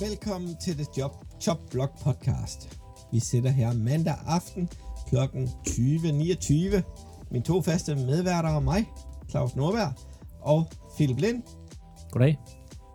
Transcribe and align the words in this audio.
Velkommen 0.00 0.56
til 0.56 0.74
The 0.74 0.86
Job 0.98 1.12
Chop 1.40 1.58
Blog 1.70 1.88
Podcast. 2.02 2.78
Vi 3.12 3.20
sidder 3.20 3.50
her 3.50 3.72
mandag 3.72 4.14
aften 4.26 4.68
kl. 5.08 5.16
20.29. 5.16 6.82
Mine 7.30 7.44
to 7.44 7.62
faste 7.62 7.94
medværter 7.94 8.48
og 8.48 8.62
mig, 8.62 8.86
Claus 9.30 9.56
Nordberg 9.56 9.92
og 10.40 10.66
Philip 10.96 11.18
Lind 11.18 11.42
Goddag. 12.10 12.38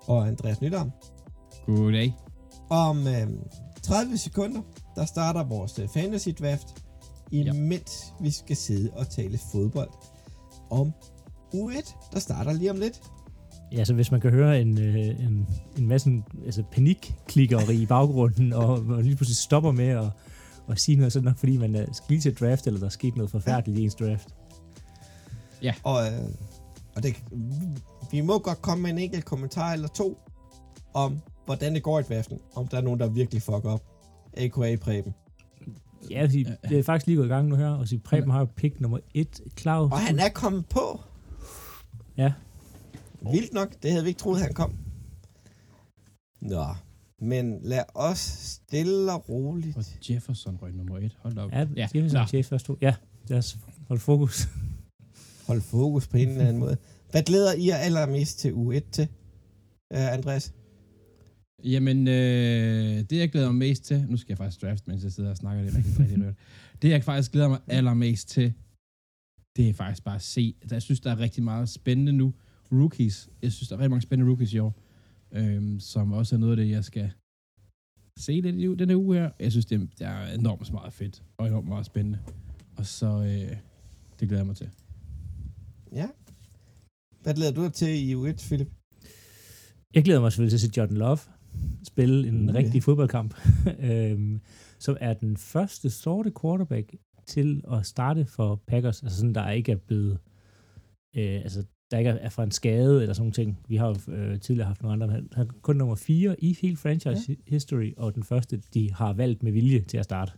og 0.07 0.27
Andreas 0.27 0.61
Nydam. 0.61 0.91
Goddag. 1.65 2.13
Om 2.70 3.07
øh, 3.07 3.27
30 3.83 4.17
sekunder, 4.17 4.61
der 4.95 5.05
starter 5.05 5.43
vores 5.43 5.79
øh, 5.79 5.89
fantasy 5.89 6.29
draft, 6.39 6.83
imens 7.31 8.13
vi 8.19 8.31
skal 8.31 8.55
sidde 8.55 8.91
og 8.93 9.09
tale 9.09 9.37
fodbold 9.51 9.91
om 10.69 10.93
U1, 11.55 12.12
der 12.13 12.20
starter 12.20 12.53
lige 12.53 12.72
om 12.72 12.77
lidt. 12.77 13.02
Ja, 13.71 13.85
så 13.85 13.93
hvis 13.93 14.11
man 14.11 14.21
kan 14.21 14.31
høre 14.31 14.61
en, 14.61 14.79
øh, 14.81 14.95
en, 14.97 15.47
en 15.77 15.87
masse 15.87 16.23
altså 16.45 16.63
panikklikkeri 16.71 17.75
i 17.75 17.85
baggrunden, 17.85 18.53
og 18.53 18.83
man 18.83 19.01
lige 19.01 19.15
pludselig 19.15 19.38
stopper 19.38 19.71
med 19.71 19.88
at, 19.88 20.05
at 20.69 20.79
sige 20.79 20.97
noget, 20.97 21.13
så 21.13 21.19
er 21.19 21.21
det 21.21 21.25
nok 21.25 21.38
fordi, 21.38 21.57
man 21.57 21.75
er 21.75 21.85
skal 21.93 22.05
lige 22.09 22.21
til 22.21 22.35
draft, 22.35 22.67
eller 22.67 22.79
der 22.79 22.85
er 22.85 22.89
sket 22.89 23.15
noget 23.15 23.31
forfærdeligt 23.31 23.79
i 23.79 23.83
ens 23.83 23.95
draft. 23.95 24.27
Og, 25.83 26.05
øh, 26.07 26.29
og 26.95 27.03
det, 27.03 27.23
vi 28.11 28.21
må 28.21 28.39
godt 28.39 28.61
komme 28.61 28.81
med 28.81 28.91
en 28.91 28.97
enkelt 28.97 29.25
kommentar 29.25 29.73
eller 29.73 29.88
to 29.88 30.17
om, 30.93 31.19
hvordan 31.45 31.73
det 31.73 31.83
går 31.83 31.99
i 31.99 32.03
draften. 32.03 32.39
Om 32.55 32.67
der 32.67 32.77
er 32.77 32.81
nogen, 32.81 32.99
der 32.99 33.07
virkelig 33.09 33.41
fucker 33.41 33.69
op. 33.69 33.83
A.k.a. 34.38 34.75
Preben. 34.75 35.13
Ja, 36.09 36.25
fordi 36.25 36.45
det 36.69 36.79
er 36.79 36.83
faktisk 36.83 37.07
lige 37.07 37.17
gået 37.17 37.25
i 37.25 37.29
gang 37.29 37.47
nu 37.47 37.55
her, 37.55 37.69
og 37.69 37.88
så 37.88 37.99
Preben 38.03 38.31
har 38.31 38.39
jo 38.39 38.47
pick 38.55 38.79
nummer 38.79 38.99
et, 39.13 39.41
Claus. 39.57 39.91
Og 39.91 39.99
han 39.99 40.19
er 40.19 40.29
kommet 40.29 40.66
på. 40.66 41.02
Ja, 42.17 42.33
Vildt 43.31 43.53
nok, 43.53 43.83
det 43.83 43.91
havde 43.91 44.03
vi 44.03 44.09
ikke 44.09 44.19
troet, 44.19 44.41
han 44.41 44.53
kom. 44.53 44.75
Nå, 46.41 46.66
men 47.22 47.59
lad 47.61 47.83
os 47.94 48.19
stille 48.19 49.13
og 49.13 49.30
roligt. 49.30 49.77
Og 49.77 49.83
Jefferson 50.09 50.57
røg 50.61 50.73
nummer 50.73 50.97
et. 50.97 51.17
Hold 51.19 51.38
op. 51.38 51.52
ja, 51.52 51.67
ja. 51.75 51.88
Nå. 51.94 52.25
chef 52.25 52.45
først 52.45 52.66
to. 52.66 52.77
Ja, 52.81 52.95
lad 53.27 53.38
os 53.38 53.57
holde 53.88 54.02
fokus. 54.02 54.47
Hold 55.47 55.61
fokus 55.61 56.07
på 56.07 56.17
en 56.17 56.30
eller 56.30 56.41
anden 56.41 56.57
måde. 56.57 56.77
Hvad 57.11 57.23
glæder 57.23 57.53
I 57.53 57.67
jer 57.67 57.77
allermest 57.77 58.39
til 58.39 58.52
U1 58.52 58.91
til, 58.91 59.07
uh, 59.94 60.13
Andreas? 60.13 60.53
Jamen, 61.63 62.07
øh, 62.07 63.03
det 63.09 63.11
jeg 63.11 63.31
glæder 63.31 63.47
mig 63.47 63.55
mest 63.55 63.83
til, 63.83 64.05
nu 64.09 64.17
skal 64.17 64.31
jeg 64.31 64.38
faktisk 64.38 64.61
draft, 64.61 64.88
mens 64.88 65.03
jeg 65.03 65.11
sidder 65.11 65.29
og 65.29 65.38
snakker 65.38 65.63
det, 65.63 65.73
jeg 65.73 65.83
kan 65.83 66.00
rigtig 66.00 66.25
rørt. 66.25 66.35
Det 66.81 66.89
jeg 66.89 67.03
faktisk 67.03 67.31
glæder 67.31 67.47
mig 67.47 67.59
allermest 67.67 68.29
til, 68.29 68.53
det 69.55 69.69
er 69.69 69.73
faktisk 69.73 70.03
bare 70.03 70.16
at 70.16 70.22
se. 70.22 70.55
Jeg 70.72 70.81
synes, 70.81 71.00
der 71.00 71.11
er 71.11 71.19
rigtig 71.19 71.44
meget 71.44 71.69
spændende 71.69 72.13
nu. 72.13 72.33
Rookies. 72.71 73.30
Jeg 73.41 73.52
synes, 73.52 73.69
der 73.69 73.75
er 73.75 73.80
rigtig 73.80 73.89
mange 73.89 74.02
spændende 74.02 74.30
rookies 74.30 74.53
i 74.53 74.59
år, 74.59 74.73
øhm, 75.31 75.80
som 75.80 76.13
også 76.13 76.35
er 76.35 76.39
noget 76.39 76.52
af 76.52 76.58
det, 76.58 76.69
jeg 76.69 76.83
skal 76.83 77.11
se 78.19 78.31
lidt 78.31 78.55
i 78.55 78.75
den 78.75 78.89
her 78.89 78.97
uge 78.97 79.16
her. 79.16 79.31
Jeg 79.39 79.52
synes, 79.52 79.66
det, 79.66 79.89
er 80.02 80.33
enormt 80.33 80.72
meget 80.72 80.94
fedt, 80.94 81.23
og 81.38 81.47
enormt 81.47 81.67
meget 81.67 81.85
spændende. 81.85 82.19
Og 82.77 82.85
så, 82.85 83.07
øh, 83.07 83.57
det 84.19 84.27
glæder 84.27 84.38
jeg 84.38 84.47
mig 84.47 84.55
til. 84.55 84.69
Ja. 85.91 86.07
Hvad 87.22 87.33
glæder 87.33 87.52
du 87.52 87.63
dig 87.63 87.73
til 87.73 88.09
i 88.09 88.16
U1, 88.16 88.47
Philip? 88.47 88.72
Jeg 89.95 90.03
glæder 90.03 90.22
mig 90.22 90.31
selvfølgelig 90.31 90.59
til 90.59 90.67
at 90.67 90.73
se 90.73 90.77
Jordan 90.77 90.97
Love 90.97 91.19
spille 91.83 92.27
en 92.27 92.50
ja. 92.50 92.55
rigtig 92.55 92.83
fodboldkamp, 92.83 93.35
øhm, 93.91 94.41
som 94.79 94.97
er 95.00 95.13
den 95.13 95.38
første 95.38 95.89
sorte 95.89 96.31
quarterback 96.41 96.95
til 97.25 97.63
at 97.72 97.85
starte 97.85 98.25
for 98.25 98.61
Packers, 98.67 99.03
altså 99.03 99.17
sådan, 99.17 99.35
der 99.35 99.50
ikke 99.50 99.72
er 99.72 99.75
blevet, 99.75 100.19
øh, 101.16 101.41
altså 101.41 101.63
der 101.91 101.97
ikke 101.97 102.09
er 102.09 102.30
fra 102.30 102.44
en 102.44 102.52
skade 102.52 103.02
eller 103.02 103.14
sådan 103.14 103.31
ting. 103.31 103.59
Vi 103.67 103.75
har 103.75 103.88
jo 103.88 104.14
øh, 104.14 104.39
tidligere 104.39 104.67
haft 104.67 104.81
nogle 104.81 105.03
andre, 105.03 105.23
han 105.33 105.47
er 105.47 105.53
kun 105.61 105.75
nummer 105.75 105.95
4 105.95 106.44
i 106.44 106.58
hele 106.61 106.78
franchise 106.78 107.25
ja. 107.30 107.35
history, 107.47 107.94
og 107.97 108.16
den 108.16 108.23
første, 108.23 108.57
de 108.73 108.94
har 108.94 109.13
valgt 109.13 109.44
med 109.44 109.51
vilje 109.51 109.81
til 109.81 109.97
at 109.97 110.03
starte, 110.03 110.31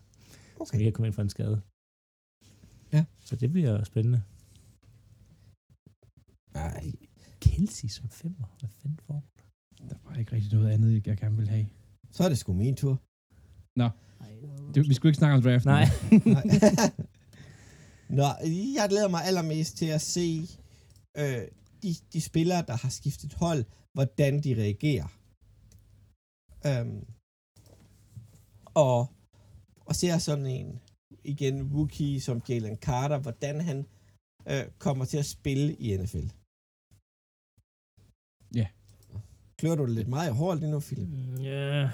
okay. 0.56 0.66
så 0.66 0.78
vi 0.78 0.84
kan 0.84 0.94
komme 0.94 1.08
ind 1.08 1.14
fra 1.14 1.22
en 1.22 1.30
skade. 1.30 1.62
Ja. 2.94 3.06
Så 3.20 3.36
det 3.36 3.52
bliver 3.52 3.84
spændende. 3.84 4.22
Nej, 6.54 6.92
Kelsey 7.42 7.88
som 7.88 8.10
femmer, 8.10 8.56
hvad 8.60 8.70
fanden 8.82 9.00
får 9.08 9.24
Der 9.90 9.96
var 10.06 10.16
ikke 10.16 10.36
rigtig 10.36 10.54
noget 10.54 10.70
andet, 10.70 11.08
jeg 11.08 11.18
gerne 11.18 11.38
vil 11.38 11.48
have. 11.48 11.68
så 12.12 12.24
er 12.24 12.30
det 12.30 12.38
sgu 12.38 12.54
min 12.54 12.76
tur. 12.76 13.02
Det, 14.76 14.90
vi 14.90 14.94
skulle 14.94 15.10
ikke 15.10 15.18
snakke 15.18 15.36
om 15.36 15.42
draften. 15.42 15.70
Nej. 15.70 15.86
Nej. 16.36 16.44
Nå, 18.10 18.28
jeg 18.76 18.88
glæder 18.90 19.08
mig 19.08 19.22
allermest 19.26 19.78
til 19.78 19.86
at 19.86 20.02
se 20.02 20.48
øh, 21.20 21.48
de, 21.84 21.96
de 22.14 22.22
spillere, 22.22 22.64
der 22.68 22.76
har 22.84 22.90
skiftet 22.90 23.34
hold, 23.34 23.66
hvordan 23.94 24.44
de 24.44 24.56
reagerer. 24.64 25.08
Øhm, 26.70 27.06
og, 28.88 29.00
og 29.86 29.96
ser 29.96 30.18
sådan 30.18 30.46
en, 30.46 30.80
igen, 31.24 31.74
rookie 31.76 32.22
som 32.22 32.42
Jalen 32.50 32.76
Carter, 32.76 33.20
hvordan 33.20 33.62
han 33.62 33.86
øh, 34.48 34.64
kommer 34.80 35.06
til 35.06 35.18
at 35.18 35.26
spille 35.26 35.74
i 35.76 35.98
NFL. 35.98 36.28
Ja. 38.56 38.68
Klør 39.58 39.76
du 39.76 39.86
det 39.86 39.96
lidt 39.96 40.08
meget 40.08 40.30
i 40.30 40.34
hårdt 40.34 40.60
lige 40.60 40.72
nu, 40.72 40.80
Philip? 40.80 41.08
Mm, 41.08 41.42
Ja. 41.42 41.90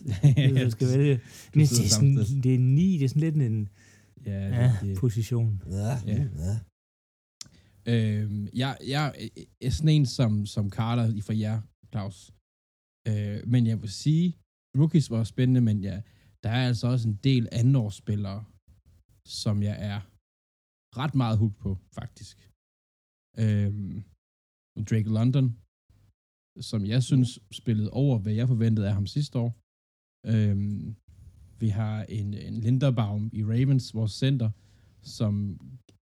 Hvis 0.52 0.62
du 0.62 0.70
skal 0.70 0.88
vælge. 0.88 1.20
Men 1.54 1.60
det, 1.60 1.68
sidder 1.68 1.84
er 1.84 1.88
sådan, 1.88 2.42
det 2.42 2.54
er 2.54 2.58
ni, 2.58 2.98
det 2.98 3.04
er 3.04 3.08
sådan 3.08 3.20
lidt 3.20 3.34
en 3.34 3.68
ja, 4.26 4.48
ja, 4.48 4.76
det, 4.80 4.88
det, 4.88 4.98
position. 4.98 5.62
Ja, 5.70 5.98
Ja. 6.06 6.26
ja. 6.38 6.58
Øhm, 7.92 8.48
jeg, 8.62 8.72
jeg 8.94 9.04
er 9.66 9.70
sådan 9.70 9.94
en 9.96 10.06
som, 10.06 10.46
som 10.54 10.70
Carter 10.70 11.06
i 11.18 11.20
for 11.20 11.32
jer, 11.32 11.58
Claus. 11.92 12.18
Øh, 13.08 13.38
men 13.52 13.62
jeg 13.70 13.78
vil 13.82 13.92
sige, 14.04 14.26
rookies 14.78 15.10
var 15.10 15.24
spændende, 15.24 15.60
men 15.60 15.80
ja, 15.88 15.96
der 16.42 16.50
er 16.50 16.68
altså 16.68 16.86
også 16.88 17.08
en 17.08 17.18
del 17.28 17.48
andenårsspillere, 17.52 18.44
som 19.44 19.62
jeg 19.68 19.76
er 19.92 20.00
ret 21.00 21.14
meget 21.14 21.38
hooked 21.38 21.58
på, 21.64 21.78
faktisk. 21.98 22.36
Øhm, 23.44 23.96
Drake 24.90 25.10
London, 25.18 25.46
som 26.70 26.80
jeg 26.92 27.02
synes 27.02 27.30
spillede 27.60 27.90
over, 27.90 28.18
hvad 28.18 28.32
jeg 28.32 28.48
forventede 28.48 28.88
af 28.88 28.94
ham 28.94 29.06
sidste 29.06 29.38
år. 29.38 29.50
Øhm, 30.32 30.96
vi 31.62 31.68
har 31.68 31.96
en, 32.18 32.34
en 32.34 32.54
Linderbaum 32.64 33.30
i 33.32 33.44
Ravens, 33.44 33.94
vores 33.94 34.12
center, 34.12 34.50
som 35.02 35.32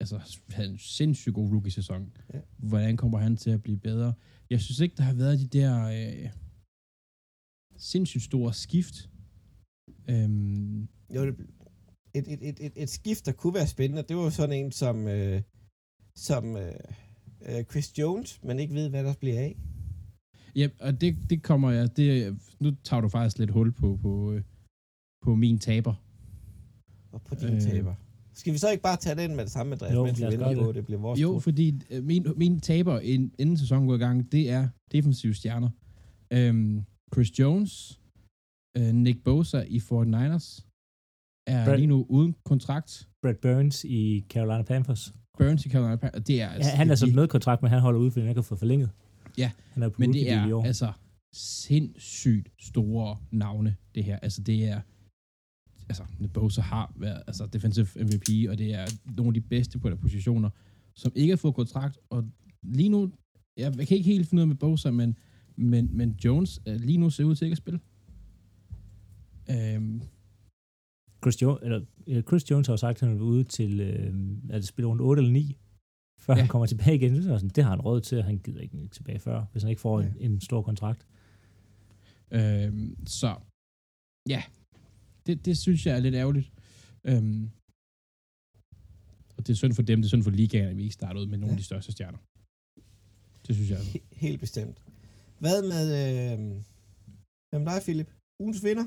altså, 0.00 0.40
havde 0.50 0.70
en 0.70 0.78
sindssygt 0.78 1.34
god 1.34 1.50
rookie-sæson. 1.52 2.12
Ja. 2.34 2.40
Hvordan 2.58 2.96
kommer 2.96 3.18
han 3.18 3.36
til 3.36 3.50
at 3.50 3.62
blive 3.62 3.78
bedre? 3.78 4.14
Jeg 4.50 4.60
synes 4.60 4.80
ikke, 4.80 4.96
der 4.96 5.02
har 5.02 5.14
været 5.14 5.38
de 5.40 5.46
der 5.58 5.86
øh, 5.86 6.30
sindssygt 7.76 8.24
store 8.24 8.54
skift. 8.54 9.10
Øhm, 10.08 10.88
Jo, 11.14 11.26
det, 11.26 11.34
et, 12.14 12.28
et, 12.32 12.48
et, 12.48 12.60
et, 12.66 12.72
et 12.76 12.88
skift, 12.90 13.26
der 13.26 13.32
kunne 13.32 13.54
være 13.54 13.66
spændende, 13.66 14.02
det 14.02 14.16
var 14.16 14.22
jo 14.22 14.30
sådan 14.30 14.64
en 14.64 14.72
som, 14.72 15.08
øh, 15.08 15.42
som 16.14 16.56
øh, 16.56 16.72
øh, 17.48 17.64
Chris 17.64 17.98
Jones, 17.98 18.42
man 18.42 18.58
ikke 18.58 18.74
ved, 18.74 18.88
hvad 18.90 19.04
der 19.04 19.14
bliver 19.14 19.40
af. 19.40 19.56
ja, 20.56 20.68
og 20.80 21.00
det, 21.00 21.16
det 21.30 21.42
kommer 21.42 21.70
jeg... 21.70 21.96
Det, 21.96 22.38
nu 22.60 22.70
tager 22.84 23.00
du 23.00 23.08
faktisk 23.08 23.38
lidt 23.38 23.50
hul 23.50 23.72
på, 23.72 23.98
på, 24.02 24.32
øh, 24.32 24.42
på 25.24 25.34
min 25.34 25.58
taber. 25.58 25.94
Og 27.12 27.22
på 27.22 27.34
din. 27.34 27.54
Øh. 27.54 27.60
taber. 27.60 27.94
Skal 28.34 28.52
vi 28.52 28.58
så 28.58 28.70
ikke 28.70 28.82
bare 28.82 28.96
tage 28.96 29.16
den 29.22 29.36
med 29.36 29.44
det 29.44 29.52
samme, 29.52 29.72
Andreas, 29.72 29.94
Jo, 29.94 30.04
mens 30.04 30.18
vi 30.20 30.24
venter 30.24 30.54
på, 30.62 30.66
det. 30.66 30.74
det 30.74 30.84
bliver 30.86 31.00
vores 31.00 31.20
Jo, 31.20 31.32
tur? 31.32 31.38
fordi 31.38 31.80
øh, 31.90 32.04
min, 32.04 32.26
min 32.36 32.60
taber, 32.60 33.00
ind- 33.00 33.30
inden 33.38 33.56
sæsonen 33.56 33.88
går 33.88 33.94
i 33.94 33.98
gang, 33.98 34.32
det 34.32 34.50
er 34.50 34.68
defensive 34.92 35.34
stjerner. 35.34 35.70
Øhm, 36.32 36.84
Chris 37.14 37.38
Jones, 37.38 38.00
øh, 38.76 38.94
Nick 38.94 39.24
Bosa 39.24 39.60
i 39.68 39.78
49ers, 39.78 40.62
er 41.46 41.64
Brad- 41.64 41.76
lige 41.76 41.86
nu 41.86 42.06
uden 42.08 42.34
kontrakt. 42.44 43.08
Brad 43.22 43.34
Burns 43.42 43.84
i 43.84 44.24
Carolina 44.28 44.62
Panthers. 44.62 45.14
Burns 45.38 45.66
i 45.66 45.68
Carolina 45.70 45.96
Panthers, 45.96 46.22
det 46.24 46.42
er 46.42 46.48
altså... 46.48 46.70
Ja, 46.70 46.76
han 46.76 46.86
er 46.86 46.90
det, 46.92 46.98
så 46.98 47.06
med 47.06 47.28
kontrakt, 47.28 47.62
men 47.62 47.70
han 47.70 47.80
holder 47.80 48.00
ud, 48.00 48.10
fordi 48.10 48.20
han 48.20 48.28
ikke 48.28 48.38
har 48.38 48.42
fået 48.42 48.58
forlænget. 48.58 48.90
Ja, 49.38 49.50
han 49.72 49.82
er 49.82 49.88
på 49.88 49.96
Men 49.98 50.12
det 50.12 50.30
er 50.32 50.54
år. 50.54 50.64
altså 50.64 50.92
sindssygt 51.34 52.48
store 52.60 53.16
navne, 53.30 53.76
det 53.94 54.04
her. 54.04 54.18
Altså, 54.18 54.42
det 54.42 54.64
er... 54.64 54.80
Altså, 55.88 56.04
Bosa 56.34 56.60
har 56.60 56.92
været 56.96 57.22
altså, 57.26 57.46
defensive 57.46 57.86
MVP, 57.96 58.48
og 58.50 58.58
det 58.58 58.74
er 58.74 58.86
nogle 59.16 59.28
af 59.28 59.34
de 59.34 59.40
bedste 59.40 59.78
på 59.78 59.88
deres 59.88 60.00
positioner, 60.00 60.50
som 60.94 61.12
ikke 61.14 61.30
har 61.30 61.36
fået 61.36 61.54
kontrakt, 61.54 61.98
og 62.10 62.24
lige 62.62 62.88
nu, 62.88 63.12
jeg 63.56 63.72
kan 63.72 63.96
ikke 63.96 64.02
helt 64.10 64.28
finde 64.28 64.40
ud 64.40 64.42
af 64.42 64.48
med 64.48 64.56
Bosa, 64.56 64.90
men, 64.90 65.18
men, 65.56 65.96
men 65.96 66.16
Jones 66.24 66.60
øh, 66.68 66.80
lige 66.80 66.98
nu 66.98 67.10
ser 67.10 67.24
ud 67.24 67.34
til 67.34 67.44
ikke 67.44 67.52
at 67.54 67.58
spille. 67.58 67.80
Øhm, 69.50 70.02
Chris, 71.22 71.42
jo- 71.42 71.58
eller, 71.62 71.80
øh, 72.06 72.22
Chris 72.22 72.50
Jones 72.50 72.66
har 72.66 72.72
jo 72.72 72.76
sagt, 72.76 73.02
at 73.02 73.08
han 73.08 73.14
vil 73.18 73.22
ude 73.22 73.44
til, 73.44 73.80
øh, 73.80 74.14
at 74.50 74.54
det 74.60 74.68
spiller 74.68 74.88
rundt 74.88 75.02
8 75.02 75.20
eller 75.20 75.32
9, 75.32 75.56
før 76.20 76.34
ja. 76.34 76.40
Han 76.40 76.48
kommer 76.48 76.66
tilbage 76.66 76.94
igen. 76.96 77.12
Det, 77.14 77.18
er 77.18 77.36
sådan, 77.38 77.48
det 77.48 77.64
har 77.64 77.70
han 77.70 77.80
råd 77.80 78.00
til, 78.00 78.18
og 78.18 78.24
han 78.24 78.38
gider 78.38 78.60
ikke 78.60 78.88
tilbage 78.88 79.18
før, 79.18 79.44
hvis 79.52 79.62
han 79.62 79.70
ikke 79.70 79.80
får 79.80 80.00
en, 80.00 80.14
Ja. 80.20 80.24
en 80.26 80.40
stor 80.40 80.62
kontrakt. 80.62 81.06
øhm, 82.30 82.96
så, 83.06 83.36
ja, 84.28 84.42
det, 85.26 85.44
det 85.46 85.58
synes 85.58 85.86
jeg 85.86 85.96
er 85.96 86.00
lidt 86.00 86.14
ærgerligt. 86.14 86.48
Øhm, 87.06 87.50
og 89.36 89.46
det 89.46 89.50
er 89.52 89.54
synd 89.56 89.74
for 89.74 89.82
dem, 89.82 89.98
det 90.00 90.06
er 90.06 90.08
synd 90.08 90.22
for 90.22 90.30
ligaen, 90.30 90.68
at 90.68 90.76
vi 90.76 90.82
ikke 90.82 90.94
starter 90.94 91.20
ud 91.20 91.26
med 91.26 91.38
nogle 91.38 91.50
Ja. 91.52 91.56
af 91.56 91.58
de 91.58 91.64
største 91.64 91.92
stjerner. 91.92 92.18
Det 93.46 93.54
synes 93.56 93.70
jeg. 93.70 93.78
He- 93.78 94.06
helt 94.24 94.40
bestemt. 94.40 94.82
Hvad 95.38 95.62
med, 95.72 95.84
øh, 96.00 96.38
Hvem 97.50 97.64
der 97.64 97.72
er, 97.72 97.80
Philip? 97.80 98.10
Ugens 98.40 98.64
vinder? 98.64 98.86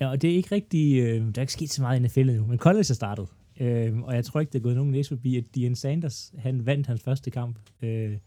Ja, 0.00 0.06
og 0.10 0.22
det 0.22 0.30
er 0.30 0.34
ikke 0.34 0.54
rigtig, 0.54 0.98
øh, 1.02 1.20
der 1.34 1.38
er 1.38 1.40
ikke 1.42 1.52
sket 1.52 1.70
så 1.70 1.82
meget 1.82 1.96
i 2.00 2.02
NFL 2.02 2.28
endnu, 2.30 2.46
men 2.46 2.58
college 2.58 2.80
er 2.90 2.94
startet. 3.02 3.28
Øh, 3.60 3.98
og 4.02 4.14
jeg 4.14 4.24
tror 4.24 4.40
ikke, 4.40 4.52
det 4.52 4.58
er 4.58 4.62
gået 4.62 4.76
nogen 4.76 4.90
næse 4.90 5.08
forbi, 5.08 5.36
at 5.36 5.54
Dion 5.54 5.74
Sanders, 5.74 6.34
han 6.38 6.66
vandt 6.66 6.86
hans 6.86 7.02
første 7.02 7.30
kamp. 7.30 7.58
Øh, 7.82 8.18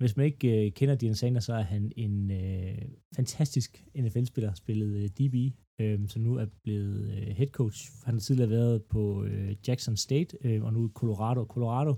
hvis 0.00 0.16
man 0.16 0.26
ikke 0.26 0.66
øh, 0.66 0.72
kender 0.72 0.94
Dion 0.94 1.14
Sanders, 1.14 1.44
så 1.44 1.54
er 1.54 1.62
han 1.62 1.92
en 1.96 2.30
øh, 2.30 2.82
fantastisk 3.16 3.84
NFL-spiller, 3.96 4.54
spillet 4.54 4.96
øh, 4.96 5.08
DB, 5.08 5.34
øh, 5.78 6.08
som 6.08 6.22
nu 6.22 6.34
er 6.34 6.46
blevet 6.62 7.10
øh, 7.10 7.36
head 7.36 7.48
coach. 7.48 7.90
Han 8.04 8.14
har 8.14 8.20
tidligere 8.20 8.50
været 8.50 8.82
på 8.84 9.24
øh, 9.24 9.56
Jackson 9.68 9.96
State, 9.96 10.36
øh, 10.44 10.64
og 10.64 10.72
nu 10.72 10.90
Colorado. 10.94 11.44
Colorado, 11.44 11.94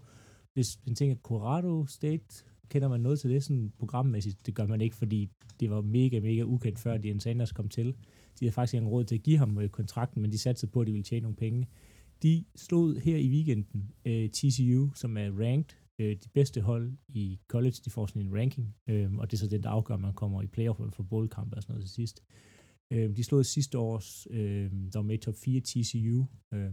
hvis 0.54 0.78
man 0.86 0.94
tænker 0.94 1.16
Colorado 1.22 1.86
State, 1.86 2.44
kender 2.69 2.88
man 2.88 3.00
noget 3.00 3.20
til 3.20 3.30
det 3.30 3.44
sådan 3.44 3.72
programmæssigt? 3.78 4.46
Det 4.46 4.54
gør 4.54 4.66
man 4.66 4.80
ikke, 4.80 4.96
fordi 4.96 5.30
det 5.60 5.70
var 5.70 5.80
mega, 5.80 6.20
mega 6.20 6.42
ukendt, 6.42 6.78
før 6.78 6.96
Dion 6.96 7.20
Sanders 7.20 7.52
kom 7.52 7.69
til. 7.69 7.86
De 7.86 8.44
havde 8.44 8.52
faktisk 8.52 8.75
ikke 8.75 8.86
råd 8.86 9.04
til 9.04 9.14
at 9.14 9.22
give 9.22 9.38
ham 9.38 9.58
øh, 9.58 9.69
kontrakten, 9.69 10.22
men 10.22 10.32
de 10.32 10.38
satte 10.38 10.66
på, 10.66 10.81
at 10.81 10.86
de 10.86 10.92
ville 10.92 11.04
tjene 11.04 11.22
nogle 11.22 11.36
penge. 11.36 11.66
De 12.22 12.44
slog 12.56 13.00
her 13.00 13.16
i 13.16 13.28
weekenden 13.28 13.90
øh, 14.04 14.28
TCU, 14.28 14.94
som 14.94 15.16
er 15.16 15.31
ranked, 15.31 15.76
øh, 15.98 16.16
de 16.16 16.28
bedste 16.34 16.60
hold 16.60 16.92
i 17.08 17.40
college, 17.48 17.76
de 17.84 17.90
får 17.90 18.06
sådan 18.06 18.22
en 18.22 18.34
ranking, 18.34 18.74
øh, 18.88 19.14
og 19.14 19.31
det 19.31 19.36
er 19.36 19.40
så 19.40 19.48
den, 19.48 19.62
der 19.62 19.70
afgør, 19.70 19.94
om 19.94 20.00
man 20.00 20.12
kommer 20.12 20.42
i 20.42 20.46
playoff 20.46 20.81
for 20.92 21.02
bowl 21.02 21.28
og 21.36 21.46
sådan 21.62 21.62
noget 21.69 21.84
til 21.84 21.94
sidst. 21.94 22.22
Øh, 22.31 22.57
de 22.90 23.25
slog 23.25 23.46
sidste 23.46 23.79
års, 23.79 24.26
øh, 24.31 24.70
der 24.93 24.99
var 24.99 25.02
med 25.02 25.14
i 25.14 25.19
top 25.19 25.35
4 25.37 25.61
TCU, 25.61 26.26
øh, 26.55 26.73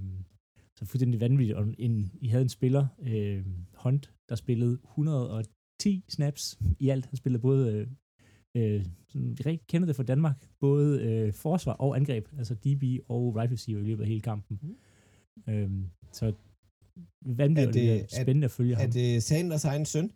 så 0.77 0.85
fuldstændig 0.85 1.19
vanvittigt. 1.19 1.57
Og 1.57 1.75
en, 1.77 2.11
I 2.21 2.27
havde 2.27 2.41
en 2.41 2.49
spiller, 2.49 2.87
øh, 2.99 3.45
Hunt, 3.75 4.13
der 4.29 4.35
spillede 4.35 4.79
110 4.83 6.03
snaps 6.09 6.59
i 6.79 6.89
alt. 6.89 7.05
Han 7.05 7.17
spillede 7.17 7.41
både, 7.41 7.73
øh, 7.73 7.87
øh, 8.57 8.85
sådan, 9.07 9.37
vi 9.37 9.43
rigtig 9.45 9.67
kender 9.67 9.85
det 9.85 9.95
fra 9.95 10.03
Danmark, 10.03 10.49
både 10.59 11.01
øh, 11.03 11.33
forsvar 11.33 11.73
og 11.73 11.95
angreb, 11.95 12.27
altså 12.37 12.53
DB 12.55 12.83
og 13.09 13.35
right 13.35 13.51
receiver 13.51 13.79
i 13.81 13.83
løbet 13.83 14.03
af 14.03 14.07
hele 14.09 14.21
kampen. 14.21 14.59
Mm. 14.61 15.53
Øh, 15.53 15.71
så 16.11 16.33
vanvittigt, 17.25 17.67
Er 17.67 17.71
det, 17.71 17.73
det- 17.73 18.09
det 18.11 18.17
er 18.19 18.23
spændende 18.23 18.45
at 18.45 18.51
følge 18.51 18.73
Er 18.73 18.77
ham. 18.79 18.91
det 18.91 19.23
Sanders 19.23 19.65
egen 19.65 19.85
søn? 19.85 20.11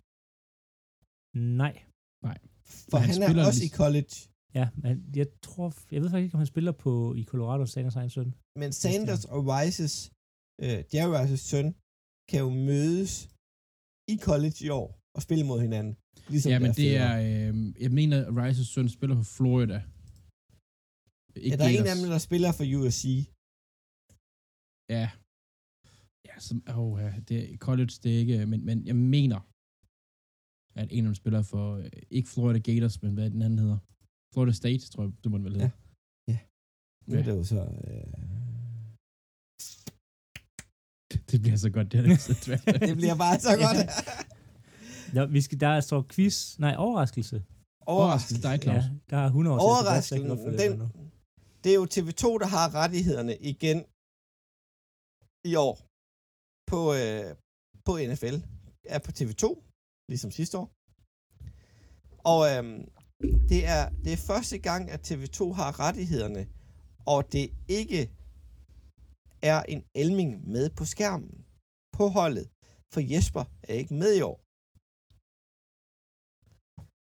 Nej. 1.59 1.83
For 2.91 2.97
Men 2.97 3.09
han 3.09 3.21
han, 3.29 3.37
er 3.39 3.45
også 3.47 3.59
lige- 3.63 3.73
i 3.73 3.77
college. 3.81 4.13
Ja, 4.57 4.65
men 4.83 4.93
jeg 5.15 5.27
tror, 5.47 5.67
jeg 5.91 6.01
ved 6.01 6.09
faktisk 6.09 6.25
ikke, 6.25 6.35
om 6.35 6.43
han 6.43 6.53
spiller 6.53 6.71
på 6.85 6.93
i 7.21 7.23
Colorado, 7.31 7.65
Sanders 7.65 7.95
egen 7.95 8.09
søn. 8.09 8.29
Men 8.61 8.69
Sanders 8.73 9.25
og 9.25 9.39
Rices, 9.53 9.95
øh, 10.63 10.79
Jerry 10.93 11.11
Rices 11.17 11.41
søn, 11.51 11.67
kan 12.29 12.39
jo 12.45 12.49
mødes 12.69 13.11
i 14.13 14.15
college 14.27 14.59
i 14.67 14.69
år 14.79 14.87
og 15.15 15.21
spille 15.27 15.43
mod 15.51 15.59
hinanden. 15.65 15.93
Ligesom 16.33 16.49
Ja, 16.53 16.59
men 16.65 16.71
det 16.81 16.89
er, 17.05 17.11
øh, 17.27 17.51
jeg 17.83 17.91
mener, 17.99 18.17
at 18.27 18.33
Rices 18.43 18.67
søn 18.75 18.89
spiller 18.97 19.15
for 19.21 19.27
Florida. 19.37 19.79
Ja, 21.49 21.55
der 21.59 21.65
er 21.65 21.69
en 21.69 21.75
Gators. 21.75 21.91
af 21.93 21.95
dem, 21.99 22.09
der 22.13 22.21
spiller 22.27 22.51
for 22.57 22.65
USC. 22.77 23.05
Ja. 24.95 25.05
Ja, 26.27 26.35
som, 26.45 26.57
oh, 26.79 26.93
ja, 27.03 27.09
det 27.29 27.37
er 27.53 27.57
college, 27.67 27.93
det 28.03 28.09
er 28.15 28.19
ikke, 28.23 28.45
men, 28.51 28.59
men 28.69 28.77
jeg 28.89 28.95
mener, 28.95 29.39
at 30.81 30.87
en 30.91 31.03
af 31.05 31.07
dem 31.09 31.15
spiller 31.21 31.41
for, 31.51 31.65
øh, 31.77 31.89
ikke 32.17 32.29
Florida 32.33 32.59
Gators, 32.67 33.01
men 33.03 33.13
hvad 33.13 33.27
den 33.35 33.41
anden 33.41 33.59
hedder. 33.59 33.79
Florida 34.33 34.53
State, 34.53 34.89
tror 34.91 35.03
jeg, 35.03 35.11
det 35.23 35.31
må 35.31 35.37
den 35.37 35.45
vel 35.45 35.55
hedde. 35.55 35.71
Nu 37.07 37.17
er 37.19 37.23
det 37.23 37.31
jo 37.37 37.43
så... 37.43 37.61
Øh, 37.87 38.13
Det 41.31 41.41
bliver 41.41 41.57
så 41.57 41.69
godt, 41.69 41.91
det 41.91 41.99
er 41.99 42.17
svært. 42.45 42.65
det 42.65 42.97
bliver 42.97 43.17
bare 43.25 43.39
så 43.39 43.53
godt. 43.65 43.79
Nå, 45.15 45.25
vi 45.25 45.41
skal, 45.41 45.59
der 45.59 45.79
står 45.79 46.05
quiz, 46.13 46.59
nej, 46.59 46.75
overraskelse. 46.77 47.37
Overraskelse 47.95 48.41
dig, 48.47 48.55
Claus. 48.63 48.83
Ja, 48.83 48.89
der 49.09 49.17
er 49.17 49.25
100 49.25 49.55
år 49.55 49.59
Overraskelsen, 49.59 50.29
den, 50.61 50.71
det 51.63 51.69
er 51.71 51.77
jo 51.81 51.85
TV2, 51.95 52.25
der 52.43 52.49
har 52.55 52.65
rettighederne 52.81 53.33
igen 53.51 53.77
i 55.51 55.53
år 55.67 55.73
på, 56.71 56.79
øh, 56.99 57.27
på 57.85 57.91
NFL. 58.11 58.35
Er 58.95 58.99
på 59.05 59.11
TV2, 59.19 59.43
ligesom 60.11 60.31
sidste 60.31 60.55
år. 60.61 60.67
Og 62.33 62.39
øhm, 62.51 62.79
det, 63.23 63.61
er, 63.75 63.89
det 64.03 64.11
er 64.13 64.17
første 64.31 64.57
gang, 64.59 64.89
at 64.91 65.11
TV2 65.11 65.51
har 65.59 65.79
rettighederne, 65.79 66.43
og 67.13 67.19
det 67.33 67.45
ikke 67.79 68.01
er 69.41 69.63
en 69.73 69.83
elming 69.95 70.31
med 70.53 70.69
på 70.77 70.85
skærmen 70.85 71.45
på 71.97 72.07
holdet. 72.07 72.47
For 72.93 73.01
Jesper 73.13 73.43
er 73.69 73.73
ikke 73.73 73.93
med 73.93 74.11
i 74.17 74.21
år. 74.21 74.37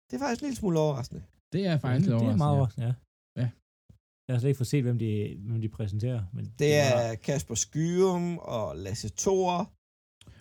Det 0.08 0.14
er 0.18 0.22
faktisk 0.24 0.42
en 0.42 0.46
lille 0.48 0.60
smule 0.62 0.80
overraskende. 0.80 1.24
Det 1.54 1.62
er 1.66 1.78
faktisk 1.78 2.10
lidt 2.10 2.20
det 2.22 2.28
er 2.28 2.36
meget 2.38 2.52
overraskende. 2.58 2.86
overraskende, 2.86 2.88
ja. 2.88 3.42
Ja. 3.42 3.50
Jeg 4.28 4.34
har 4.36 4.40
slet 4.40 4.50
ikke 4.50 4.58
fået 4.58 4.68
set, 4.68 4.84
hvem 4.84 5.00
de, 5.00 5.10
hvem 5.48 5.62
de 5.62 5.70
præsenterer. 5.70 6.22
Men 6.34 6.44
Det 6.60 6.72
var- 6.78 7.02
er 7.02 7.16
Kasper 7.16 7.56
Skyrum 7.56 8.38
og 8.38 8.76
Lasse 8.78 9.10
Thor. 9.24 9.72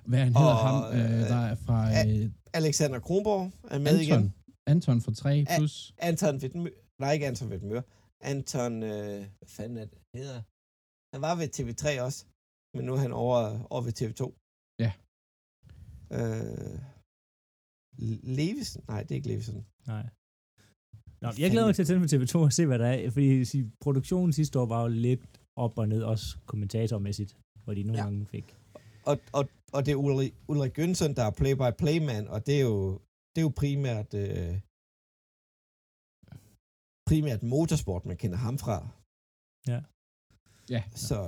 Hvad 0.09 0.19
han 0.19 0.29
hedder 0.37 0.57
Og, 0.61 0.69
ham, 0.69 0.93
øh, 0.99 1.21
der 1.33 1.41
er 1.53 1.55
fra 1.67 1.79
øh, 2.09 2.31
Alexander 2.55 2.99
Kronborg 3.01 3.53
er 3.75 3.79
med 3.79 3.89
Anton. 3.99 4.03
igen. 4.03 4.35
Anton 4.71 5.01
fra 5.05 5.13
3 5.15 5.45
A- 5.49 5.59
plus. 5.59 5.95
Anton 5.99 6.37
Wittmø. 6.43 6.71
Nej, 7.01 7.13
ikke 7.13 7.27
Anton 7.27 7.49
Wittmø. 7.53 7.81
Anton, 8.21 8.73
øh, 8.83 9.19
hvad 9.39 9.49
fanden 9.57 9.79
er 9.79 9.85
det, 9.85 9.99
hedder? 10.15 10.43
Han 11.15 11.21
var 11.27 11.35
ved 11.41 11.49
TV3 11.57 12.03
også, 12.07 12.21
men 12.75 12.85
nu 12.87 12.93
er 12.95 13.01
han 13.07 13.13
over, 13.13 13.67
over 13.73 13.83
ved 13.83 13.95
TV2. 14.01 14.23
Ja. 14.85 14.93
Øh, 16.19 16.79
Levesen? 18.39 18.85
Nej, 18.89 19.03
det 19.03 19.11
er 19.11 19.15
ikke 19.17 19.29
Levesen. 19.29 19.67
Nej. 19.87 20.07
Nå, 21.23 21.29
jeg 21.39 21.51
glæder 21.51 21.67
mig 21.67 21.75
til 21.75 21.83
at 21.83 21.87
tænde 21.87 22.01
på 22.09 22.25
TV2 22.39 22.39
og 22.45 22.53
se, 22.53 22.67
hvad 22.67 22.79
der 22.79 22.87
er. 22.87 23.11
Fordi 23.11 23.45
produktionen 23.81 24.33
sidste 24.33 24.59
år 24.61 24.67
var 24.67 24.83
jo 24.83 24.89
lidt 24.89 25.41
op 25.57 25.79
og 25.79 25.89
ned, 25.89 26.03
også 26.03 26.37
kommentatormæssigt, 26.47 27.37
hvor 27.65 27.75
de 27.75 27.83
nogle 27.83 27.99
Ja. 27.99 28.05
ja. 28.05 28.11
gange 28.11 28.27
fik. 28.27 28.57
Og, 29.07 29.21
og, 29.33 29.49
og 29.73 29.87
det 29.87 29.93
er 29.93 29.97
Ulrik, 29.97 30.35
Ulrik 30.49 30.73
Gønsson, 30.75 31.15
der 31.15 31.25
er 31.25 31.31
play-by-play-man, 31.31 32.29
og 32.29 32.47
det 32.47 32.57
er 32.57 32.61
jo, 32.61 33.01
det 33.32 33.38
er 33.41 33.47
jo 33.49 33.53
primært, 33.62 34.11
øh, 34.25 34.53
primært 37.11 37.43
motorsport, 37.55 38.03
man 38.11 38.17
kender 38.23 38.38
ham 38.47 38.56
fra. 38.65 38.77
Ja. 39.73 39.81
Ja. 40.75 40.82
Så 41.09 41.19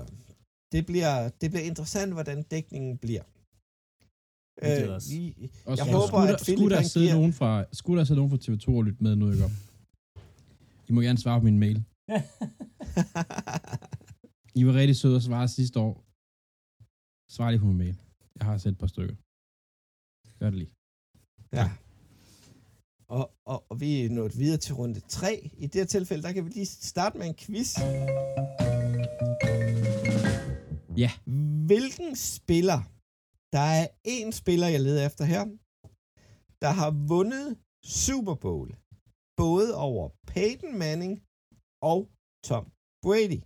det 0.72 0.82
bliver, 0.90 1.14
det 1.40 1.48
bliver 1.52 1.66
interessant, 1.70 2.10
hvordan 2.16 2.38
dækningen 2.54 2.92
bliver. 3.04 3.24
Og 5.68 5.72
jeg 5.78 5.84
så 5.86 5.92
håber, 5.96 6.08
skulle, 6.08 6.28
at 6.34 6.40
Philip, 6.44 6.58
skulle, 6.58 6.74
der 6.76 6.82
sidde 6.94 7.06
giver- 7.06 7.18
nogen 7.20 7.34
fra, 7.40 7.50
skulle 7.80 7.98
der 8.00 8.06
sidde 8.08 8.20
nogen 8.20 8.32
fra 8.32 8.40
TV2 8.44 8.66
og 8.78 8.82
lytte 8.86 9.02
med 9.06 9.14
nu, 9.16 9.24
ikke 9.34 9.44
om? 9.48 9.54
I 10.88 10.90
må 10.94 10.98
gerne 11.08 11.18
svare 11.24 11.38
på 11.40 11.46
min 11.50 11.58
mail. 11.64 11.78
I 14.58 14.60
var 14.66 14.74
rigtig 14.80 14.96
søde 15.02 15.16
at 15.20 15.26
svare 15.28 15.46
sidste 15.58 15.76
år. 15.86 15.94
Svar 17.36 17.46
lige 17.50 17.60
på 17.64 17.68
min 17.72 17.78
mail. 17.84 17.96
Jeg 18.38 18.44
har 18.48 18.56
set 18.58 18.72
et 18.72 18.78
par 18.82 18.90
stykker. 18.94 19.16
Gør 20.40 20.48
det 20.50 20.58
lige. 20.62 20.72
ja. 21.58 21.66
Og, 23.18 23.24
og, 23.52 23.58
og 23.70 23.80
vi 23.80 24.04
er 24.04 24.10
nået 24.10 24.38
videre 24.38 24.58
til 24.58 24.74
runde 24.74 25.00
3. 25.00 25.50
I 25.58 25.66
det 25.66 25.80
her 25.80 25.84
tilfælde, 25.96 26.22
der 26.22 26.32
kan 26.32 26.44
vi 26.44 26.50
lige 26.50 26.66
starte 26.66 27.18
med 27.18 27.26
en 27.26 27.34
quiz. 27.42 27.70
Ja. 31.02 31.10
Hvilken 31.68 32.16
spiller, 32.16 32.80
der 33.56 33.66
er 33.80 33.86
en 34.04 34.32
spiller, 34.32 34.68
jeg 34.74 34.80
leder 34.80 35.06
efter 35.06 35.24
her, 35.24 35.44
der 36.64 36.72
har 36.80 36.90
vundet 37.12 37.46
Super 37.84 38.34
Bowl, 38.34 38.68
både 39.42 39.68
over 39.88 40.04
Peyton 40.32 40.78
Manning 40.78 41.12
og 41.90 42.00
Tom 42.48 42.64
Brady. 43.04 43.40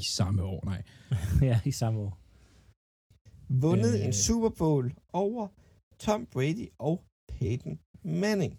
I 0.00 0.02
samme 0.18 0.42
år, 0.52 0.60
nej. 0.70 0.80
ja, 1.50 1.56
i 1.70 1.72
samme 1.80 1.98
år. 2.06 2.14
Vundet 3.64 3.94
Øh. 3.98 4.04
en 4.06 4.12
Super 4.26 4.52
Bowl 4.60 4.86
over 5.12 5.48
Tom 6.04 6.26
Brady 6.34 6.68
og 6.78 7.05
Peyton 7.38 7.74
Manning. 8.22 8.52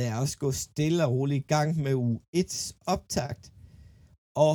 Lad 0.00 0.12
os 0.22 0.36
gå 0.36 0.48
stille 0.52 1.04
og 1.06 1.12
roligt 1.16 1.44
i 1.44 1.46
gang 1.54 1.68
med 1.84 1.94
u 1.94 2.20
1's 2.36 2.64
optakt. 2.94 3.44
Og 4.48 4.54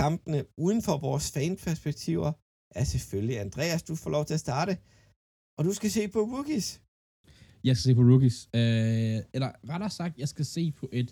kampene 0.00 0.40
uden 0.64 0.80
for 0.86 0.96
vores 1.06 1.26
fanperspektiver 1.36 2.32
er 2.80 2.84
selvfølgelig 2.84 3.40
Andreas, 3.40 3.82
du 3.82 3.94
får 4.02 4.10
lov 4.10 4.24
til 4.24 4.34
at 4.34 4.44
starte. 4.46 4.72
Og 5.58 5.62
du 5.64 5.72
skal 5.78 5.90
se 5.90 6.08
på 6.08 6.20
rookies. 6.34 6.68
Jeg 7.64 7.76
skal 7.76 7.84
se 7.88 7.94
på 7.94 8.04
rookies. 8.10 8.38
Øh, 8.58 9.18
eller 9.34 9.50
rettere 9.72 9.90
sagt, 9.90 10.18
jeg 10.18 10.28
skal 10.28 10.44
se 10.44 10.72
på 10.72 10.88
et... 10.92 11.08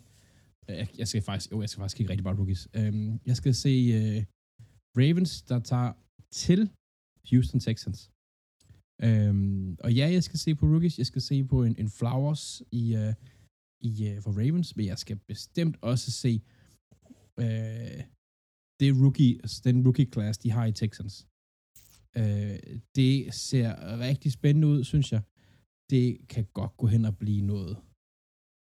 Øh, 0.71 0.87
jeg 0.99 1.09
skal 1.09 1.23
faktisk... 1.23 1.53
Jo, 1.53 1.61
jeg 1.61 1.69
skal 1.69 1.81
faktisk 1.81 1.97
kigge 1.97 2.11
rigtig 2.11 2.25
bare 2.25 2.37
rookies. 2.41 2.69
Øh, 2.79 2.95
jeg 3.27 3.37
skal 3.41 3.55
se 3.55 3.75
øh, 3.99 4.19
Ravens, 4.99 5.43
der 5.43 5.59
tager 5.71 5.93
til 6.45 6.61
Houston 7.29 7.61
Texans. 7.67 8.01
Øhm, 9.07 9.77
og 9.85 9.91
ja, 9.99 10.07
jeg 10.17 10.23
skal 10.29 10.39
se 10.45 10.51
på 10.55 10.65
rookies. 10.73 10.99
Jeg 10.99 11.09
skal 11.13 11.23
se 11.31 11.37
på 11.53 11.59
en, 11.67 11.75
en 11.83 11.91
Flowers 11.99 12.45
i, 12.83 12.85
øh, 13.03 13.15
i 13.89 13.93
øh, 14.09 14.17
for 14.25 14.33
Ravens, 14.41 14.77
men 14.77 14.85
jeg 14.87 14.99
skal 15.05 15.19
bestemt 15.33 15.77
også 15.91 16.09
se 16.23 16.33
øh, 17.43 18.01
det 18.81 18.91
rookie, 19.03 19.33
altså 19.45 19.59
den 19.69 19.77
rookie 19.87 20.09
class, 20.15 20.35
de 20.45 20.51
har 20.57 20.67
i 20.67 20.79
Texans. 20.83 21.15
Øh, 22.21 22.57
det 22.99 23.15
ser 23.49 23.69
rigtig 24.09 24.31
spændende 24.39 24.69
ud, 24.73 24.81
synes 24.85 25.13
jeg. 25.15 25.23
Det 25.93 26.07
kan 26.33 26.45
godt 26.59 26.77
gå 26.81 26.87
hen 26.95 27.05
og 27.11 27.15
blive 27.23 27.43
noget 27.53 27.75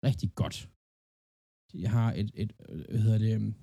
rigtig 0.07 0.29
godt. 0.41 0.57
Jeg 1.83 1.91
har 1.97 2.09
et, 2.13 2.29
et 2.41 2.51
øh, 2.69 2.85
hvad 2.89 3.01
hedder 3.05 3.21
det, 3.25 3.33
øhm, 3.35 3.53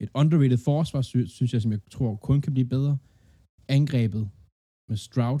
et 0.00 0.10
underrated 0.14 0.58
forsvar, 0.58 1.02
sy- 1.02 1.26
synes 1.26 1.52
jeg, 1.52 1.62
som 1.62 1.72
jeg 1.72 1.80
tror 1.90 2.16
kun 2.16 2.40
kan 2.40 2.52
blive 2.54 2.68
bedre. 2.68 2.98
Angrebet 3.68 4.30
med 4.88 4.96
Stroud 4.96 5.40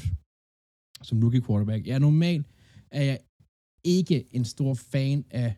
som 1.02 1.20
rookie 1.22 1.42
quarterback. 1.42 1.86
Jeg 1.86 1.94
er 1.94 1.98
normalt 1.98 2.46
er 2.90 3.02
jeg 3.02 3.18
ikke 3.84 4.26
en 4.36 4.44
stor 4.44 4.74
fan 4.74 5.24
af 5.30 5.56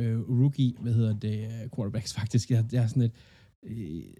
øh, 0.00 0.20
rookie, 0.40 0.74
hvad 0.82 0.94
hedder 0.94 1.18
det, 1.18 1.36
øh, 1.44 1.70
quarterbacks 1.76 2.14
faktisk. 2.20 2.50
Jeg, 2.50 2.64
jeg 2.72 2.82
er 2.82 2.86
sådan 2.86 3.02
lidt, 3.02 3.14
øh, 3.64 4.14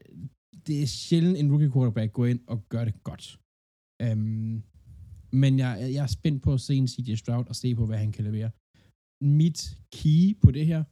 det 0.67 0.83
er 0.83 0.87
sjældent 0.87 1.39
en 1.39 1.51
rookie 1.51 1.73
quarterback 1.73 2.13
går 2.13 2.27
ind 2.27 2.41
og 2.47 2.69
gør 2.69 2.85
det 2.85 3.05
godt. 3.05 3.39
Um, 4.05 4.63
men 5.33 5.59
jeg, 5.59 5.73
jeg 5.95 6.03
er 6.03 6.07
spændt 6.07 6.43
på 6.43 6.53
at 6.55 6.61
se 6.61 6.75
en 6.75 6.89
CJ 6.89 7.15
Stroud 7.15 7.45
og 7.49 7.57
se 7.57 7.75
på, 7.75 7.87
hvad 7.87 7.99
han 7.99 8.13
kan 8.13 8.25
levere. 8.25 8.51
Mit 9.25 9.79
key 9.97 10.41
på 10.43 10.51
det 10.51 10.67
her 10.67 10.85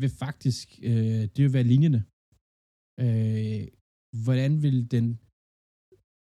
vil 0.00 0.10
faktisk, 0.24 0.78
øh, 0.82 1.22
det 1.34 1.38
vil 1.44 1.52
være 1.52 1.70
linjerne. 1.72 2.04
Øh, 3.00 3.66
hvordan 4.24 4.62
vil 4.62 4.90
den, 4.90 5.20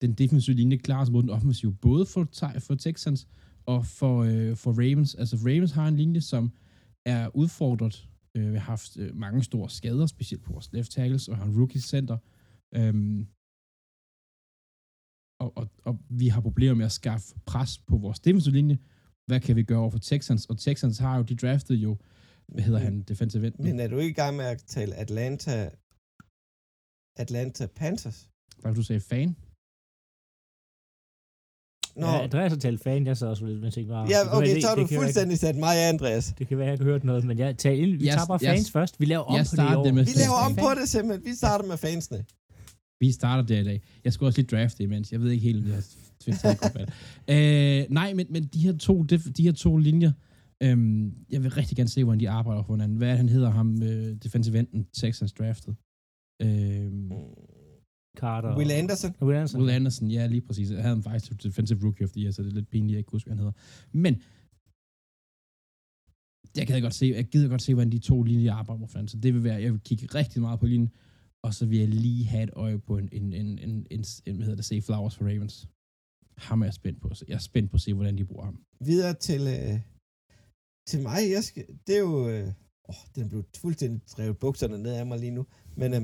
den 0.01 0.13
defensive 0.13 0.55
linje 0.55 0.77
klare 0.77 1.05
sig 1.05 1.13
mod 1.13 1.21
den 1.21 1.29
offensive, 1.29 1.73
både 1.73 2.05
for, 2.05 2.27
for 2.59 2.75
Texans 2.75 3.27
og 3.65 3.85
for, 3.85 4.23
øh, 4.23 4.55
for 4.55 4.71
Ravens. 4.71 5.15
Altså 5.15 5.35
Ravens 5.35 5.71
har 5.71 5.87
en 5.87 5.97
linje, 5.97 6.21
som 6.21 6.51
er 7.05 7.35
udfordret. 7.35 8.09
Øh, 8.35 8.51
vi 8.51 8.57
har 8.57 8.65
haft 8.65 8.97
øh, 8.97 9.15
mange 9.15 9.43
store 9.43 9.69
skader, 9.69 10.05
specielt 10.05 10.43
på 10.43 10.53
vores 10.53 10.73
left 10.73 10.91
tackles, 10.91 11.27
og 11.27 11.37
har 11.37 11.45
en 11.45 11.57
rookie 11.57 11.81
center. 11.81 12.17
Øhm, 12.75 13.27
og, 15.39 15.57
og, 15.57 15.69
og 15.83 15.99
vi 16.09 16.27
har 16.27 16.41
problemer 16.41 16.75
med 16.75 16.85
at 16.85 16.91
skaffe 16.91 17.35
pres 17.45 17.77
på 17.77 17.97
vores 17.97 18.19
defensive 18.19 18.53
linje. 18.53 18.77
Hvad 19.27 19.39
kan 19.39 19.55
vi 19.55 19.63
gøre 19.63 19.79
over 19.79 19.89
for 19.89 19.99
Texans? 19.99 20.45
Og 20.45 20.57
Texans 20.57 20.97
har 20.97 21.17
jo, 21.17 21.23
de 21.23 21.35
draftede 21.35 21.79
jo, 21.79 21.97
hvad 22.47 22.63
hedder 22.63 22.79
han, 22.79 23.01
defensive 23.01 23.47
end? 23.47 23.55
Men 23.59 23.79
er 23.79 23.87
du 23.87 23.97
ikke 23.97 24.11
i 24.11 24.13
gang 24.13 24.37
med 24.37 24.45
at 24.45 24.63
tale 24.67 24.95
Atlanta, 24.95 25.69
Atlanta 27.17 27.65
Panthers? 27.65 28.27
Hvad 28.61 28.75
du 28.75 28.83
sagde, 28.83 29.01
fan? 29.01 29.35
Nå. 31.95 32.07
Ja, 32.07 32.23
Andreas 32.23 32.51
har 32.51 32.59
talt 32.59 32.83
fan, 32.83 33.07
jeg 33.07 33.17
sad 33.17 33.27
også 33.27 33.45
lidt, 33.45 33.61
men 33.61 33.71
tænkte 33.71 33.91
bare... 33.91 34.07
Ja, 34.09 34.37
okay, 34.37 34.61
så 34.61 34.67
har 34.67 34.75
du 34.75 34.87
fuldstændig 34.87 35.39
sat 35.39 35.55
mig 35.55 35.75
af, 35.75 35.89
Andreas. 35.89 36.33
Det 36.39 36.47
kan 36.47 36.57
være, 36.57 36.67
jeg 36.67 36.77
har 36.77 36.83
hørt 36.83 37.03
noget, 37.03 37.23
men 37.23 37.37
jeg 37.39 37.57
tager 37.57 37.75
ind, 37.75 37.91
vi 37.99 38.05
tager 38.05 38.25
bare 38.25 38.39
fans 38.39 38.59
yes, 38.59 38.71
først. 38.71 38.99
Vi 38.99 39.05
laver 39.05 39.23
om 39.23 39.39
på 39.49 39.55
det 39.55 39.71
i 39.71 39.75
år. 39.75 39.91
Med 39.91 40.05
vi 40.05 40.11
laver 40.15 40.45
om 40.45 40.55
på 40.55 40.79
det 40.81 40.89
simpelthen. 40.89 41.25
Vi 41.25 41.35
starter 41.35 41.65
med 41.65 41.77
fansene. 41.77 42.25
Vi 42.99 43.11
starter 43.11 43.43
der 43.43 43.59
i 43.59 43.63
dag. 43.63 43.81
Jeg 44.03 44.13
skulle 44.13 44.27
også 44.27 44.41
lige 44.41 44.57
drafte 44.57 44.83
imens. 44.83 45.11
Jeg 45.11 45.21
ved 45.21 45.31
ikke 45.31 45.43
helt, 45.43 45.63
om 45.63 45.69
jeg 45.69 45.75
har 46.41 46.81
øh, 47.81 47.85
Nej, 47.89 48.13
men, 48.13 48.27
men 48.29 48.43
de 48.43 48.59
her 48.59 48.77
to, 48.77 49.03
de, 49.03 49.17
de 49.17 49.43
her 49.43 49.51
to 49.51 49.77
linjer, 49.77 50.11
øhm, 50.63 51.13
jeg 51.29 51.43
vil 51.43 51.51
rigtig 51.51 51.77
gerne 51.77 51.89
se, 51.89 52.03
hvordan 52.03 52.19
de 52.19 52.29
arbejder 52.29 52.63
for 52.63 52.73
hinanden. 52.73 52.97
Hvad 52.97 53.07
er 53.07 53.11
det, 53.11 53.17
han 53.17 53.29
hedder 53.29 53.49
ham, 53.49 53.83
øh, 53.83 54.15
defensive 54.23 54.59
enden, 54.59 54.87
Texans 54.93 55.33
draftet? 55.33 55.75
Øhm, 56.41 57.11
Carter. 58.17 58.57
Will 58.57 58.71
Anderson. 58.71 59.15
Will 59.21 59.35
Anderson. 59.35 59.61
Will 59.61 59.71
Anderson, 59.71 60.11
ja, 60.11 60.27
lige 60.27 60.41
præcis. 60.41 60.71
Jeg 60.71 60.83
havde 60.83 61.03
faktisk 61.03 61.43
Defensive 61.43 61.79
Rookie 61.83 62.03
of 62.05 62.11
the 62.11 62.21
Year, 62.21 62.31
så 62.31 62.43
det 62.43 62.49
er 62.49 62.53
lidt 62.53 62.69
pinligt, 62.69 62.91
at 62.91 62.91
jeg 62.91 62.99
ikke 62.99 63.11
husker, 63.11 63.29
hvad 63.29 63.37
han 63.37 63.45
hedder. 63.45 63.57
Men, 63.91 64.13
jeg 66.57 66.67
kan 66.67 66.81
godt 66.81 66.93
se, 66.93 67.05
jeg 67.15 67.25
gider 67.25 67.49
godt 67.49 67.61
se, 67.61 67.73
hvordan 67.73 67.91
de 67.91 67.99
to 67.99 68.23
linjer 68.23 68.53
arbejder 68.53 68.87
for 68.87 69.07
Så 69.07 69.17
det 69.17 69.33
vil 69.33 69.43
være, 69.43 69.61
jeg 69.61 69.71
vil 69.73 69.81
kigge 69.81 70.05
rigtig 70.05 70.41
meget 70.41 70.59
på 70.59 70.65
linjen, 70.65 70.91
og 71.43 71.53
så 71.53 71.65
vil 71.65 71.79
jeg 71.79 71.87
lige 71.87 72.25
have 72.25 72.43
et 72.43 72.49
øje 72.53 72.79
på 72.79 72.97
en, 72.97 73.09
en, 73.11 73.33
en, 73.33 73.59
en, 73.59 73.87
en, 73.91 74.03
en 74.25 74.35
hvad 74.35 74.45
hedder 74.45 74.55
det, 74.55 74.65
Safe 74.65 74.81
Flowers 74.81 75.15
for 75.17 75.25
Ravens. 75.25 75.67
Ham 76.37 76.61
er 76.61 76.65
jeg 76.65 76.73
spændt 76.73 77.01
på. 77.01 77.11
Jeg 77.27 77.35
er 77.35 77.39
spændt 77.39 77.71
på 77.71 77.75
at 77.75 77.81
se, 77.81 77.93
hvordan 77.93 78.17
de 78.17 78.25
bruger 78.25 78.45
ham. 78.45 78.57
Videre 78.85 79.13
til, 79.13 79.41
øh, 79.41 79.79
til 80.89 80.99
mig, 81.01 81.19
jeg 81.35 81.43
skal, 81.43 81.65
det 81.87 81.95
er 81.95 81.99
jo, 81.99 82.29
øh, 82.29 82.47
åh, 82.89 83.01
den 83.15 83.29
blev 83.29 83.43
fuldstændig 83.57 84.01
drevet 84.13 84.37
bukserne 84.37 84.77
ned 84.77 84.93
af 84.93 85.05
mig 85.05 85.19
lige 85.19 85.31
nu, 85.31 85.45
men 85.77 85.93
øh, 85.93 86.01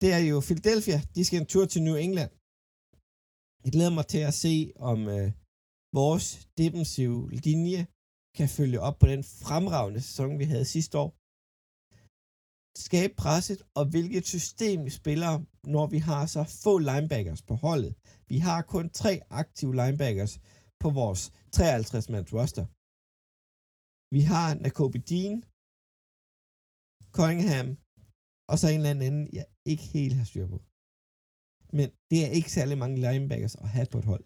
det 0.00 0.10
er 0.16 0.22
jo 0.30 0.36
Philadelphia. 0.48 0.98
De 1.14 1.20
skal 1.24 1.38
en 1.40 1.50
tur 1.52 1.64
til 1.72 1.82
New 1.88 1.96
England. 2.06 2.32
Jeg 3.64 3.70
glæder 3.74 3.94
mig 3.98 4.06
til 4.14 4.22
at 4.30 4.34
se, 4.44 4.54
om 4.90 4.98
øh, 5.16 5.28
vores 6.00 6.26
defensive 6.60 7.18
linje 7.46 7.80
kan 8.38 8.48
følge 8.58 8.78
op 8.86 8.96
på 8.98 9.06
den 9.12 9.22
fremragende 9.48 10.00
sæson, 10.06 10.38
vi 10.42 10.46
havde 10.52 10.72
sidste 10.76 10.94
år. 11.04 11.10
Skabe 12.86 13.14
presset, 13.24 13.60
og 13.78 13.84
hvilket 13.92 14.24
system 14.34 14.78
vi 14.86 14.90
spiller, 15.00 15.32
når 15.74 15.86
vi 15.94 15.98
har 16.08 16.22
så 16.34 16.42
få 16.62 16.72
linebackers 16.90 17.42
på 17.48 17.54
holdet. 17.64 17.92
Vi 18.32 18.38
har 18.46 18.58
kun 18.74 18.86
tre 19.00 19.12
aktive 19.42 19.72
linebackers 19.80 20.34
på 20.82 20.88
vores 21.00 21.22
53-mands 21.56 22.32
roster. 22.38 22.66
Vi 24.14 24.22
har 24.32 24.48
Nakobe 24.64 24.98
Dean, 25.10 25.36
Cunningham 27.16 27.68
og 28.50 28.56
så 28.60 28.66
en 28.68 28.80
eller 28.80 28.90
anden, 28.90 29.28
jeg 29.38 29.46
ikke 29.70 29.82
helt 29.82 30.14
har 30.20 30.24
styr 30.30 30.46
på. 30.54 30.58
Men 31.78 31.86
det 32.10 32.18
er 32.26 32.30
ikke 32.38 32.50
særlig 32.58 32.78
mange 32.82 32.96
linebackers 33.04 33.54
at 33.54 33.68
have 33.68 33.86
på 33.92 33.98
et 33.98 34.04
hold. 34.12 34.24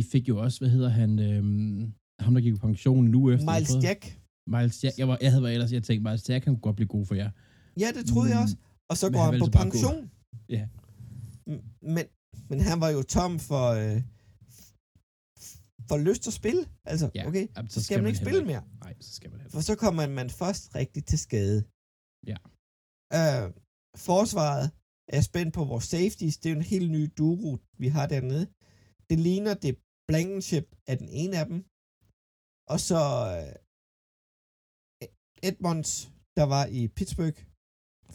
I 0.00 0.02
fik 0.12 0.24
jo 0.28 0.34
også, 0.44 0.56
hvad 0.60 0.70
hedder 0.76 0.88
han, 1.00 1.10
øhm, 1.28 1.80
ham 2.24 2.34
der 2.34 2.40
gik 2.40 2.54
på 2.54 2.66
pension 2.68 3.04
nu 3.14 3.20
efter. 3.32 3.46
Miles 3.52 3.74
Jack. 3.86 4.00
Miles 4.54 4.84
Jack, 4.84 4.94
jeg, 5.00 5.08
var, 5.08 5.18
jeg 5.24 5.30
havde 5.32 5.42
været 5.42 5.54
ellers, 5.54 5.72
jeg 5.72 5.82
tænkte, 5.82 6.02
Miles 6.08 6.28
Jack 6.28 6.44
kan 6.44 6.60
godt 6.66 6.76
blive 6.76 6.88
god 6.88 7.06
for 7.06 7.14
jer. 7.14 7.30
Ja, 7.82 7.88
det 7.96 8.04
troede 8.10 8.28
mm, 8.28 8.32
jeg 8.32 8.38
også. 8.44 8.56
Og 8.90 8.96
så 8.96 9.06
går 9.12 9.22
han, 9.28 9.32
han 9.34 9.40
på 9.44 9.50
pension. 9.60 10.10
Ja. 10.56 10.64
Men, 11.94 12.04
men 12.50 12.58
han 12.68 12.80
var 12.80 12.90
jo 12.96 13.02
tom 13.02 13.32
for, 13.38 13.66
øh, 13.82 13.98
for 15.88 15.96
lyst 16.08 16.22
til 16.22 16.30
at 16.30 16.38
spille. 16.42 16.62
Altså, 16.92 17.06
ja, 17.14 17.22
okay, 17.28 17.44
jamen, 17.56 17.70
så, 17.70 17.74
så 17.74 17.80
skal, 17.80 17.94
skal 17.94 18.02
man 18.02 18.08
ikke 18.10 18.22
spille 18.24 18.44
mere. 18.50 18.62
Nej, 18.84 18.94
så 19.00 19.12
skal 19.18 19.30
man 19.30 19.40
For 19.50 19.60
så 19.60 19.74
kommer 19.74 20.06
man 20.20 20.30
først 20.30 20.62
rigtig 20.74 21.02
til 21.10 21.18
skade. 21.26 21.58
Ja. 22.30 22.38
Øh, 23.18 23.44
forsvaret 24.08 24.66
er 25.08 25.20
spændt 25.20 25.54
på 25.54 25.64
vores 25.64 25.84
safeties. 25.84 26.36
Det 26.38 26.46
er 26.46 26.54
jo 26.54 26.60
en 26.60 26.72
helt 26.74 26.90
ny 26.90 27.02
duo, 27.18 27.58
vi 27.82 27.88
har 27.96 28.06
dernede. 28.06 28.46
Det 29.10 29.18
ligner 29.26 29.54
det 29.54 29.72
Blankenship 30.08 30.66
af 30.90 30.98
den 30.98 31.08
ene 31.22 31.34
af 31.42 31.46
dem. 31.46 31.58
Og 32.72 32.78
så 32.88 33.00
øh, 33.36 33.54
Edmonds, 35.48 35.92
der 36.38 36.46
var 36.54 36.64
i 36.78 36.80
Pittsburgh 36.96 37.40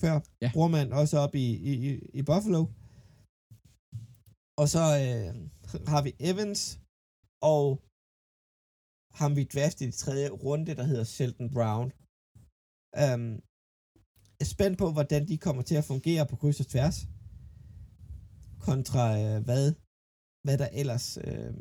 før. 0.02 0.16
Ja. 0.44 0.50
Bruger 0.54 0.72
man 0.78 0.88
også 1.02 1.16
op 1.26 1.34
i, 1.36 1.48
i, 1.72 1.74
i 2.20 2.22
Buffalo. 2.30 2.62
Og 4.62 4.68
så 4.74 4.84
øh, 5.04 5.32
har 5.92 6.02
vi 6.06 6.12
Evans, 6.30 6.62
og 7.54 7.64
har 9.20 9.30
vi 9.38 9.44
draftet 9.54 9.88
i 9.88 10.00
tredje 10.04 10.30
runde, 10.30 10.76
der 10.80 10.86
hedder 10.92 11.08
Sheldon 11.16 11.50
Brown. 11.58 11.88
Um, 13.04 13.26
er 13.36 13.51
spændt 14.46 14.78
på, 14.78 14.92
hvordan 14.92 15.28
de 15.28 15.38
kommer 15.38 15.64
til 15.64 15.76
at 15.76 15.90
fungere 15.92 16.28
på 16.28 16.36
kryds 16.36 16.60
og 16.60 16.68
tværs, 16.68 16.98
kontra 18.68 19.04
øh, 19.22 19.44
hvad, 19.48 19.66
hvad 20.46 20.58
der 20.62 20.70
ellers 20.82 21.08
øh, 21.18 21.54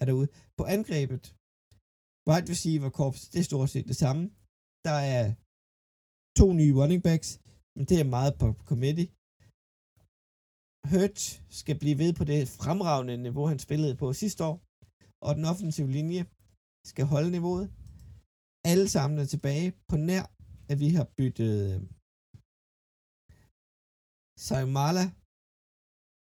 er 0.00 0.04
derude. 0.04 0.28
På 0.58 0.64
angrebet, 0.76 1.24
wide 2.28 2.50
receiver 2.52 2.90
korps, 2.98 3.28
det 3.32 3.38
er 3.40 3.48
stort 3.50 3.70
set 3.70 3.88
det 3.92 3.96
samme. 4.04 4.22
Der 4.88 4.98
er 5.16 5.24
to 6.40 6.46
nye 6.60 6.74
running 6.80 7.02
backs, 7.02 7.30
men 7.76 7.84
det 7.90 7.96
er 8.00 8.12
meget 8.16 8.34
på 8.42 8.48
committee. 8.70 9.08
Hurt 10.90 11.18
skal 11.60 11.76
blive 11.82 11.98
ved 12.02 12.12
på 12.18 12.24
det 12.30 12.40
fremragende 12.60 13.16
niveau, 13.16 13.46
han 13.52 13.60
spillede 13.66 13.96
på 14.02 14.06
sidste 14.12 14.40
år, 14.50 14.56
og 15.26 15.30
den 15.36 15.44
offensive 15.52 15.90
linje 15.98 16.22
skal 16.90 17.04
holde 17.12 17.30
niveauet. 17.30 17.66
Alle 18.72 18.88
sammen 18.94 19.18
er 19.18 19.28
tilbage 19.34 19.68
på 19.90 19.96
nær 19.96 20.24
at 20.70 20.76
vi 20.84 20.88
har 20.96 21.06
byttet 21.18 21.54
øh, 21.70 21.80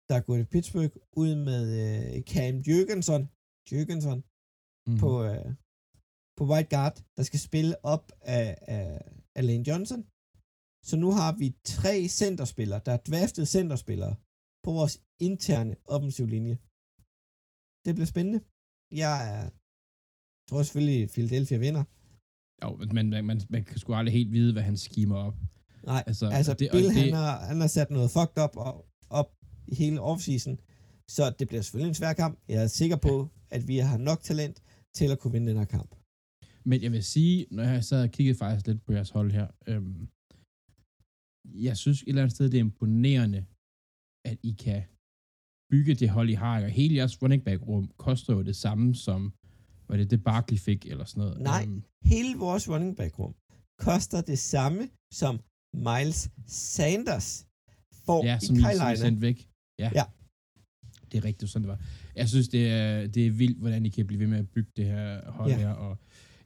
der 0.09 0.15
er 0.17 0.25
gået 0.29 0.41
til 0.41 0.50
Pittsburgh, 0.53 0.95
ud 1.23 1.33
med 1.49 1.65
øh, 1.83 2.23
Cam 2.31 2.55
Jørgensen, 2.69 3.23
Jørgensen 3.73 4.19
mm. 4.87 4.99
på, 5.03 5.11
øh, 5.31 5.49
på 6.37 6.43
White 6.50 6.71
Guard, 6.75 6.97
der 7.17 7.23
skal 7.29 7.41
spille 7.49 7.75
op 7.95 8.05
af, 8.38 8.49
af, 8.76 8.87
af 9.37 9.43
Lane 9.49 9.69
Johnson. 9.69 10.00
Så 10.88 10.95
nu 11.05 11.09
har 11.19 11.31
vi 11.41 11.49
tre 11.76 11.95
centerspillere, 12.21 12.81
der 12.87 12.93
er 12.93 13.03
draftet 13.11 13.45
centerspillere 13.57 14.15
på 14.65 14.71
vores 14.79 14.95
interne 15.29 15.75
offensiv 15.95 16.26
linje. 16.35 16.57
Det 17.85 17.93
bliver 17.97 18.11
spændende. 18.15 18.41
Jeg 19.03 19.17
er, 19.35 19.43
tror 20.49 20.62
selvfølgelig, 20.62 21.00
Philadelphia 21.15 21.59
vinder. 21.67 21.85
Jo, 22.62 22.76
men 22.76 22.94
man, 22.94 23.25
man, 23.25 23.40
man 23.50 23.64
kan 23.64 23.78
sgu 23.78 23.94
aldrig 23.94 24.12
helt 24.12 24.32
vide, 24.32 24.52
hvad 24.52 24.62
han 24.62 24.76
skimer 24.76 25.16
op. 25.16 25.36
Nej, 25.84 26.02
altså, 26.06 26.26
altså 26.28 26.54
det, 26.54 26.68
Bill, 26.72 26.84
det, 26.84 26.94
han, 26.94 27.12
har, 27.12 27.46
han 27.50 27.60
har 27.60 27.66
sat 27.66 27.90
noget 27.90 28.10
fucked 28.10 28.38
up 28.44 28.56
op, 28.56 28.84
op 29.10 29.30
i 29.68 29.75
hele 29.75 30.00
offseason, 30.00 30.58
så 31.08 31.34
det 31.38 31.48
bliver 31.48 31.62
selvfølgelig 31.62 31.88
en 31.88 31.94
svær 31.94 32.12
kamp. 32.12 32.38
Jeg 32.48 32.62
er 32.62 32.66
sikker 32.66 32.96
på, 32.96 33.28
at 33.50 33.68
vi 33.68 33.76
har 33.78 33.98
nok 33.98 34.20
talent 34.22 34.62
til 34.94 35.12
at 35.12 35.18
kunne 35.18 35.32
vinde 35.32 35.50
den 35.50 35.58
her 35.58 35.64
kamp. 35.64 35.94
Men 36.64 36.82
jeg 36.82 36.92
vil 36.92 37.04
sige, 37.04 37.46
når 37.50 37.62
jeg 37.62 37.84
sad 37.84 38.02
og 38.02 38.10
kiggede 38.10 38.38
faktisk 38.38 38.66
lidt 38.66 38.84
på 38.84 38.92
jeres 38.92 39.10
hold 39.10 39.30
her, 39.38 39.48
øhm, 39.66 40.08
jeg 41.66 41.76
synes 41.76 42.02
et 42.02 42.08
eller 42.08 42.22
andet 42.22 42.34
sted, 42.34 42.50
det 42.50 42.58
er 42.58 42.68
imponerende, 42.70 43.40
at 44.30 44.38
I 44.50 44.52
kan 44.64 44.82
bygge 45.70 45.94
det 45.94 46.08
hold, 46.10 46.28
I 46.30 46.38
har, 46.44 46.62
og 46.62 46.70
hele 46.70 46.94
jeres 46.94 47.22
running 47.22 47.44
back 47.44 47.60
rum 47.68 47.86
koster 47.96 48.32
jo 48.34 48.42
det 48.42 48.56
samme 48.56 48.94
som, 48.94 49.20
var 49.88 49.97
det 49.97 50.11
det 50.11 50.25
Barkley 50.25 50.59
fik, 50.59 50.87
eller 50.87 51.05
sådan 51.05 51.21
noget? 51.21 51.40
Nej. 51.40 51.64
Um, 51.66 51.83
Hele 52.05 52.38
vores 52.38 52.69
running 52.69 52.97
back 52.97 53.19
rum 53.19 53.35
koster 53.78 54.21
det 54.21 54.38
samme, 54.38 54.88
som 55.14 55.40
Miles 55.75 56.31
Sanders 56.47 57.47
får 58.07 58.25
ja, 58.25 58.37
i 58.43 58.47
som 58.47 58.57
I, 58.57 58.61
Carolina. 58.61 58.95
sendte 58.97 59.21
væk. 59.23 59.49
Ja. 59.78 59.90
Ja. 59.95 60.02
Det 61.12 61.19
er 61.19 61.25
rigtigt, 61.25 61.50
sådan 61.50 61.62
det 61.62 61.69
var. 61.69 61.81
Jeg 62.16 62.28
synes, 62.28 62.49
det 62.49 62.69
er, 62.71 63.07
det 63.07 63.26
er 63.26 63.31
vildt, 63.31 63.59
hvordan 63.59 63.87
I 63.87 63.88
kan 63.88 64.07
blive 64.07 64.21
ved 64.21 64.26
med 64.26 64.38
at 64.38 64.49
bygge 64.49 64.71
det 64.76 64.85
her 64.85 65.31
hold 65.31 65.50
Ja. 65.50 65.59
her, 65.59 65.69
og 65.69 65.99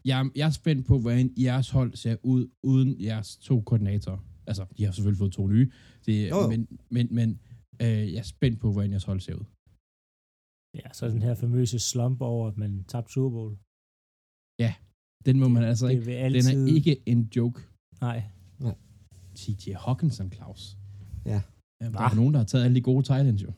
jeg, 0.04 0.30
jeg 0.35 0.47
er 0.47 0.50
spændt 0.50 0.87
på, 0.87 0.99
hvordan 0.99 1.32
jeres 1.38 1.70
hold 1.70 1.94
ser 1.94 2.16
ud 2.23 2.49
uden 2.62 3.00
jeres 3.00 3.37
to 3.37 3.61
koordinatorer. 3.61 4.18
Altså, 4.47 4.66
de 4.78 4.85
har 4.85 4.92
selvfølgelig 4.92 5.18
fået 5.18 5.32
to 5.32 5.47
nye, 5.49 5.70
det, 6.06 6.30
Jo, 6.30 6.40
jo. 6.42 6.49
men, 6.49 6.68
men, 6.90 7.09
men 7.11 7.40
øh, 7.82 7.88
jeg 8.12 8.18
er 8.18 8.23
spændt 8.23 8.61
på, 8.61 8.73
hvordan 8.73 8.90
jeres 8.90 9.04
hold 9.04 9.20
ser 9.20 9.35
ud. 9.35 9.44
Ja, 10.74 10.92
så 10.92 11.08
den 11.08 11.22
her 11.22 11.34
famøse 11.34 11.78
slump 11.78 12.20
over, 12.20 12.48
at 12.48 12.56
man 12.56 12.84
tabte 12.88 13.12
Super 13.12 13.30
Bowl. 13.30 13.56
Den 15.26 15.40
må 15.40 15.48
man 15.48 15.62
altså 15.62 15.86
det 15.86 15.92
ikke. 15.92 16.04
vil 16.04 16.14
Den 16.14 16.24
altid... 16.24 16.68
er 16.68 16.74
ikke 16.74 17.02
en 17.06 17.30
joke. 17.36 17.60
Nej. 18.00 18.22
T.J. 19.34 19.74
Hawkinson, 19.74 20.32
Claus. 20.32 20.76
Ja. 21.26 21.40
ja 21.80 21.90
der 21.90 22.00
er 22.00 22.14
nogen, 22.14 22.34
der 22.34 22.40
har 22.40 22.44
taget 22.46 22.64
alle 22.64 22.74
de 22.74 22.80
gode 22.80 23.02
Titans, 23.02 23.42
jo. 23.42 23.48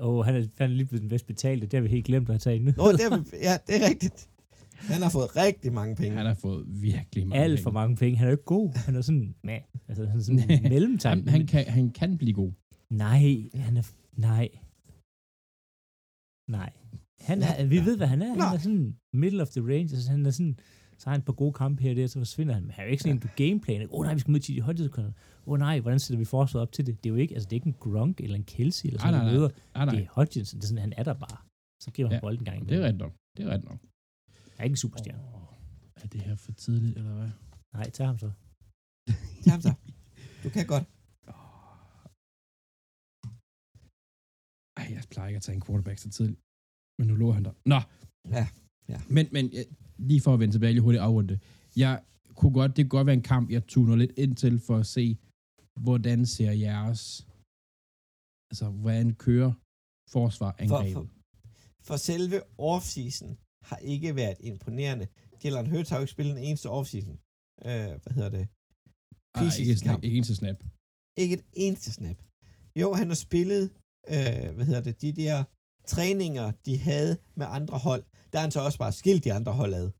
Åh, 0.00 0.08
oh, 0.08 0.24
han 0.24 0.34
er, 0.34 0.46
er 0.58 0.66
lige 0.66 0.86
blevet 0.86 1.02
den 1.02 1.08
bedst 1.08 1.26
betalte. 1.26 1.66
Det 1.66 1.72
har 1.72 1.82
vi 1.82 1.88
helt 1.88 2.04
glemt 2.04 2.30
at 2.30 2.40
tage 2.40 2.58
nu. 2.58 2.72
Nå, 2.76 2.92
det 2.92 3.00
er, 3.00 3.22
ja, 3.42 3.56
det 3.66 3.84
er 3.84 3.88
rigtigt. 3.88 4.28
Han 4.72 5.02
har 5.02 5.10
fået 5.10 5.36
rigtig 5.36 5.72
mange 5.72 5.96
penge. 5.96 6.16
Han 6.16 6.26
har 6.26 6.34
fået 6.34 6.64
virkelig 6.68 7.26
mange 7.26 7.42
Alt 7.44 7.50
penge. 7.50 7.62
for 7.62 7.70
mange 7.70 7.96
penge. 7.96 8.16
Han 8.18 8.26
er 8.26 8.30
jo 8.30 8.34
ikke 8.34 8.44
god. 8.44 8.72
Han 8.74 8.96
er 8.96 9.00
sådan, 9.00 9.34
nej. 9.42 9.62
Altså, 9.88 10.06
han 10.06 10.18
er 10.18 10.22
sådan 10.22 10.62
mellemtegn. 10.72 11.18
han, 11.18 11.28
han, 11.28 11.46
kan, 11.46 11.64
han 11.64 11.90
kan 11.90 12.18
blive 12.18 12.32
god. 12.32 12.52
Nej, 12.90 13.50
han 13.54 13.76
er... 13.76 13.82
Nej. 14.16 14.48
Nej. 16.50 16.72
Han 17.20 17.42
er, 17.42 17.64
vi 17.66 17.78
ved, 17.78 17.96
hvad 17.96 18.06
han 18.06 18.22
er. 18.22 18.28
Han 18.28 18.36
Nej. 18.38 18.54
er 18.54 18.58
sådan 18.58 18.96
middle 19.12 19.42
of 19.42 19.48
the 19.48 19.60
range. 19.60 19.80
Altså, 19.96 20.10
han 20.10 20.26
er 20.26 20.30
sådan, 20.30 20.58
så 20.98 21.04
har 21.06 21.10
han 21.10 21.20
et 21.20 21.24
par 21.24 21.32
gode 21.32 21.52
kampe 21.52 21.82
her 21.82 21.90
og 21.90 21.96
der, 21.96 22.06
så 22.06 22.18
forsvinder 22.18 22.54
han. 22.54 22.62
Men 22.62 22.70
han 22.70 22.82
er 22.82 22.86
jo 22.86 22.90
ikke 22.90 23.02
sådan 23.02 23.16
en, 23.16 23.20
du 23.22 23.28
gameplaner. 23.36 23.86
Åh 23.94 23.98
oh, 24.00 24.04
nej, 24.04 24.14
vi 24.14 24.20
skal 24.20 24.30
møde 24.30 24.42
T.J. 24.42 24.60
Hodgson. 24.60 25.04
Åh 25.04 25.12
oh, 25.46 25.58
nej, 25.58 25.80
hvordan 25.80 25.98
sætter 25.98 26.18
vi 26.18 26.24
forsvaret 26.24 26.62
op 26.62 26.72
til 26.72 26.86
det? 26.86 27.04
Det 27.04 27.10
er 27.10 27.14
jo 27.14 27.20
ikke, 27.20 27.34
altså 27.34 27.46
det 27.46 27.52
er 27.52 27.56
ikke 27.56 27.66
en 27.66 27.76
Gronk 27.80 28.20
eller 28.20 28.36
en 28.36 28.44
Kelsey 28.44 28.86
eller 28.86 29.00
sådan 29.00 29.14
Nej, 29.14 29.24
nej, 29.24 29.34
noget. 29.34 29.52
nej. 29.74 29.82
Ah, 29.82 29.86
nej. 29.86 29.94
Det 29.94 30.04
er 30.04 30.08
Hodgson. 30.12 30.40
Det 30.44 30.54
er 30.64 30.66
sådan, 30.66 30.78
han 30.78 30.92
er 30.96 31.02
der 31.02 31.14
bare. 31.14 31.36
Så 31.82 31.90
giver 31.90 32.08
han 32.08 32.14
Ja, 32.16 32.20
bolden 32.20 32.40
en 32.40 32.44
gang. 32.44 32.68
Det 32.68 32.76
er 32.76 32.80
rigtigt 32.82 32.98
nok. 33.00 33.12
Det 33.36 33.46
er 33.46 33.50
rigtigt 33.50 33.70
nok. 33.70 33.80
Han 33.80 34.58
er 34.58 34.64
ikke 34.64 34.72
en 34.72 34.76
superstjerne. 34.76 35.22
Oh, 35.34 36.02
er 36.02 36.06
det 36.06 36.20
her 36.20 36.36
for 36.36 36.52
tidligt, 36.52 36.96
eller 36.98 37.12
hvad? 37.14 37.28
Nej, 37.74 37.90
tag 37.90 38.06
ham 38.06 38.18
så. 38.18 38.30
Tag 39.44 39.52
ham 39.52 39.60
så. 39.60 39.72
Du 40.44 40.48
kan 40.48 40.66
godt. 40.66 40.84
Ej, 44.80 44.86
jeg 44.96 45.02
plejer 45.10 45.28
ikke 45.28 45.36
at 45.36 45.42
tage 45.46 45.56
en 45.56 45.64
quarterback 45.66 45.98
så 45.98 46.10
tidligt. 46.16 46.40
Men 46.98 47.04
nu 47.08 47.14
lå 47.22 47.28
han 47.36 47.44
der. 47.48 47.54
Nå. 47.72 47.80
Ja, 48.36 48.46
ja. 48.92 48.98
Men, 49.16 49.24
men 49.34 49.44
ja, 49.56 49.62
lige 50.08 50.20
for 50.24 50.32
at 50.34 50.40
vende 50.40 50.54
tilbage 50.54 50.72
lige 50.72 50.82
hurtigt 50.86 51.02
afrunde. 51.02 51.38
Jeg 51.76 51.94
kunne 52.38 52.54
godt, 52.60 52.70
det 52.76 52.82
kunne 52.84 52.98
godt 52.98 53.06
være 53.10 53.18
en 53.22 53.28
kamp, 53.34 53.50
jeg 53.50 53.62
tuner 53.66 53.96
lidt 53.96 54.12
ind 54.22 54.36
til 54.36 54.54
for 54.68 54.76
at 54.82 54.86
se, 54.96 55.04
hvordan 55.86 56.18
ser 56.26 56.52
jeres, 56.52 57.02
altså 58.50 58.66
hvordan 58.82 59.06
kører 59.26 59.52
forsvar 60.16 60.50
For, 60.52 60.62
angrebet. 60.62 60.92
for, 60.92 61.04
for 61.88 61.96
selve 62.10 62.38
offseason 62.58 63.30
har 63.68 63.78
ikke 63.94 64.16
været 64.16 64.38
imponerende. 64.50 65.06
Jalen 65.44 65.70
Hurts 65.70 65.88
har 65.90 65.96
jo 65.96 66.02
ikke 66.02 66.12
spillet 66.16 66.32
en 66.38 66.44
eneste 66.48 66.68
offseason. 66.78 67.16
Øh, 67.68 67.92
hvad 68.02 68.12
hedder 68.16 68.32
det? 68.38 68.44
Ej, 69.34 69.42
ikke, 69.60 69.76
snap, 69.84 69.98
ikke 70.04 70.16
eneste 70.16 70.36
snap. 70.42 70.58
Ikke 71.22 71.34
et 71.38 71.44
eneste 71.64 71.90
snap. 71.98 72.18
Jo, 72.80 72.88
han 73.00 73.08
har 73.12 73.14
spillet, 73.26 73.64
øh, 74.08 74.54
hvad 74.54 74.64
hedder 74.66 74.80
det, 74.82 75.02
de 75.02 75.12
der 75.12 75.44
træninger, 75.86 76.50
de 76.66 76.78
havde 76.78 77.16
med 77.34 77.46
andre 77.48 77.78
hold. 77.78 78.04
Der 78.32 78.38
har 78.38 78.42
han 78.46 78.50
så 78.50 78.60
også 78.60 78.78
bare 78.78 78.92
skilt 78.92 79.24
de 79.24 79.32
andre 79.32 79.52
hold 79.52 79.74
ad. 79.74 79.90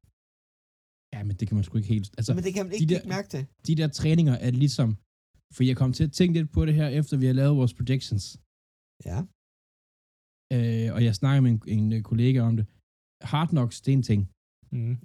Ja, 1.14 1.22
men 1.24 1.36
det 1.36 1.48
kan 1.48 1.54
man 1.56 1.64
sgu 1.64 1.76
ikke 1.78 1.88
helt... 1.88 2.10
Altså, 2.18 2.34
Men 2.34 2.44
det 2.44 2.54
kan 2.54 2.66
man 2.66 2.72
ikke 2.74 2.84
de 2.86 2.88
der- 2.88 2.94
lægge 2.94 3.08
mærke 3.08 3.28
til. 3.28 3.46
de 3.66 3.74
der 3.74 3.88
træninger 3.88 4.32
er 4.34 4.50
ligesom... 4.50 4.96
For 5.54 5.62
jeg 5.64 5.76
kom 5.76 5.92
til 5.92 6.04
at 6.04 6.12
tænke 6.12 6.38
lidt 6.38 6.52
på 6.52 6.66
det 6.66 6.74
her, 6.74 6.88
efter 6.88 7.16
vi 7.16 7.26
har 7.26 7.32
lavet 7.32 7.56
vores 7.56 7.74
predictions. 7.74 8.24
Ja. 9.08 9.18
Øh, 10.52 10.94
og 10.94 11.04
jeg 11.04 11.14
snakker 11.14 11.40
med 11.40 11.50
en, 11.50 11.60
en 11.78 11.92
øh, 11.92 12.02
kollega 12.02 12.40
om 12.40 12.56
det. 12.56 12.66
Hard 13.22 13.48
Knocks, 13.48 13.80
det 13.80 13.92
er 13.92 13.96
en 13.96 14.02
ting. 14.02 14.30
Mm. 14.72 14.96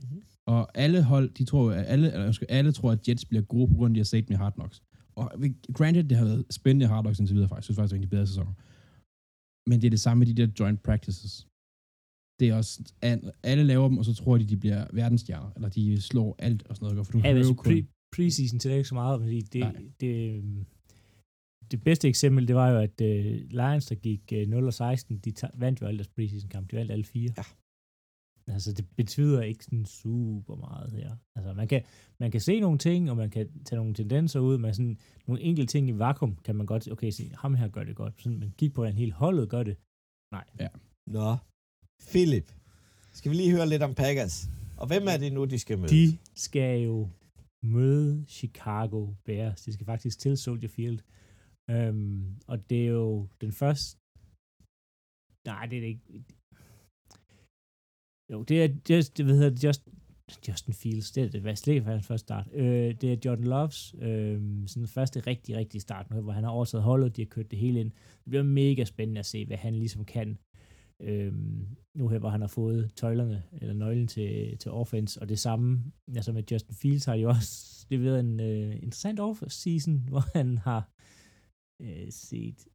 Og 0.47 0.77
alle 0.77 1.03
hold, 1.03 1.29
de 1.29 1.45
tror, 1.45 1.71
at 1.71 1.85
alle, 1.93 2.07
eller 2.13 2.43
alle 2.49 2.71
tror, 2.71 2.91
at 2.91 3.07
Jets 3.07 3.25
bliver 3.25 3.43
gode 3.43 3.67
på 3.67 3.73
grund 3.73 3.89
af, 3.91 3.93
at 3.93 3.95
de 3.95 3.99
har 3.99 4.05
set 4.05 4.29
med 4.29 4.37
Hard 4.37 4.53
Knocks. 4.53 4.83
Og 5.15 5.31
granted, 5.73 6.03
det 6.03 6.17
har 6.17 6.25
været 6.25 6.45
spændende 6.49 6.87
Hard 6.87 7.03
Knocks 7.03 7.19
indtil 7.19 7.35
videre 7.35 7.49
faktisk. 7.49 7.69
Jeg 7.69 7.75
synes 7.75 7.77
faktisk, 7.77 7.91
det 7.93 7.97
er 7.97 7.99
en 7.99 8.03
af 8.03 8.09
de 8.09 8.15
bedre 8.15 8.27
sæsoner. 8.27 8.53
Men 9.69 9.81
det 9.81 9.85
er 9.87 9.89
det 9.89 9.99
samme 9.99 10.19
med 10.19 10.27
de 10.27 10.33
der 10.41 10.47
joint 10.59 10.83
practices. 10.83 11.47
Det 12.39 12.45
er 12.49 12.55
også, 12.55 12.93
alle 13.43 13.63
laver 13.63 13.87
dem, 13.89 13.97
og 13.97 14.05
så 14.05 14.13
tror 14.13 14.37
de, 14.37 14.45
de 14.45 14.57
bliver 14.57 14.87
verdensstjerner. 14.93 15.51
Eller 15.55 15.69
de 15.69 16.01
slår 16.01 16.35
alt 16.39 16.67
og 16.67 16.75
sådan 16.75 16.85
noget. 16.93 17.05
For 17.07 17.11
du 17.11 17.17
Ja, 17.17 17.23
hører 17.23 17.37
altså, 17.37 17.51
jo 17.51 17.55
kun... 17.55 17.73
pre- 17.73 18.09
preseason 18.15 18.59
til 18.59 18.69
det 18.69 18.75
er 18.75 18.77
ikke 18.77 18.89
så 18.89 18.95
meget, 18.95 19.21
men 19.21 19.29
det, 19.29 19.59
Nej. 19.61 19.75
det, 19.99 20.35
øhm, 20.35 20.65
det 21.71 21.83
bedste 21.83 22.07
eksempel, 22.07 22.47
det 22.47 22.55
var 22.55 22.69
jo, 22.69 22.77
at 22.79 23.01
uh, 23.01 23.07
Lions, 23.59 23.85
der 23.85 23.95
gik 23.95 24.33
uh, 24.35 24.47
0 24.49 24.65
og 24.67 24.73
16, 24.73 25.17
de 25.17 25.33
vandt 25.53 25.81
jo 25.81 25.85
alle 25.87 25.97
deres 25.97 26.07
preseason 26.07 26.49
kamp. 26.49 26.71
De 26.71 26.75
vandt 26.75 26.91
alle 26.91 27.03
fire. 27.05 27.33
Ja. 27.37 27.43
Altså, 28.47 28.73
det 28.73 28.85
betyder 28.95 29.41
ikke 29.41 29.63
sådan 29.63 29.85
super 29.85 30.55
meget 30.55 30.91
her. 30.91 31.15
Altså, 31.35 31.53
man 31.53 31.67
kan, 31.67 31.83
man 32.19 32.31
kan 32.31 32.41
se 32.41 32.59
nogle 32.59 32.77
ting, 32.77 33.09
og 33.11 33.17
man 33.17 33.29
kan 33.29 33.63
tage 33.63 33.77
nogle 33.77 33.93
tendenser 33.93 34.39
ud, 34.39 34.57
men 34.57 34.73
sådan 34.73 34.97
nogle 35.27 35.41
enkelte 35.41 35.71
ting 35.71 35.89
i 35.89 35.99
vakuum, 35.99 36.35
kan 36.35 36.55
man 36.55 36.65
godt 36.65 36.83
sige, 36.83 36.93
okay, 36.93 37.09
se, 37.09 37.31
ham 37.37 37.55
her 37.55 37.67
gør 37.67 37.83
det 37.83 37.95
godt. 37.95 38.21
Sådan, 38.21 38.39
men 38.39 38.53
kig 38.57 38.73
på, 38.73 38.81
hvordan 38.81 38.97
hele 38.97 39.11
holdet 39.11 39.49
gør 39.49 39.63
det. 39.63 39.77
Nej. 40.31 40.45
Nå. 41.07 41.37
Philip. 42.11 42.53
Skal 43.13 43.31
vi 43.31 43.35
lige 43.35 43.51
høre 43.51 43.69
lidt 43.69 43.83
om 43.83 43.93
Packers? 43.95 44.49
Og 44.77 44.87
hvem 44.87 45.03
er 45.07 45.17
det 45.17 45.33
nu, 45.33 45.45
de 45.45 45.59
skal 45.59 45.77
møde? 45.77 45.89
De 45.95 46.17
skal 46.35 46.81
jo 46.81 47.09
møde 47.63 48.25
Chicago 48.27 49.13
Bears. 49.25 49.61
De 49.61 49.73
skal 49.73 49.85
faktisk 49.85 50.19
til 50.19 50.37
Soldier 50.37 50.69
Field. 50.69 50.99
Øhm, 51.69 52.39
og 52.47 52.69
det 52.69 52.81
er 52.85 52.91
jo 52.91 53.27
den 53.41 53.51
første... 53.51 53.97
Nej, 55.47 55.65
det 55.65 55.77
er 55.77 55.81
det 55.81 55.87
ikke. 55.87 56.23
Jo, 58.31 58.43
det 58.43 58.63
er 58.63 58.69
just, 58.89 59.17
det 59.17 59.25
hvad 59.25 59.35
hedder 59.35 59.49
det, 59.49 59.63
just, 59.63 59.87
Justin 60.47 60.73
Fields, 60.73 61.11
det 61.11 61.23
er 61.23 61.29
det, 61.29 61.41
hvad 61.41 61.55
slet 61.55 61.83
hans 61.83 62.07
første 62.07 62.25
start. 62.25 62.47
Øh, 62.53 62.93
det 63.01 63.03
er 63.03 63.17
Jordan 63.25 63.43
Loves 63.43 63.95
øh, 64.01 64.67
sådan 64.67 64.87
første 64.87 65.19
rigtig, 65.19 65.55
rigtig 65.55 65.81
start 65.81 66.11
nu, 66.11 66.21
hvor 66.21 66.31
han 66.31 66.43
har 66.43 66.51
overtaget 66.51 66.83
holdet, 66.83 67.15
de 67.15 67.21
har 67.21 67.27
kørt 67.27 67.51
det 67.51 67.59
hele 67.59 67.79
ind. 67.79 67.91
Det 67.91 68.29
bliver 68.29 68.43
mega 68.43 68.83
spændende 68.83 69.19
at 69.19 69.25
se, 69.25 69.45
hvad 69.45 69.57
han 69.57 69.75
ligesom 69.75 70.05
kan. 70.05 70.37
Øh, 71.01 71.33
nu 71.97 72.07
her, 72.07 72.19
hvor 72.19 72.29
han 72.29 72.41
har 72.41 72.47
fået 72.47 72.91
tøjlerne, 72.95 73.43
eller 73.61 73.73
nøglen 73.73 74.07
til, 74.07 74.57
til 74.57 74.71
offense, 74.71 75.21
og 75.21 75.29
det 75.29 75.39
samme, 75.39 75.83
altså 76.15 76.31
med 76.31 76.43
Justin 76.51 76.75
Fields 76.75 77.05
har 77.05 77.17
de 77.17 77.27
også 77.27 77.85
leveret 77.89 78.19
en 78.19 78.39
øh, 78.39 78.75
interessant 78.75 79.19
off-season, 79.19 79.91
hvor 80.09 80.37
han 80.37 80.57
har 80.57 80.89
øh, 81.81 82.07
set 82.09 82.67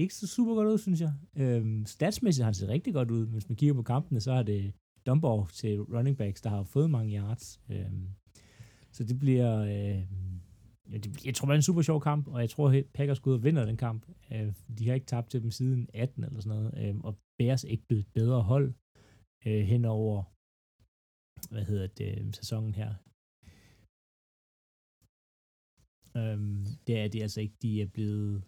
ikke 0.00 0.14
så 0.14 0.26
super 0.26 0.54
godt 0.54 0.68
ud, 0.68 0.78
synes 0.78 1.00
jeg. 1.00 1.12
Øhm, 1.36 1.86
statsmæssigt 1.86 2.42
har 2.42 2.48
han 2.48 2.54
set 2.54 2.68
rigtig 2.68 2.94
godt 2.94 3.10
ud, 3.10 3.24
men 3.24 3.32
hvis 3.32 3.48
man 3.48 3.56
kigger 3.56 3.74
på 3.74 3.82
kampene, 3.82 4.20
så 4.20 4.32
er 4.32 4.42
det 4.42 4.72
dump 5.08 5.52
til 5.52 5.80
running 5.80 6.16
backs, 6.16 6.40
der 6.40 6.50
har 6.50 6.62
fået 6.62 6.90
mange 6.90 7.16
yards. 7.18 7.60
Øhm, 7.70 8.08
så 8.92 9.04
det 9.04 9.18
bliver, 9.18 9.50
øh, 9.74 10.00
jeg 11.26 11.34
tror, 11.34 11.46
det 11.46 11.52
er 11.52 11.62
en 11.62 11.70
super 11.70 11.82
sjov 11.82 12.00
kamp, 12.00 12.28
og 12.28 12.40
jeg 12.40 12.50
tror, 12.50 12.70
at 12.70 12.86
Packers 12.94 13.20
går 13.20 13.30
ud 13.30 13.36
og 13.36 13.44
vinder 13.44 13.64
den 13.64 13.76
kamp. 13.76 14.02
Øh, 14.32 14.52
de 14.78 14.86
har 14.86 14.94
ikke 14.94 15.06
tabt 15.06 15.30
til 15.30 15.42
dem 15.42 15.50
siden 15.50 15.88
18 15.94 16.24
eller 16.24 16.40
sådan 16.40 16.58
noget, 16.58 16.72
øh, 16.82 16.96
og 17.06 17.18
Bears 17.38 17.64
ikke 17.64 17.84
blevet 17.88 18.04
et 18.06 18.12
bedre 18.12 18.42
hold 18.42 18.68
øh, 19.46 19.62
hen 19.72 19.84
over, 19.84 20.22
hvad 21.52 21.64
hedder 21.70 21.86
det, 21.86 22.10
øhm, 22.18 22.32
sæsonen 22.32 22.74
her. 22.74 22.90
Øhm, 26.18 26.64
det 26.86 26.94
er 27.02 27.08
det 27.08 27.22
altså 27.22 27.40
ikke. 27.40 27.56
De 27.62 27.82
er 27.82 27.86
blevet... 27.86 28.44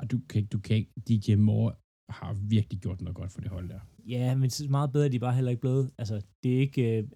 Og 0.00 0.10
du 0.10 0.16
kan 0.28 0.38
ikke, 0.40 0.52
du 0.56 0.60
kan 0.66 0.76
ikke, 0.76 0.92
DJ 1.08 1.34
Moore 1.34 1.74
har 2.10 2.32
virkelig 2.32 2.80
gjort 2.80 3.00
noget 3.00 3.16
godt 3.16 3.32
for 3.32 3.40
det 3.40 3.50
hold 3.50 3.68
der. 3.68 3.80
Ja, 4.08 4.34
men 4.34 4.42
det 4.50 4.60
er 4.60 4.68
meget 4.68 4.92
bedre 4.92 5.06
at 5.06 5.12
de 5.12 5.18
bare 5.18 5.34
heller 5.34 5.50
ikke 5.50 5.60
blevet. 5.60 5.90
Altså, 5.98 6.22
det 6.42 6.56
er 6.56 6.60
ikke... 6.60 6.98
Øh, 6.98 7.08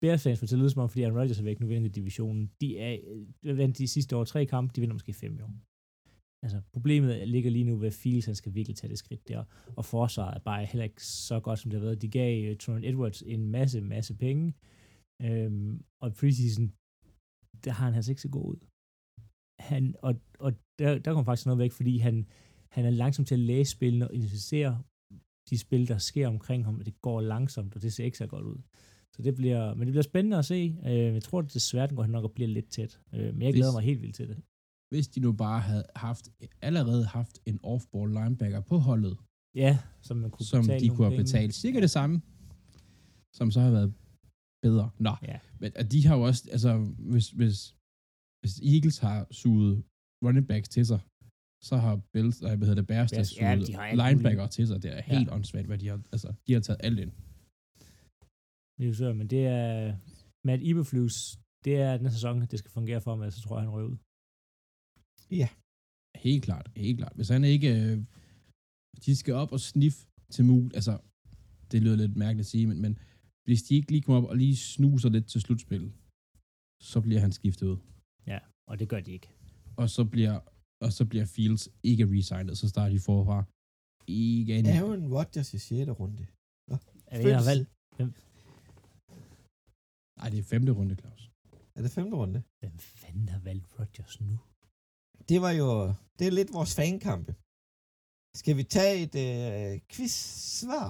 Bears 0.00 0.22
fans 0.22 0.38
får 0.38 0.46
til 0.46 0.56
at 0.56 0.60
lyde 0.60 0.70
som 0.70 0.82
om, 0.82 0.88
fordi 0.88 1.02
Aaron 1.02 1.18
Rodgers 1.18 1.38
er 1.38 1.44
væk, 1.44 1.60
nu 1.60 1.66
vinder 1.66 1.88
divisionen. 1.88 2.50
De 2.60 2.78
er 2.78 2.96
øh, 3.44 3.58
vandt 3.58 3.78
de 3.78 3.88
sidste 3.88 4.16
år 4.16 4.24
tre 4.24 4.46
kampe, 4.46 4.72
de 4.74 4.80
vinder 4.80 4.94
måske 4.94 5.12
fem 5.12 5.38
i 5.38 5.40
år. 5.40 5.52
Altså, 6.44 6.60
problemet 6.72 7.28
ligger 7.28 7.50
lige 7.50 7.64
nu 7.64 7.76
ved, 7.76 7.86
at 7.86 7.94
Fields 7.94 8.26
han 8.26 8.34
skal 8.34 8.54
virkelig 8.54 8.76
tage 8.76 8.90
det 8.90 8.98
skridt 8.98 9.28
der, 9.28 9.44
og 9.76 9.84
forsvaret 9.84 10.36
er 10.36 10.40
bare 10.40 10.64
heller 10.64 10.84
ikke 10.84 11.04
så 11.04 11.40
godt, 11.40 11.58
som 11.58 11.70
det 11.70 11.80
har 11.80 11.86
været. 11.86 12.02
De 12.02 12.08
gav 12.08 12.44
øh, 12.44 12.50
uh, 12.50 12.56
Trent 12.56 12.84
Edwards 12.84 13.22
en 13.22 13.50
masse, 13.50 13.80
masse 13.80 14.14
penge, 14.14 14.54
øhm, 15.22 15.84
og 16.02 16.14
preseason, 16.20 16.66
der 17.64 17.70
har 17.70 17.84
han 17.84 17.94
altså 17.94 18.12
ikke 18.12 18.22
så 18.22 18.28
god 18.28 18.46
ud. 18.52 18.60
Han, 19.60 19.94
og 20.02 20.14
og 20.38 20.52
der, 20.78 20.98
der 20.98 21.12
kom 21.14 21.24
faktisk 21.24 21.46
noget 21.46 21.58
væk, 21.58 21.72
fordi 21.72 21.98
han, 21.98 22.26
han 22.70 22.84
er 22.84 22.90
langsom 22.90 23.24
til 23.24 23.34
at 23.34 23.38
læse 23.40 23.70
spillene 23.70 24.08
og 24.08 24.14
identificere 24.14 24.82
de 25.50 25.58
spil, 25.58 25.88
der 25.88 25.98
sker 25.98 26.28
omkring 26.28 26.64
ham, 26.64 26.78
og 26.78 26.86
det 26.86 27.00
går 27.02 27.20
langsomt, 27.20 27.76
og 27.76 27.82
det 27.82 27.92
ser 27.92 28.04
ikke 28.04 28.18
så 28.18 28.26
godt 28.26 28.44
ud. 28.44 28.58
Så 29.16 29.22
det 29.22 29.34
bliver, 29.34 29.74
men 29.74 29.86
det 29.86 29.92
bliver 29.92 30.02
spændende 30.02 30.38
at 30.38 30.44
se. 30.44 30.76
Øh, 30.86 30.92
jeg 30.92 31.22
tror, 31.22 31.38
at 31.38 31.54
desværre 31.54 31.86
den 31.86 31.96
går 31.96 32.06
nok 32.06 32.24
og 32.24 32.32
bliver 32.32 32.48
lidt 32.48 32.68
tæt. 32.70 33.00
Øh, 33.14 33.34
men 33.34 33.42
jeg 33.42 33.52
glæder 33.54 33.70
Hvis- 33.70 33.74
mig 33.76 33.82
helt 33.84 34.02
vildt 34.02 34.14
til 34.16 34.28
det. 34.28 34.36
hvis 34.90 35.08
de 35.08 35.20
nu 35.20 35.32
bare 35.32 35.60
havde 35.60 35.84
haft, 35.96 36.28
allerede 36.62 37.04
haft 37.04 37.38
en 37.46 37.60
off-ball 37.64 38.08
linebacker 38.08 38.60
på 38.60 38.78
holdet, 38.78 39.16
Ja, 39.54 39.78
som 40.02 40.16
man 40.16 40.30
kunne 40.30 40.46
som 40.46 40.62
betale 40.64 40.80
de 40.80 40.88
kunne 40.96 41.08
have 41.08 41.16
betalt 41.24 41.54
cirka 41.54 41.80
det 41.80 41.90
samme, 41.90 42.20
som 43.38 43.50
så 43.50 43.60
har 43.60 43.70
været 43.70 43.94
bedre. 44.62 44.90
Nå, 44.98 45.14
Ja. 45.22 45.38
men 45.60 45.72
at 45.74 45.92
de 45.92 46.06
har 46.06 46.16
jo 46.16 46.22
også, 46.22 46.48
altså, 46.52 46.78
hvis, 46.98 47.30
hvis, 47.30 47.74
hvis 48.40 48.54
Eagles 48.72 48.98
har 48.98 49.26
suget 49.30 49.82
running 50.24 50.48
backs 50.48 50.68
til 50.68 50.86
sig, 50.86 51.00
så 51.62 51.76
har 51.76 51.96
Bills, 52.12 52.42
nej, 52.42 52.56
hvad 52.56 52.66
hedder 52.68 52.82
det, 52.82 52.86
Bears, 52.86 53.10
der 53.10 53.16
Bears, 53.16 53.36
ja, 53.36 53.56
de 53.66 53.74
har 53.74 53.94
linebacker 54.10 54.42
muligt. 54.42 54.52
til 54.52 54.66
sig. 54.66 54.82
Det 54.82 54.90
er 54.96 55.00
helt 55.02 55.26
Ja. 55.26 55.30
ja. 55.30 55.34
åndssvagt, 55.34 55.66
hvad 55.66 55.78
de 55.78 55.88
har, 55.88 56.00
altså, 56.12 56.34
de 56.46 56.52
har 56.52 56.60
taget 56.60 56.80
alt 56.82 56.98
ind. 56.98 57.12
Det 58.76 58.84
er 58.84 58.88
jo 58.88 58.94
svært, 58.94 59.16
men 59.16 59.26
det 59.30 59.46
er... 59.46 59.96
Matt 60.44 60.62
Eberflus, 60.70 61.38
det 61.64 61.74
er 61.76 61.96
den 61.96 62.10
sæson, 62.10 62.40
det 62.40 62.58
skal 62.58 62.70
fungere 62.70 63.00
for 63.00 63.16
mig, 63.16 63.32
så 63.32 63.40
tror 63.42 63.56
jeg, 63.56 63.62
han 63.62 63.70
røver 63.72 63.88
ud. 63.88 63.96
Helt 66.28 66.44
klart, 66.44 66.70
helt 66.76 66.98
klart. 66.98 67.12
Hvis 67.16 67.28
han 67.28 67.44
ikke, 67.44 67.68
øh, 67.82 67.98
de 69.04 69.16
skal 69.16 69.34
op 69.34 69.52
og 69.52 69.60
sniffe 69.60 70.00
til 70.30 70.44
mul, 70.44 70.70
altså, 70.74 70.98
det 71.72 71.82
lyder 71.82 71.96
lidt 71.96 72.16
mærkeligt 72.16 72.46
at 72.46 72.50
sige, 72.50 72.66
men, 72.66 72.80
men 72.82 72.98
hvis 73.44 73.62
de 73.62 73.74
ikke 73.74 73.90
lige 73.90 74.02
kommer 74.02 74.22
op 74.22 74.28
og 74.28 74.36
lige 74.36 74.56
snuser 74.56 75.08
lidt 75.08 75.26
til 75.26 75.40
slutspillet, 75.40 75.92
så 76.82 77.00
bliver 77.00 77.20
han 77.20 77.32
skiftet 77.32 77.66
ud. 77.66 77.76
Og 78.68 78.78
det 78.78 78.88
gør 78.88 79.00
de 79.00 79.12
ikke. 79.12 79.28
Og 79.76 79.90
så 79.90 80.04
bliver, 80.04 80.40
og 80.84 80.92
så 80.92 81.02
bliver 81.10 81.26
Fields 81.34 81.68
ikke 81.82 82.04
resignet, 82.14 82.58
så 82.58 82.68
starter 82.68 82.92
de 82.96 83.00
forfra. 83.00 83.38
Igen. 84.06 84.66
Aaron 84.66 85.04
Rodgers 85.14 85.54
i 85.54 85.58
6. 85.58 85.90
runde. 86.00 86.26
Er 87.06 87.16
det, 87.22 87.28
jeg 87.28 87.38
har 87.38 87.44
valgt? 87.52 87.68
Nej, 90.18 90.28
det 90.32 90.38
er 90.38 90.42
femte 90.54 90.72
runde, 90.72 90.94
Claus. 91.00 91.30
Er 91.76 91.82
det 91.82 91.90
femte 91.90 92.16
runde? 92.16 92.42
Hvem 92.60 92.78
fanden 92.78 93.28
har 93.28 93.40
valgt 93.48 93.66
Rodgers 93.78 94.20
nu? 94.20 94.38
Det 95.28 95.38
var 95.44 95.50
jo... 95.62 95.68
Det 96.18 96.26
er 96.26 96.30
lidt 96.38 96.52
vores 96.52 96.74
fankampe. 96.80 97.32
Skal 98.40 98.56
vi 98.56 98.64
tage 98.76 98.96
et 99.06 99.14
øh, 99.26 99.80
quiz-svar? 99.92 100.88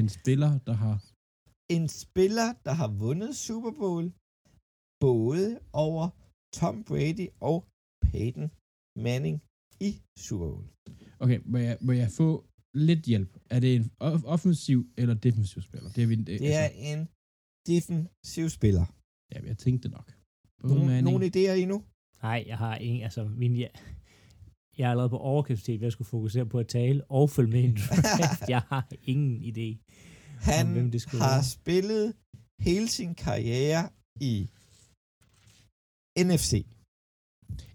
En 0.00 0.08
spiller, 0.08 0.50
der 0.68 0.72
har... 0.84 0.96
En 1.76 1.88
spiller, 2.02 2.48
der 2.66 2.74
har 2.80 2.88
vundet 3.04 3.30
Super 3.46 3.72
Bowl, 3.80 4.04
både 5.06 5.46
over 5.86 6.04
Tom 6.58 6.76
Brady 6.88 7.28
og 7.50 7.56
Peyton 8.06 8.48
Manning 9.06 9.36
i 9.88 9.90
Super 10.26 10.46
Bowl. 10.52 10.66
Okay, 11.22 11.38
må 11.52 11.58
jeg, 11.68 11.76
må 11.86 11.92
jeg 11.92 12.10
få 12.20 12.28
lidt 12.88 13.02
hjælp? 13.10 13.32
Er 13.54 13.60
det 13.64 13.70
en 13.76 13.86
off- 14.06 14.26
offensiv 14.34 14.78
eller 15.00 15.14
defensiv 15.26 15.62
spiller? 15.68 15.88
Det 15.94 16.02
er, 16.02 16.06
vi, 16.12 16.16
det, 16.16 16.26
Det 16.26 16.54
er 16.64 16.68
en 16.92 17.00
defensiv 17.72 18.46
spiller. 18.58 18.84
Ja, 19.32 19.38
jeg 19.50 19.58
tænkte 19.58 19.88
nok. 19.88 20.08
Manning- 20.64 21.04
nogle 21.08 21.26
idéer 21.26 21.54
endnu? 21.64 21.78
Nej, 22.22 22.44
jeg 22.46 22.58
har 22.58 22.74
ingen, 22.86 23.02
altså 23.02 23.22
min, 23.40 23.52
jeg, 23.56 23.70
jeg 24.78 24.84
er 24.86 24.90
allerede 24.90 25.10
på 25.10 25.18
overkapacitet, 25.18 25.74
at 25.74 25.82
skulle 25.92 26.08
fokusere 26.16 26.46
på 26.46 26.58
at 26.58 26.68
tale 26.68 27.04
og 27.18 27.30
følge 27.30 27.50
med 27.50 27.60
i 27.60 27.64
en 27.64 27.76
draft. 27.76 28.48
Jeg 28.54 28.60
har 28.72 28.82
ingen 29.12 29.34
idé. 29.50 29.68
Han 30.50 30.66
om, 30.66 30.72
hvem 30.72 30.90
det 30.90 31.00
skulle 31.02 31.22
har 31.22 31.36
være. 31.36 31.44
spillet 31.58 32.06
hele 32.66 32.88
sin 32.88 33.12
karriere 33.26 33.82
i 34.32 34.34
NFC. 36.28 36.52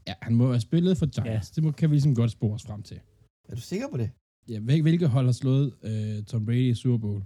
Ja, 0.08 0.14
han 0.26 0.34
må 0.40 0.46
have 0.56 0.62
spillet 0.70 0.94
for 1.00 1.06
Giants. 1.16 1.48
Ja. 1.50 1.54
Det 1.56 1.62
må, 1.64 1.70
kan 1.80 1.90
vi 1.90 1.94
ligesom 1.96 2.16
godt 2.22 2.32
spore 2.38 2.54
os 2.60 2.66
frem 2.70 2.82
til. 2.90 3.00
Er 3.52 3.56
du 3.60 3.62
sikker 3.72 3.88
på 3.94 3.98
det? 4.04 4.10
Ja, 4.52 4.58
hvil- 4.68 4.82
hvilke 4.88 5.08
hold 5.16 5.26
har 5.32 5.38
slået 5.44 5.68
øh, 5.90 6.18
Tom 6.30 6.46
Brady 6.46 6.66
i 6.74 6.76
Super 6.84 6.98
Bowl? 7.06 7.22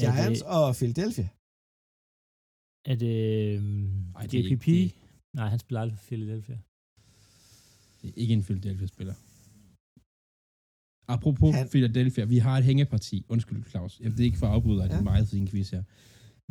Giants 0.00 0.40
det, 0.42 0.48
og 0.56 0.64
Philadelphia. 0.80 1.28
er 2.92 2.96
det 3.04 3.16
um, 3.58 4.14
Ej, 4.18 4.22
det 4.30 4.38
er 4.40 4.44
JPP? 4.50 4.68
ikke 4.68 4.96
Nej, 5.38 5.48
han 5.54 5.58
spiller 5.64 5.80
aldrig 5.80 5.98
for 5.98 6.06
Philadelphia. 6.10 6.58
Det 8.04 8.10
er 8.10 8.14
ikke 8.22 8.34
en 8.34 8.42
Philadelphia-spiller. 8.44 9.14
Apropos 11.08 11.54
Han-. 11.54 11.68
Philadelphia, 11.68 12.24
vi 12.24 12.38
har 12.38 12.58
et 12.58 12.64
hængeparti. 12.64 13.24
Undskyld, 13.28 13.64
Claus. 13.70 14.00
Jeg 14.00 14.18
ved 14.18 14.24
ikke 14.24 14.38
for 14.38 14.46
at 14.46 14.52
afbryde 14.52 14.78
dig, 14.80 14.88
det 14.88 14.94
Ja. 14.94 14.98
er 15.00 15.04
meget 15.12 15.28
fin 15.28 15.48
quiz 15.48 15.70
her. 15.70 15.82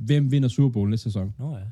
Hvem 0.01 0.31
vinder 0.31 0.49
Super 0.49 0.69
Bowl 0.73 0.89
næste 0.89 1.03
sæson? 1.03 1.33
Nå 1.39 1.57
ja. 1.57 1.65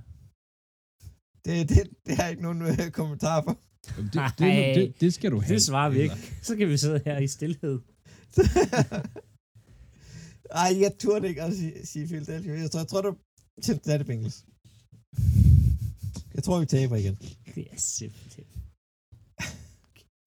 Det, 1.45 1.69
det, 1.69 1.77
det 2.05 2.15
har 2.15 2.23
jeg 2.23 2.31
ikke 2.31 2.43
nogen 2.43 2.61
øh, 2.61 2.91
kommentar 2.91 3.41
på. 3.41 3.55
Jamen, 3.97 4.11
Det, 4.13 4.21
det, 4.39 4.39
det, 4.39 4.75
det, 4.75 5.01
det 5.01 5.13
skal 5.13 5.31
du 5.31 5.39
have. 5.39 5.53
Det 5.53 5.61
svarer 5.61 5.89
vi 5.89 5.99
ikke. 6.01 6.15
Så 6.41 6.55
kan 6.55 6.69
vi 6.69 6.77
sidde 6.77 7.01
her 7.05 7.19
i 7.19 7.27
stillhed. 7.27 7.79
Ej, 10.63 10.71
jeg 10.79 10.91
turde 10.99 11.27
ikke 11.29 11.43
at 11.43 11.53
sige, 11.53 11.85
sige 11.85 12.07
Philadelphia. 12.07 12.53
Jeg 12.53 12.71
tror, 12.71 12.79
jeg 12.79 12.87
tror 12.87 13.01
du 13.01 13.15
Cincinnati 13.63 14.03
Bengals. 14.03 14.45
Jeg 16.35 16.43
tror, 16.43 16.59
vi 16.59 16.65
taber 16.65 16.95
igen. 16.95 17.15
Det 17.55 17.67
er 17.71 17.77
simpelthen... 17.77 18.43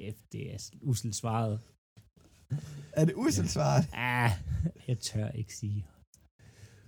Kæft, 0.00 0.32
det 0.32 0.42
er 0.54 0.58
uselt 0.90 1.14
svaret. 1.22 1.54
Er 2.98 3.04
det 3.08 3.14
uselt 3.24 3.50
svaret? 3.56 3.84
Ah, 3.92 4.30
jeg 4.88 4.98
tør 4.98 5.28
ikke 5.40 5.54
sige. 5.60 5.80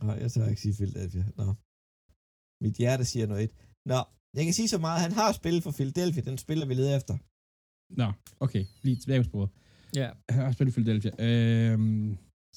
Nej, 0.02 0.16
jeg 0.22 0.30
tør 0.32 0.46
ikke 0.52 0.60
sige 0.64 0.74
Philadelphia. 0.80 1.24
Nå. 1.40 1.54
Mit 2.64 2.74
hjerte 2.82 3.04
siger 3.12 3.26
noget. 3.26 3.50
Nå, 3.92 4.00
jeg 4.36 4.44
kan 4.44 4.54
sige 4.54 4.68
så 4.74 4.78
meget. 4.86 5.00
Han 5.06 5.12
har 5.12 5.32
spillet 5.40 5.62
for 5.62 5.70
Philadelphia. 5.78 6.22
Den 6.30 6.38
spiller 6.38 6.66
vi 6.66 6.74
leder 6.74 6.96
efter. 7.00 7.14
Nå, 8.00 8.08
okay. 8.44 8.64
Lige 8.82 8.96
tilbage 8.96 9.20
på 9.22 9.28
sporet. 9.30 9.50
Ja. 10.00 10.08
Han 10.34 10.40
har 10.44 10.52
spillet 10.52 10.72
i 10.72 10.76
Philadelphia. 10.76 11.12
Øhm, 11.26 12.16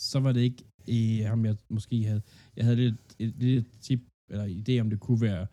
så 0.09 0.19
var 0.19 0.31
det 0.31 0.41
ikke 0.41 0.63
i 0.87 1.19
ham, 1.29 1.45
jeg 1.45 1.55
måske 1.69 2.03
havde... 2.09 2.21
Jeg 2.55 2.63
havde 2.65 2.77
lidt, 2.83 2.95
et 3.19 3.33
lille 3.43 3.65
tip, 3.81 4.01
eller 4.31 4.45
idé 4.59 4.73
om 4.83 4.89
det 4.89 4.99
kunne 4.99 5.21
være 5.21 5.47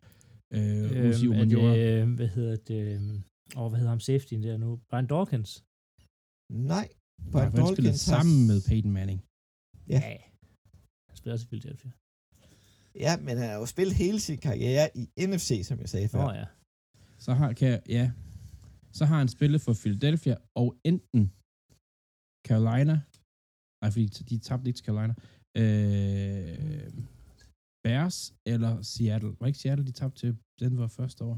øh, 0.57 1.09
Uzi 1.09 1.25
Øhm, 1.27 1.33
er 1.33 1.37
Umanjora. 1.37 1.77
øh, 1.79 2.15
hvad 2.15 2.29
hedder 2.29 2.57
det, 2.57 3.23
oh, 3.59 3.67
hvad 3.69 3.79
hedder 3.81 3.95
ham 3.97 4.01
safetyen 4.09 4.43
der 4.43 4.57
nu? 4.65 4.71
Brian 4.91 5.07
Dawkins? 5.15 5.51
Nej. 6.53 6.67
Nej, 6.77 6.89
Brian 7.33 7.51
for 7.53 7.59
han 7.59 7.67
spillede 7.75 7.93
Dawkins 7.93 8.07
har- 8.07 8.15
sammen 8.17 8.39
med 8.51 8.59
Peyton 8.69 8.93
Manning. 8.99 9.21
Ja. 9.95 10.01
Han 11.09 11.17
spiller 11.19 11.35
også 11.37 11.47
i 11.47 11.51
Philadelphia. 11.53 11.91
Ja, 13.05 13.13
men 13.25 13.33
han 13.41 13.49
har 13.51 13.57
jo 13.63 13.67
spillet 13.75 13.95
hele 14.05 14.21
sin 14.21 14.39
karriere 14.49 14.85
i 15.01 15.05
NFC, 15.29 15.49
som 15.69 15.77
jeg 15.83 15.89
sagde 15.95 16.09
før. 16.09 16.23
Åh 16.25 16.29
oh, 16.31 16.35
ja. 16.43 16.47
Så 17.25 17.31
har, 17.41 17.53
kan, 17.61 17.69
jeg- 17.75 17.83
ja, 17.99 18.07
så 18.99 19.05
har 19.11 19.19
han 19.23 19.29
spillet 19.29 19.61
for 19.67 19.73
Philadelphia 19.83 20.37
og 20.63 20.69
enten 20.91 21.23
Carolina, 22.49 22.97
nej, 23.83 23.91
fordi 23.95 24.07
de 24.31 24.39
tabte 24.49 24.67
ikke 24.69 24.79
til 24.79 24.87
Carolina, 24.89 25.15
øh, 25.63 26.93
Bears 27.85 28.19
eller 28.53 28.73
Seattle. 28.83 29.33
Var 29.41 29.47
ikke 29.47 29.59
Seattle, 29.59 29.87
de 29.87 29.93
tabte 29.93 30.19
til 30.23 30.31
Denver 30.61 30.89
første 30.99 31.21
år? 31.31 31.37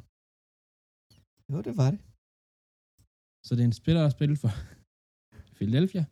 Jo, 1.53 1.57
det 1.67 1.75
var 1.81 1.91
det. 1.95 2.01
Så 3.47 3.51
det 3.55 3.63
er 3.65 3.69
en 3.73 3.81
spiller, 3.83 4.01
der 4.01 4.09
har 4.11 4.17
spillet 4.19 4.39
for 4.45 4.53
Philadelphia 5.57 6.05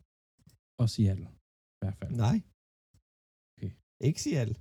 og 0.81 0.87
Seattle. 0.93 1.27
I 1.77 1.79
hvert 1.81 1.97
fald. 1.99 2.11
Nej. 2.25 2.37
Okay. 3.53 3.71
Ikke 4.07 4.21
Seattle. 4.25 4.57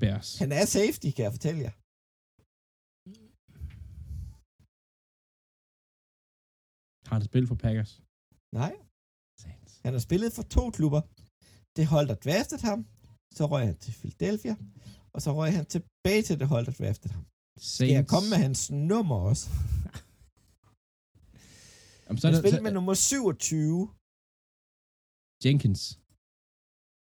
Bears. 0.00 0.28
Han 0.42 0.50
er 0.58 0.64
safety, 0.78 1.08
kan 1.16 1.24
jeg 1.26 1.34
fortælle 1.36 1.60
jer. 1.66 1.74
Har 7.08 7.14
han 7.18 7.24
spillet 7.30 7.48
for 7.52 7.58
Packers? 7.64 7.92
Nej. 8.60 8.74
Saints. 9.44 9.72
Han 9.84 9.92
har 9.96 10.02
spillet 10.08 10.30
for 10.36 10.44
to 10.56 10.64
klubber. 10.76 11.02
Det 11.76 11.84
hold, 11.94 12.06
der 12.12 12.18
draftede 12.26 12.62
ham. 12.70 12.80
Så 13.36 13.42
røg 13.52 13.64
han 13.70 13.78
til 13.84 13.92
Philadelphia. 14.00 14.54
Og 15.14 15.18
så 15.24 15.30
røg 15.38 15.50
han 15.58 15.66
tilbage 15.74 16.22
til 16.28 16.36
det 16.40 16.46
hold, 16.52 16.64
der 16.68 16.74
draftede 16.80 17.12
ham. 17.16 17.24
Skal 17.58 17.88
jeg 17.88 18.06
komme 18.06 18.28
med 18.32 18.38
hans 18.46 18.70
nummer 18.70 19.16
også? 19.30 19.46
Jamen, 22.06 22.18
så 22.20 22.26
Han 22.26 22.34
det, 22.34 22.42
spillede 22.42 22.60
så, 22.60 22.62
med 22.62 22.72
nummer 22.72 22.94
27. 22.94 23.88
Jenkins. 25.44 25.98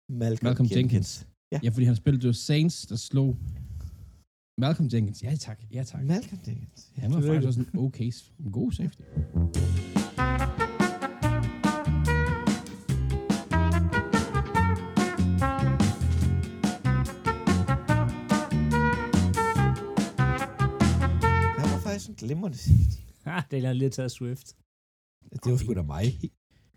Malcolm, 0.09 0.45
Malcolm 0.47 0.69
Jenkins. 0.75 1.27
Ja. 1.51 1.59
Ja, 1.63 1.69
fordi 1.69 1.85
han 1.85 1.95
spillede 1.95 2.27
jo 2.27 2.33
Saints, 2.33 2.85
der 2.85 2.95
slog 2.95 3.37
Malcolm 4.57 4.89
Jenkins. 4.93 5.23
Ja, 5.23 5.35
tak. 5.35 5.63
Ja, 5.71 5.83
tak. 5.83 6.03
Malcolm 6.03 6.39
Jenkins. 6.47 6.91
Ja. 6.95 7.01
Han 7.01 7.13
var 7.13 7.21
faktisk 7.21 7.47
også 7.47 7.59
en 7.59 7.79
okay, 7.79 8.11
en 8.39 8.51
god 8.51 8.71
safety. 8.71 9.01
Glimrende 22.25 22.57
safety. 22.57 22.97
Ah, 23.27 23.43
det 23.51 23.65
er 23.65 23.73
lidt 23.73 23.93
taget 23.93 24.11
Swift. 24.11 24.55
Det 25.43 25.51
var 25.51 25.57
sgu 25.57 25.73
da 25.73 25.81
mig. 25.81 26.05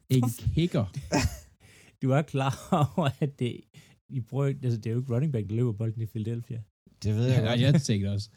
En 0.09 0.23
kicker. 0.55 0.85
Du 2.03 2.11
er 2.11 2.23
klar 2.23 2.55
over, 2.97 3.11
at 3.21 3.39
det, 3.39 3.61
I 4.09 4.21
prøver, 4.21 4.47
altså, 4.63 4.77
det 4.81 4.87
er 4.87 4.91
jo 4.95 4.99
ikke 5.01 5.15
running 5.15 5.33
back, 5.33 5.49
der 5.49 5.55
løber 5.57 5.73
bolden 5.73 6.03
i 6.03 6.07
Philadelphia. 6.07 6.63
Det 7.03 7.15
ved 7.15 7.27
jeg 7.27 7.43
Ja, 7.43 7.49
godt. 7.49 7.61
jeg 7.61 7.83
tænkte 7.89 8.09
også. 8.13 8.31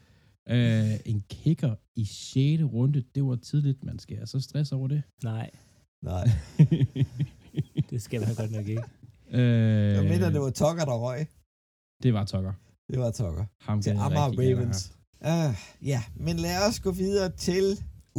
Øh, 0.50 0.91
en 1.06 1.24
kicker 1.30 1.76
i 1.95 2.06
6. 2.06 2.63
runde, 2.63 3.04
det 3.15 3.24
var 3.24 3.36
tidligt, 3.36 3.84
man 3.84 4.00
skal 4.00 4.28
så 4.28 4.39
stress 4.39 4.71
over 4.71 4.88
det. 4.88 5.04
Nej, 5.24 5.50
Nej. 6.02 6.28
det 7.89 8.02
skal 8.02 8.21
man 8.21 8.36
godt 8.36 8.52
nok 8.52 8.67
ikke. 8.67 8.84
øh, 9.32 9.93
Jeg 9.95 10.04
mener, 10.04 10.30
det 10.30 10.41
var 10.41 10.50
Tucker, 10.50 10.86
der 10.86 10.97
røg. 10.97 11.28
det 12.04 12.13
var 12.13 12.26
Tucker. 12.26 12.54
Det 12.89 13.00
var 13.00 13.12
Tucker. 13.12 13.45
Ham 13.60 13.82
Til 13.82 13.89
Amager 13.89 14.21
Ravens. 14.21 14.93
Uh, 15.29 15.53
ja, 15.91 16.01
men 16.25 16.36
lad 16.45 16.57
os 16.67 16.79
gå 16.86 16.91
videre 17.03 17.29
til 17.47 17.65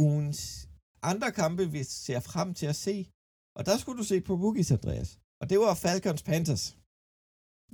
ugens 0.05 0.69
andre 1.11 1.31
kampe, 1.41 1.63
vi 1.75 1.81
ser 1.83 2.19
frem 2.19 2.49
til 2.59 2.67
at 2.73 2.75
se. 2.75 2.95
Og 3.57 3.61
der 3.67 3.75
skulle 3.77 3.99
du 4.01 4.07
se 4.11 4.17
på 4.21 4.33
Boogies, 4.37 4.71
Andreas. 4.71 5.09
Og 5.41 5.45
det 5.49 5.57
var 5.59 5.73
Falcons 5.85 6.23
Panthers. 6.29 6.65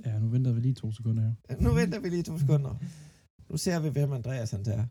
Ja, 0.04 0.12
nu 0.22 0.26
venter 0.34 0.52
vi 0.52 0.60
lige 0.60 0.74
to 0.82 0.92
sekunder 0.98 1.22
her. 1.26 1.34
Nu 1.64 1.70
venter 1.80 1.98
vi 2.00 2.08
lige 2.08 2.22
to 2.30 2.38
sekunder. 2.42 2.72
Nu 3.50 3.56
ser 3.64 3.76
vi, 3.84 3.88
hvem 3.96 4.12
Andreas 4.12 4.50
han 4.50 4.64
tager. 4.64 4.86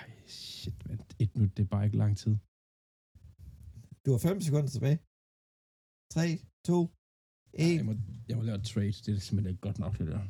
Ej, 0.00 0.08
shit, 0.26 0.78
men 0.88 0.96
et 1.22 1.30
minut, 1.34 1.56
det 1.56 1.62
er 1.62 1.70
bare 1.74 1.84
ikke 1.86 1.98
lang 2.04 2.14
tid. 2.22 2.34
Du 4.04 4.08
har 4.14 4.20
5 4.28 4.40
sekunder 4.46 4.70
tilbage. 4.76 4.98
3, 6.16 6.24
2, 6.66 6.76
1. 7.52 7.76
Jeg 7.80 7.86
må, 7.88 7.94
jeg 8.28 8.36
må 8.38 8.42
lave 8.42 8.58
et 8.58 8.66
trade. 8.72 8.98
Det 9.04 9.08
er 9.08 9.20
simpelthen 9.26 9.50
ikke 9.52 9.66
godt 9.68 9.78
nok, 9.84 9.92
det 9.98 10.06
der. 10.06 10.24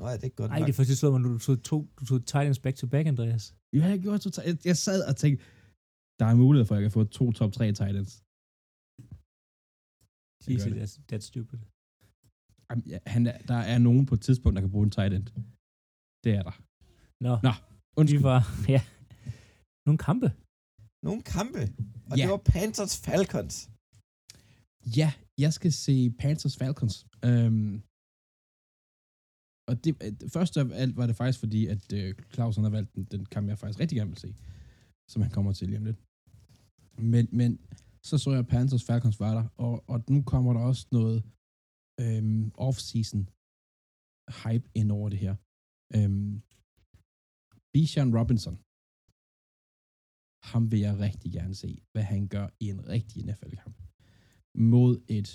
Nå, 0.00 0.04
nå 0.04 0.10
er 0.12 0.16
det 0.18 0.24
ikke 0.28 0.36
godt 0.42 0.50
Nej, 0.50 0.58
nok. 0.58 0.66
det 0.66 0.72
er 0.72 0.76
faktisk 0.80 0.98
slået 1.00 1.12
mig, 1.14 1.20
når 1.24 1.30
du 1.36 1.38
tog, 1.46 1.56
to, 1.70 1.76
du 1.98 2.02
tog 2.10 2.18
Titans 2.32 2.58
back 2.64 2.76
to 2.76 2.86
back, 2.94 3.04
Andreas. 3.12 3.44
Jeg 3.72 3.82
har 3.90 3.96
gjort 4.06 4.20
totalt. 4.26 4.46
Jeg, 4.48 4.56
jeg 4.70 4.76
sad 4.86 4.98
og 5.10 5.14
tænkte, 5.22 5.40
der 6.20 6.26
er 6.32 6.36
mulighed 6.44 6.66
for, 6.66 6.74
at 6.74 6.78
jeg 6.78 6.84
kan 6.86 6.94
få 6.98 7.04
to 7.18 7.24
top 7.38 7.52
3 7.52 7.66
Titans. 7.80 8.12
Jeg 10.46 10.54
Jesus, 10.54 10.72
det. 10.72 10.76
that's, 10.82 10.94
that's 11.10 11.26
stupid. 11.32 11.58
Jamen, 12.68 12.84
ja, 12.92 12.98
han 13.14 13.22
er, 13.30 13.36
der 13.52 13.60
er 13.72 13.78
nogen 13.88 14.06
på 14.06 14.14
et 14.18 14.22
tidspunkt, 14.26 14.54
der 14.56 14.62
kan 14.62 14.70
bruge 14.74 14.84
en 14.88 14.90
tight 14.96 15.12
end. 15.16 15.26
Det 16.24 16.32
er 16.38 16.42
der. 16.48 16.54
Nå, 17.26 17.32
Nå, 17.46 17.52
vi 17.52 18.00
undskyld. 18.00 18.22
var, 18.30 18.40
ja. 18.74 18.80
Nogle 19.86 19.98
kampe. 20.08 20.28
Nogle 21.08 21.22
kampe. 21.36 21.62
Og 22.10 22.14
Ja. 22.16 22.22
det 22.22 22.30
var 22.34 22.42
Panthers 22.54 22.94
Falcons. 23.06 23.54
Ja, 24.98 25.10
jeg 25.44 25.52
skal 25.58 25.72
se 25.84 25.94
Panthers 26.22 26.56
Falcons. 26.62 26.94
Øhm, 27.28 27.72
og 29.70 29.84
det, 29.84 29.92
øh, 30.04 30.30
først 30.36 30.56
af 30.56 30.64
alt 30.82 30.96
var 30.96 31.06
det 31.06 31.16
faktisk 31.16 31.40
fordi, 31.44 31.66
at 31.66 31.92
øh, 31.92 32.14
Claus 32.34 32.56
han 32.56 32.64
har 32.64 32.70
valgt 32.70 32.94
den, 32.94 33.04
den 33.04 33.24
kamp, 33.24 33.48
jeg 33.48 33.58
faktisk 33.58 33.80
rigtig 33.80 33.96
gerne 33.96 34.10
vil 34.10 34.24
se. 34.26 34.34
Som 35.12 35.22
han 35.22 35.30
kommer 35.30 35.52
til 35.52 35.66
lige 35.68 35.78
om 35.78 35.84
lidt. 35.84 36.00
Men, 37.12 37.28
men 37.32 37.50
så 38.08 38.18
så 38.18 38.30
jeg 38.32 38.46
Panthers 38.46 38.84
Falcons 38.84 39.20
var 39.20 39.34
der, 39.38 39.44
og, 39.66 39.74
og 39.92 40.04
nu 40.10 40.22
kommer 40.22 40.52
der 40.52 40.60
også 40.60 40.86
noget 40.92 41.18
øhm, 42.02 42.44
off-season 42.66 43.22
hype 44.42 44.66
ind 44.74 44.92
over 44.92 45.08
det 45.08 45.18
her. 45.24 45.34
Øhm, 45.96 46.32
Bijan 47.72 48.14
Robinson. 48.18 48.56
Ham 50.50 50.62
vil 50.72 50.80
jeg 50.86 50.98
rigtig 51.06 51.32
gerne 51.32 51.54
se, 51.54 51.70
hvad 51.92 52.02
han 52.02 52.28
gør 52.34 52.46
i 52.60 52.66
en 52.74 52.88
rigtig 52.94 53.18
NFL-kamp 53.26 53.76
mod 54.54 54.92
et 55.08 55.30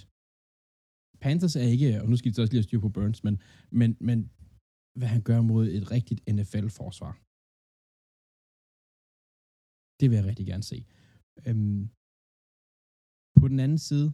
Panthers 1.26 1.56
er 1.56 1.68
ikke, 1.74 1.90
og 2.02 2.08
nu 2.10 2.16
skal 2.18 2.30
de 2.30 2.36
så 2.36 2.42
også 2.42 2.54
lige 2.54 2.62
have 2.62 2.70
styr 2.70 2.82
på 2.86 2.92
Burns, 2.96 3.22
men, 3.28 3.36
men, 3.80 3.90
men 4.08 4.20
hvad 5.00 5.10
han 5.16 5.24
gør 5.30 5.40
mod 5.52 5.64
et 5.78 5.86
rigtigt 5.96 6.20
NFL-forsvar. 6.36 7.14
Det 10.00 10.06
vil 10.08 10.18
jeg 10.20 10.28
rigtig 10.30 10.48
gerne 10.52 10.66
se. 10.72 10.80
Øhm, 11.48 11.82
på 13.40 13.46
den 13.52 13.60
anden 13.66 13.82
side, 13.90 14.08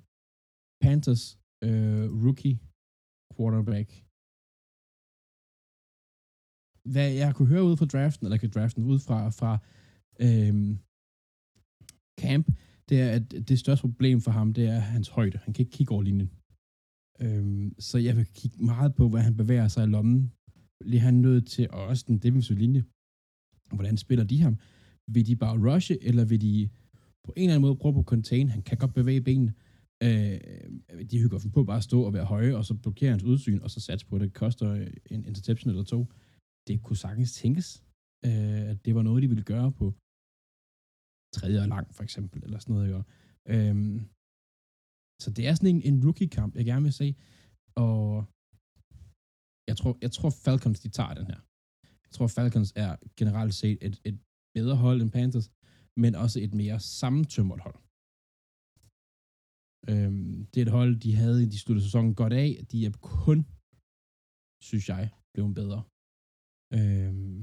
Panthers 0.84 1.26
øh, 1.68 2.06
rookie 2.24 2.58
quarterback. 3.36 3.90
Hvad 6.94 7.10
jeg 7.22 7.30
kunne 7.36 7.52
høre 7.54 7.68
ud 7.70 7.76
fra 7.80 7.92
draften, 7.94 8.24
eller 8.26 8.40
kan 8.42 8.54
draften 8.58 8.84
ud 8.92 9.00
fra, 9.08 9.20
fra 9.40 9.52
øhm, 10.26 10.72
camp, 12.24 12.46
det 12.90 12.96
er, 13.04 13.10
at 13.18 13.26
det 13.50 13.58
største 13.64 13.84
problem 13.88 14.18
for 14.26 14.32
ham, 14.38 14.48
det 14.58 14.66
er 14.76 14.80
hans 14.96 15.10
højde. 15.18 15.38
Han 15.46 15.54
kan 15.54 15.64
ikke 15.64 15.78
kigge 15.78 15.94
over 15.96 16.06
linjen. 16.10 16.32
Øhm, 17.24 17.76
så 17.80 17.98
jeg 17.98 18.16
vil 18.18 18.28
kigge 18.40 18.58
meget 18.72 18.96
på, 18.96 19.10
hvad 19.10 19.22
han 19.22 19.38
bevæger 19.42 19.68
sig 19.68 19.84
i 19.84 19.94
lommen. 19.96 20.32
Bliver 20.80 21.02
han 21.10 21.14
nødt 21.14 21.48
til, 21.48 21.66
og 21.76 21.82
også 21.92 22.04
den 22.08 22.18
defensive 22.18 22.60
linje, 22.64 22.84
hvordan 23.78 23.98
spiller 23.98 24.26
de 24.32 24.42
ham? 24.42 24.56
Vil 25.14 25.28
de 25.28 25.36
bare 25.36 25.60
rushe, 25.68 26.04
eller 26.04 26.26
vil 26.26 26.42
de 26.42 26.70
på 27.26 27.34
en 27.36 27.44
eller 27.44 27.56
anden 27.56 27.68
måde 27.68 27.76
prøve 27.82 27.94
på 27.94 28.00
at 28.00 28.06
contain? 28.06 28.50
Han 28.50 28.64
kan 28.68 28.78
godt 28.78 28.94
bevæge 28.94 29.22
benene. 29.22 29.54
Øh, 30.04 30.40
de 31.12 31.20
hygger 31.22 31.40
på 31.54 31.64
bare 31.64 31.78
at 31.78 31.84
stå 31.84 32.02
og 32.08 32.14
være 32.14 32.26
høje, 32.26 32.56
og 32.56 32.66
så 32.66 32.74
blokere 32.74 33.12
hans 33.12 33.24
udsyn, 33.24 33.60
og 33.64 33.70
så 33.72 33.80
satse 33.80 34.06
på, 34.08 34.16
at 34.16 34.22
det 34.22 34.34
koster 34.34 34.68
en 35.06 35.26
interception 35.26 35.70
eller 35.70 35.84
to. 35.84 36.00
Det 36.68 36.82
kunne 36.84 36.98
sagtens 36.98 37.34
tænkes, 37.34 37.84
øh, 38.26 38.62
at 38.72 38.86
det 38.86 38.96
var 38.96 39.02
noget, 39.02 39.24
de 39.24 39.28
ville 39.28 39.44
gøre 39.44 39.72
på 39.72 39.86
tredje 41.36 41.62
og 41.62 41.68
lang, 41.68 41.96
for 41.96 42.04
eksempel, 42.04 42.44
eller 42.44 42.60
sådan 42.60 42.76
noget, 42.76 42.88
ikke? 42.88 43.70
Øhm, 43.70 43.96
så 45.24 45.28
det 45.38 45.44
er 45.48 45.54
sådan 45.56 45.76
en, 45.76 45.82
en 45.90 46.04
rookie-kamp, 46.06 46.52
jeg 46.56 46.66
gerne 46.72 46.86
vil 46.88 46.96
se, 47.02 47.08
og 47.86 48.02
jeg 49.70 49.76
tror, 49.80 49.94
jeg 50.06 50.12
tror 50.16 50.30
Falcons, 50.46 50.80
de 50.86 50.90
tager 50.98 51.14
den 51.20 51.28
her. 51.32 51.40
Jeg 52.06 52.12
tror, 52.16 52.28
Falcons 52.38 52.72
er 52.86 52.92
generelt 53.20 53.54
set 53.62 53.78
et, 53.88 53.96
et 54.10 54.18
bedre 54.58 54.76
hold 54.86 54.98
end 55.02 55.12
Panthers, 55.18 55.48
men 56.04 56.12
også 56.24 56.38
et 56.46 56.54
mere 56.62 56.80
sammentømret 57.02 57.62
hold. 57.68 57.80
Øhm, 59.92 60.36
det 60.52 60.58
er 60.60 60.66
et 60.68 60.78
hold, 60.80 60.94
de 61.06 61.12
havde, 61.22 61.40
de 61.54 61.60
sluttede 61.64 61.86
sæsonen 61.88 62.14
godt 62.22 62.34
af. 62.44 62.50
De 62.72 62.78
er 62.88 62.94
kun, 63.24 63.40
synes 64.70 64.86
jeg, 64.94 65.04
blevet 65.34 65.54
bedre. 65.62 65.82
Øhm, 66.78 67.40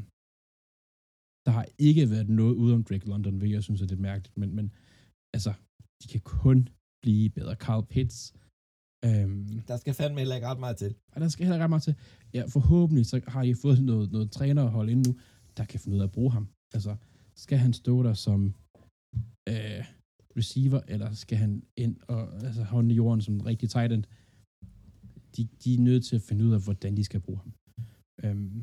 der 1.47 1.53
har 1.59 1.67
ikke 1.89 2.05
været 2.15 2.29
noget 2.41 2.55
ude 2.63 2.75
om 2.77 2.85
Drake 2.89 3.09
London, 3.13 3.39
hvilket 3.39 3.57
jeg 3.59 3.65
synes 3.67 3.81
er 3.83 3.91
lidt 3.93 4.07
mærkeligt, 4.11 4.37
men, 4.41 4.51
men 4.59 4.67
altså, 5.37 5.53
de 6.01 6.07
kan 6.13 6.23
kun 6.43 6.59
blive 7.03 7.31
bedre. 7.39 7.55
Carl 7.65 7.83
Pitts, 7.93 8.19
øhm, 9.07 9.47
Der 9.71 9.77
skal 9.83 9.95
fandme 10.01 10.19
heller 10.23 10.37
ikke 10.39 10.49
ret 10.53 10.63
meget 10.65 10.77
til. 10.83 10.91
og 11.13 11.19
der 11.23 11.29
skal 11.33 11.43
heller 11.45 11.57
ikke 11.57 11.65
ret 11.69 11.75
meget 11.77 11.87
til. 11.89 11.95
Ja, 12.37 12.43
forhåbentlig 12.57 13.05
så 13.13 13.17
har 13.35 13.43
I 13.51 13.55
fået 13.65 13.79
noget, 13.91 14.07
noget 14.17 14.29
trænerhold 14.37 14.89
ind 14.95 15.03
nu, 15.09 15.13
der 15.57 15.65
kan 15.71 15.81
finde 15.81 15.95
ud 15.97 16.03
af 16.05 16.09
at 16.11 16.13
bruge 16.17 16.33
ham. 16.37 16.45
Altså, 16.77 16.93
skal 17.45 17.59
han 17.65 17.73
stå 17.83 17.95
der 18.09 18.15
som 18.27 18.41
øh, 19.53 19.83
receiver, 20.41 20.81
eller 20.93 21.09
skal 21.25 21.39
han 21.45 21.53
ind 21.85 21.95
og 22.15 22.21
altså, 22.49 22.63
hånden 22.73 22.91
i 22.91 22.95
jorden 22.95 23.21
som 23.27 23.35
en 23.35 23.47
rigtig 23.51 23.69
tight 23.75 23.93
end? 23.93 24.05
De, 25.35 25.43
de 25.63 25.69
er 25.77 25.81
nødt 25.89 26.03
til 26.09 26.17
at 26.17 26.23
finde 26.29 26.43
ud 26.47 26.53
af, 26.57 26.61
hvordan 26.67 26.93
de 26.99 27.05
skal 27.09 27.21
bruge 27.27 27.39
ham. 27.45 27.53
Øhm, 28.25 28.59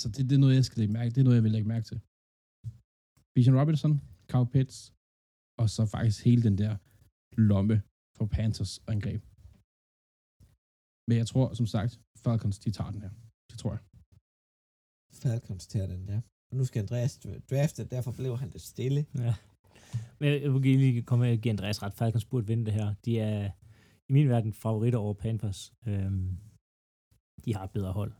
så 0.00 0.06
det, 0.14 0.22
det 0.28 0.34
er 0.36 0.42
noget, 0.44 0.54
jeg 0.60 0.64
skal 0.68 0.78
lægge 0.80 0.92
mærke 0.98 1.10
Det 1.14 1.20
er 1.20 1.26
noget, 1.28 1.38
jeg 1.40 1.46
vil 1.46 1.54
lægge 1.56 1.68
mærke 1.74 1.86
til. 1.90 1.98
Bijan 3.34 3.58
Robinson, 3.60 3.94
Carl 4.30 4.46
Pitts, 4.54 4.78
og 5.60 5.66
så 5.74 5.82
faktisk 5.94 6.18
hele 6.28 6.42
den 6.48 6.56
der 6.62 6.72
lomme 7.52 7.76
for 8.16 8.26
Panthers 8.36 8.74
angreb. 8.94 9.22
Men 11.08 11.16
jeg 11.20 11.26
tror, 11.32 11.46
som 11.60 11.66
sagt, 11.74 11.92
Falcons, 12.24 12.58
de 12.64 12.70
tager 12.70 12.90
den 12.94 13.02
her. 13.04 13.12
Det 13.50 13.56
tror 13.62 13.72
jeg. 13.76 13.82
Falcons 15.22 15.66
tager 15.72 15.88
den 15.94 16.02
der. 16.10 16.20
Og 16.50 16.54
nu 16.58 16.64
skal 16.64 16.80
Andreas 16.84 17.12
drafte, 17.50 17.80
derfor 17.94 18.12
blev 18.20 18.32
han 18.42 18.48
lidt 18.54 18.66
stille. 18.74 19.00
Ja. 19.24 19.34
Men 20.20 20.28
jeg 20.42 20.50
vil 20.54 20.62
lige 20.62 21.02
komme 21.08 21.24
med 21.24 21.32
at 21.36 21.40
give 21.42 21.52
Andreas 21.56 21.82
ret. 21.82 21.94
Falcons 22.00 22.24
burde 22.30 22.46
vinde 22.46 22.64
det 22.66 22.74
her. 22.80 22.88
De 23.04 23.12
er 23.18 23.50
i 24.08 24.12
min 24.12 24.28
verden 24.28 24.52
favoritter 24.52 24.98
over 24.98 25.14
Panthers. 25.24 25.60
Øhm, 25.88 26.28
de 27.44 27.54
har 27.56 27.64
et 27.64 27.72
bedre 27.76 27.92
hold. 28.00 28.12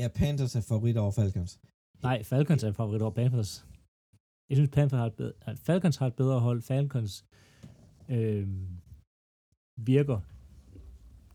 Ja, 0.00 0.06
Panthers 0.20 0.54
er 0.56 0.64
favorit 0.70 0.96
over 1.02 1.12
Falcons. 1.20 1.52
Nej, 2.02 2.18
Falcons 2.30 2.62
er 2.62 2.72
favorit 2.72 3.02
over 3.02 3.14
Panthers. 3.20 3.52
Jeg 4.48 4.56
synes, 4.56 4.70
Panthers 4.70 4.98
har 4.98 5.06
et 5.06 5.16
bedre, 5.20 5.32
at 5.40 5.58
Falcons 5.58 5.96
har 5.96 6.06
et 6.06 6.16
bedre 6.16 6.40
hold. 6.40 6.62
Falcons 6.62 7.24
øhm, 8.08 8.68
virker 9.92 10.18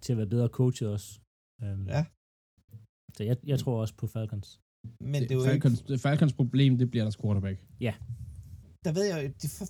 til 0.02 0.12
at 0.14 0.18
være 0.18 0.30
bedre 0.36 0.48
coachet 0.48 0.90
også. 0.90 1.10
Øhm, 1.64 1.88
Ja. 1.88 2.06
Så 3.18 3.24
jeg, 3.24 3.38
jeg 3.52 3.60
tror 3.60 3.82
også 3.82 3.96
på 3.96 4.08
Falcons. 4.08 4.60
Men 5.00 5.20
det, 5.24 5.32
er 5.32 5.46
Falcons, 5.46 5.82
ikke, 5.82 5.98
Falcons 5.98 6.34
problem, 6.34 6.78
det 6.78 6.90
bliver 6.92 7.04
deres 7.04 7.18
quarterback. 7.22 7.58
der 8.86 8.92
ved 8.98 9.06
jeg 9.12 9.18
jo, 9.24 9.28
de 9.42 9.48
for, 9.58 9.66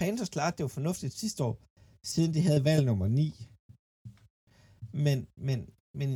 Panthers 0.00 0.28
klarede 0.34 0.56
det 0.56 0.62
jo 0.66 0.68
fornuftigt 0.78 1.12
sidste 1.12 1.44
år, 1.48 1.54
siden 2.12 2.30
de 2.34 2.40
havde 2.48 2.64
valg 2.70 2.84
nummer 2.90 3.08
9. 3.08 3.32
Men, 5.04 5.18
men, 5.48 5.58
men, 6.00 6.10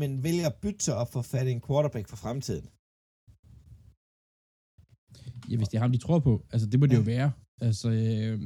men 0.00 0.10
vælger 0.26 0.46
at 0.50 0.56
bytte 0.62 0.80
sig 0.84 0.94
op 1.02 1.10
for 1.12 1.20
at 1.20 1.24
fatte 1.34 1.50
en 1.56 1.62
quarterback 1.66 2.06
for 2.08 2.16
fremtiden. 2.24 2.66
Ja, 5.50 5.56
hvis 5.56 5.68
det 5.68 5.76
er 5.78 5.82
ham, 5.82 5.92
de 5.92 5.98
tror 5.98 6.18
på. 6.28 6.46
Altså, 6.52 6.66
det 6.70 6.80
må 6.80 6.86
det 6.86 6.92
Ja. 6.92 6.96
jo 6.98 7.02
være. 7.14 7.32
Altså, 7.60 7.88
øh, 7.90 8.36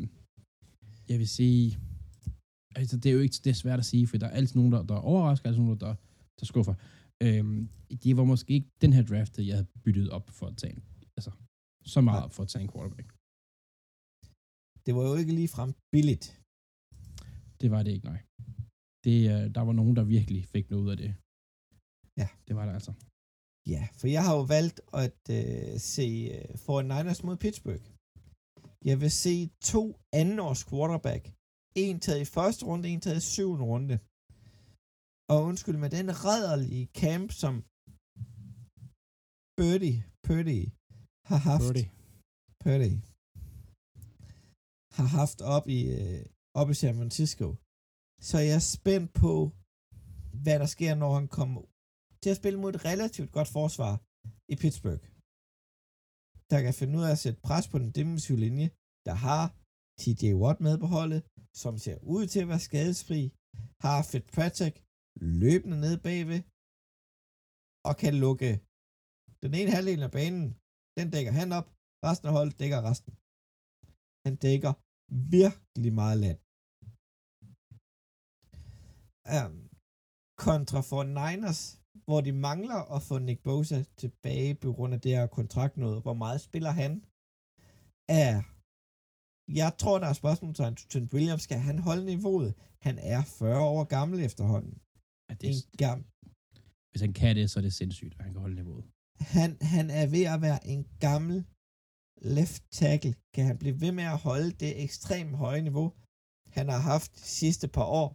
jeg 1.10 1.18
vil 1.18 1.28
sige... 1.28 1.78
Altså, 2.76 2.96
det 2.96 3.06
er 3.10 3.14
jo 3.18 3.20
ikke 3.20 3.38
det 3.44 3.50
er 3.50 3.54
svært 3.64 3.78
at 3.78 3.84
sige, 3.92 4.06
for 4.06 4.16
der 4.18 4.26
er 4.26 4.30
altid 4.40 4.56
nogen, 4.56 4.72
der, 4.72 4.82
der 4.82 4.94
overrasker, 4.94 5.46
altid 5.48 5.62
nogen, 5.62 5.80
der, 5.80 5.94
der 6.40 6.46
skuffer. 6.52 6.74
Øhm, 7.22 7.68
det 8.04 8.16
var 8.16 8.24
måske 8.24 8.50
ikke 8.54 8.70
den 8.80 8.92
her 8.92 9.02
draft, 9.10 9.38
jeg 9.38 9.54
havde 9.56 9.68
byttet 9.84 10.10
op 10.16 10.26
for 10.38 10.46
at 10.46 10.56
tage 10.56 10.72
en, 10.76 10.82
altså, 11.16 11.30
så 11.94 12.00
meget 12.00 12.24
op 12.24 12.32
for 12.36 12.42
at 12.42 12.48
tage 12.48 12.62
en 12.66 12.70
quarterback. 12.74 13.08
Det 14.86 14.92
var 14.96 15.02
jo 15.08 15.14
ikke 15.22 15.34
lige 15.40 15.48
frem 15.56 15.70
billigt. 15.94 16.26
Det 17.60 17.68
var 17.74 17.80
det 17.82 17.90
ikke, 17.96 18.06
nej. 18.12 18.20
Det, 19.04 19.16
øh, 19.32 19.44
der 19.56 19.60
var 19.68 19.72
nogen, 19.80 19.96
der 19.96 20.04
virkelig 20.16 20.40
fik 20.54 20.70
noget 20.70 20.84
ud 20.84 20.90
af 20.94 20.96
det. 20.96 21.10
Ja. 22.20 22.28
Det 22.48 22.52
var 22.56 22.64
det 22.66 22.72
altså. 22.78 22.92
Ja, 23.66 23.88
for 23.98 24.06
jeg 24.06 24.22
har 24.26 24.34
jo 24.36 24.42
valgt 24.56 24.80
at 25.02 25.20
øh, 25.38 25.78
se 25.94 26.08
øh, 26.36 26.54
49ers 26.66 27.20
mod 27.26 27.36
Pittsburgh. 27.36 27.86
Jeg 28.84 29.00
vil 29.00 29.10
se 29.10 29.50
to 29.72 29.82
andenårs 30.20 30.64
quarterback. 30.70 31.24
En 31.84 32.00
taget 32.00 32.20
i 32.20 32.32
første 32.36 32.62
runde, 32.66 32.88
en 32.88 33.00
taget 33.00 33.16
i 33.22 33.30
syvende 33.34 33.64
runde. 33.72 33.96
Og 35.32 35.38
undskyld, 35.48 35.78
med 35.84 35.90
den 35.98 36.08
rædderlige 36.24 36.86
camp, 37.00 37.28
som 37.42 37.54
Birdie, 39.58 39.98
Purdy 40.26 40.60
har 41.30 41.40
haft. 41.50 41.62
Purdy. 41.66 41.84
Purdy 42.64 42.94
har 44.96 45.08
haft 45.20 45.40
op 45.56 45.66
i, 45.78 45.80
øh, 45.98 46.22
op 46.60 46.68
i 46.70 46.74
San 46.74 46.94
Francisco. 47.00 47.46
Så 48.28 48.36
jeg 48.46 48.54
er 48.60 48.66
spændt 48.76 49.10
på, 49.22 49.34
hvad 50.44 50.56
der 50.62 50.68
sker, 50.76 50.94
når 50.94 51.10
han 51.18 51.28
kommer 51.38 51.60
til 52.22 52.30
at 52.30 52.40
spille 52.40 52.60
mod 52.60 52.70
et 52.74 52.84
relativt 52.90 53.30
godt 53.36 53.50
forsvar 53.58 53.92
i 54.52 54.54
Pittsburgh. 54.62 55.04
Der 56.50 56.58
kan 56.64 56.74
finde 56.78 56.94
ud 56.98 57.04
af 57.08 57.12
at 57.14 57.22
sætte 57.24 57.40
pres 57.48 57.66
på 57.72 57.78
den 57.82 57.90
defensive 57.98 58.38
linje, 58.46 58.68
der 59.06 59.14
har 59.26 59.44
TJ 60.00 60.24
Watt 60.42 60.58
med 60.66 60.74
på 60.82 60.88
holdet, 60.96 61.22
som 61.62 61.74
ser 61.84 61.98
ud 62.14 62.24
til 62.32 62.40
at 62.42 62.50
være 62.52 62.66
skadesfri, 62.68 63.20
har 63.84 63.98
Fitzpatrick 64.10 64.76
løbende 65.42 65.78
ned 65.84 65.96
bagved, 66.06 66.40
og 67.88 67.94
kan 68.02 68.14
lukke 68.24 68.50
den 69.44 69.52
ene 69.60 69.70
halvdel 69.76 70.02
af 70.08 70.12
banen, 70.18 70.46
den 70.98 71.06
dækker 71.14 71.32
han 71.40 71.48
op, 71.58 71.68
resten 72.06 72.26
af 72.28 72.34
holdet 72.38 72.58
dækker 72.60 72.80
resten. 72.88 73.12
Han 74.26 74.34
dækker 74.46 74.72
virkelig 75.36 75.92
meget 76.00 76.18
land. 76.24 76.38
Um, 79.36 79.56
kontra 80.46 80.80
for 80.90 81.02
Niners, 81.18 81.79
hvor 82.10 82.20
de 82.20 82.32
mangler 82.32 82.80
at 82.96 83.02
få 83.02 83.18
Nick 83.18 83.40
Bosa 83.42 83.78
tilbage 84.02 84.54
på 84.54 84.72
grund 84.72 84.94
af 84.94 85.00
det 85.00 85.12
her 85.16 85.26
kontraktnåde. 85.26 86.00
Hvor 86.00 86.14
meget 86.22 86.40
spiller 86.40 86.70
han? 86.70 86.92
Er 88.24 88.34
jeg 89.60 89.70
tror, 89.80 89.98
der 89.98 90.06
er 90.06 90.12
spørgsmål 90.22 90.54
til 90.54 90.88
Trent 90.90 91.14
Williams. 91.14 91.42
Skal 91.42 91.58
han 91.58 91.78
holde 91.78 92.04
niveauet? 92.04 92.54
Han 92.86 92.98
er 92.98 93.22
40 93.22 93.60
år 93.74 93.84
gammel 93.84 94.20
efterhånden. 94.28 94.74
Ja, 95.28 95.34
det, 95.40 95.48
En 95.50 95.62
gam, 95.82 95.98
hvis 96.90 97.00
han 97.06 97.12
kan 97.12 97.36
det, 97.36 97.50
så 97.50 97.58
er 97.60 97.62
det 97.62 97.72
sindssygt, 97.72 98.14
at 98.18 98.24
han 98.24 98.32
kan 98.32 98.40
holde 98.40 98.58
niveauet. 98.60 98.84
han, 99.36 99.50
han 99.74 99.86
er 100.00 100.06
ved 100.14 100.24
at 100.34 100.40
være 100.46 100.60
en 100.74 100.84
gammel 101.06 101.38
left 102.36 102.62
tackle. 102.80 103.14
Kan 103.34 103.44
han 103.46 103.58
blive 103.62 103.80
ved 103.80 103.92
med 103.92 104.04
at 104.14 104.18
holde 104.28 104.50
det 104.62 104.82
ekstremt 104.84 105.36
høje 105.44 105.62
niveau, 105.68 105.88
han 106.56 106.68
har 106.68 106.80
haft 106.92 107.10
de 107.14 107.28
sidste 107.40 107.68
par 107.76 107.88
år? 108.02 108.08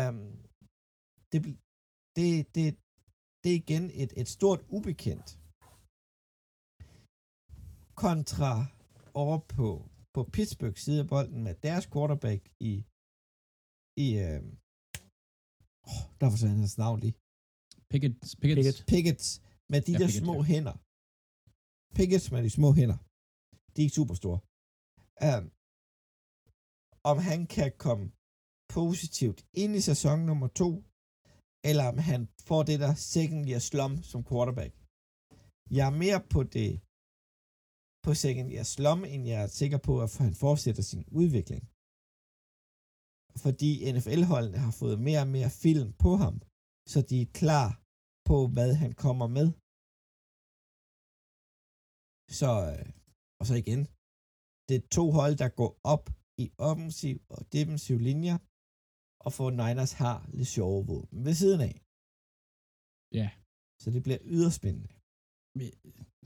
Um, 0.00 0.22
det, 1.32 1.38
det, 2.16 2.54
det, 2.54 2.66
det 3.44 3.52
er 3.52 3.58
igen 3.64 3.84
et, 4.02 4.12
et 4.20 4.28
stort 4.36 4.60
ubekendt. 4.76 5.28
Kontra 8.02 8.52
over 9.22 9.38
på, 9.56 9.68
på 10.14 10.20
Pittsburgh 10.34 10.76
side 10.84 11.00
af 11.04 11.08
bolden 11.14 11.40
med 11.46 11.54
deres 11.66 11.86
quarterback 11.92 12.42
i, 12.70 12.72
i 14.04 14.06
øh, 14.26 14.40
oh, 15.90 16.02
der 16.18 16.26
forsvandt 16.32 16.60
hans 16.64 16.78
navn 16.84 16.98
lige. 17.04 17.16
Pickett, 17.90 18.16
Pickett, 18.40 18.58
Pickett. 18.58 18.78
Pickets 18.92 19.26
med 19.72 19.80
de 19.86 19.92
Ja, 19.92 19.98
der 19.98 20.06
Pickett, 20.06 20.24
små 20.24 20.36
ja. 20.40 20.48
hænder. 20.52 20.76
Pickets 21.98 22.26
med 22.34 22.40
de 22.46 22.50
små 22.58 22.68
hænder. 22.78 22.98
De 23.72 23.78
er 23.80 23.86
ikke 23.86 23.98
super 24.00 24.16
store. 24.22 24.38
Um, 25.28 25.44
om 27.10 27.16
han 27.30 27.40
kan 27.56 27.70
komme 27.86 28.04
positivt 28.78 29.40
ind 29.62 29.72
i 29.78 29.82
sæson 29.90 30.18
nummer 30.28 30.48
to, 30.62 30.70
eller 31.68 31.84
om 31.92 31.98
han 32.10 32.20
får 32.48 32.62
det 32.70 32.78
der 32.84 32.92
second 33.14 33.42
year 33.48 33.62
slum 33.70 33.92
som 34.10 34.20
quarterback. 34.28 34.72
Jeg 35.76 35.84
er 35.90 35.96
mere 36.04 36.20
på 36.34 36.40
det 36.56 36.70
på 38.04 38.10
second 38.24 38.48
year 38.54 38.66
slum, 38.74 39.00
end 39.12 39.22
jeg 39.32 39.38
er 39.42 39.50
sikker 39.60 39.80
på, 39.88 39.92
at 40.04 40.10
han 40.24 40.34
fortsætter 40.44 40.82
sin 40.92 41.04
udvikling. 41.20 41.62
Fordi 43.44 43.70
NFL-holdene 43.94 44.58
har 44.66 44.74
fået 44.80 44.98
mere 45.08 45.22
og 45.24 45.30
mere 45.36 45.50
film 45.64 45.88
på 46.04 46.10
ham, 46.22 46.36
så 46.92 46.98
de 47.10 47.16
er 47.22 47.34
klar 47.42 47.68
på, 48.28 48.36
hvad 48.54 48.70
han 48.82 48.92
kommer 49.04 49.28
med. 49.38 49.48
Så, 52.40 52.50
øh, 52.72 52.88
og 53.40 53.44
så 53.48 53.54
igen, 53.62 53.82
det 54.68 54.74
er 54.76 54.84
to 54.98 55.04
hold, 55.18 55.34
der 55.42 55.50
går 55.60 55.72
op 55.94 56.04
i 56.44 56.46
offensiv 56.70 57.16
og 57.34 57.40
defensiv 57.56 57.96
linjer, 58.08 58.36
og 59.26 59.30
for 59.36 59.46
Niners 59.50 59.92
har 60.02 60.16
lidt 60.38 60.48
sjove 60.56 60.80
våben 60.90 61.18
ved 61.26 61.34
siden 61.42 61.60
af. 61.70 61.74
Ja. 63.20 63.28
Så 63.82 63.86
det 63.94 64.02
bliver 64.06 64.20
yderspændende. 64.36 64.88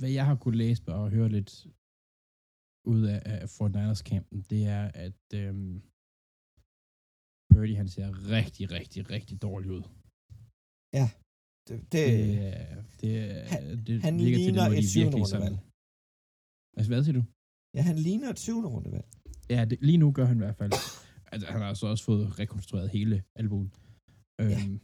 hvad 0.01 0.11
jeg 0.19 0.25
har 0.31 0.37
kunne 0.43 0.59
læse 0.63 0.83
og 1.01 1.11
høre 1.17 1.29
lidt 1.37 1.51
ud 2.93 3.01
af, 3.15 3.19
af 3.35 3.49
Fort 3.57 3.73
Niners 3.77 4.03
campen, 4.11 4.39
det 4.53 4.63
er, 4.77 4.85
at 5.05 5.21
øhm, 5.41 5.75
Purdy, 7.51 7.75
han 7.81 7.89
ser 7.95 8.09
rigtig, 8.37 8.65
rigtig, 8.79 9.01
rigtig 9.15 9.37
dårlig 9.47 9.71
ud. 9.77 9.83
Det, 11.69 11.77
det, 11.95 12.07
Det, 13.01 13.03
det, 13.03 13.13
han- 13.53 13.87
det 13.87 13.97
han 14.07 14.15
virker 14.25 14.39
ligner 14.39 14.65
til, 14.69 14.79
et 14.79 14.83
det, 14.83 14.91
syvende 14.91 15.17
virkelig 15.17 15.25
rundevalg. 15.25 15.57
Altså, 16.77 16.89
hvad 16.93 17.01
siger 17.05 17.17
du? 17.21 17.25
ja, 17.77 17.81
han 17.91 17.97
ligner 18.07 18.29
et 18.35 18.39
syvende 18.47 18.69
rundevalg. 18.75 19.07
Ja, 19.55 19.61
det, 19.71 19.77
lige 19.89 20.01
nu 20.03 20.09
gør 20.17 20.27
han 20.31 20.37
i 20.41 20.45
hvert 20.45 20.57
fald. 20.61 20.73
Altså, 21.33 21.47
han 21.49 21.61
har 21.61 21.75
så 21.75 21.87
også 21.87 22.05
fået 22.05 22.39
rekonstrueret 22.39 22.91
hele 22.91 23.25
albuen. 23.35 23.75
Øhm, 24.41 24.81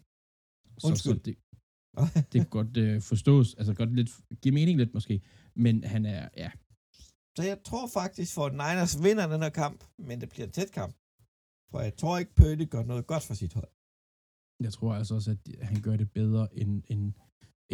så, 0.79 0.81
så 0.81 0.87
Undskyld. 0.89 1.21
det, 1.29 1.37
det 2.33 2.41
kan 2.41 2.51
godt 2.59 2.77
øh, 2.77 3.03
forstås, 3.03 3.55
altså 3.55 3.75
godt 3.75 3.95
lidt, 3.95 4.11
give 4.43 4.55
mening 4.55 4.79
lidt 4.79 4.95
måske, 4.95 5.23
men 5.57 5.85
han 5.85 6.07
er, 6.07 6.29
ja, 6.37 6.51
Så 7.37 7.43
jeg 7.51 7.59
tror 7.65 7.87
faktisk, 7.87 8.35
for 8.35 8.49
Niners 8.51 9.03
vinder 9.03 9.27
den 9.27 9.43
her 9.43 9.55
kamp, 9.63 9.85
men 9.99 10.21
det 10.21 10.29
bliver 10.29 10.47
en 10.47 10.53
tæt 10.53 10.73
kamp. 10.73 10.95
For 11.71 11.81
jeg 11.81 11.97
tror 11.97 12.19
ikke, 12.19 12.35
Purdy 12.35 12.67
gør 12.71 12.83
noget 12.83 13.07
godt 13.07 13.23
for 13.23 13.35
sit 13.35 13.53
hold. 13.59 13.71
jeg 14.67 14.73
tror 14.73 14.95
altså 14.95 15.15
også, 15.15 15.31
at 15.31 15.67
han 15.71 15.83
gør 15.83 15.97
det 15.97 16.09
bedre 16.13 16.45
end, 16.61 16.83
end, 16.93 17.13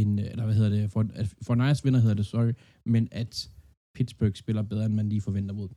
end 0.00 0.20
eller 0.20 0.44
hvad 0.44 0.54
hedder 0.54 0.70
det, 0.76 0.92
for, 0.92 1.00
at, 1.20 1.26
for 1.46 1.54
Niners 1.54 1.84
vinder 1.84 2.00
hedder 2.00 2.18
det, 2.20 2.26
sorry, 2.26 2.52
men 2.94 3.08
at 3.12 3.50
Pittsburgh 3.94 4.34
spiller 4.34 4.62
bedre, 4.62 4.84
end 4.86 4.94
man 4.94 5.08
lige 5.08 5.20
forventer 5.28 5.54
mod 5.54 5.68
dem. 5.68 5.76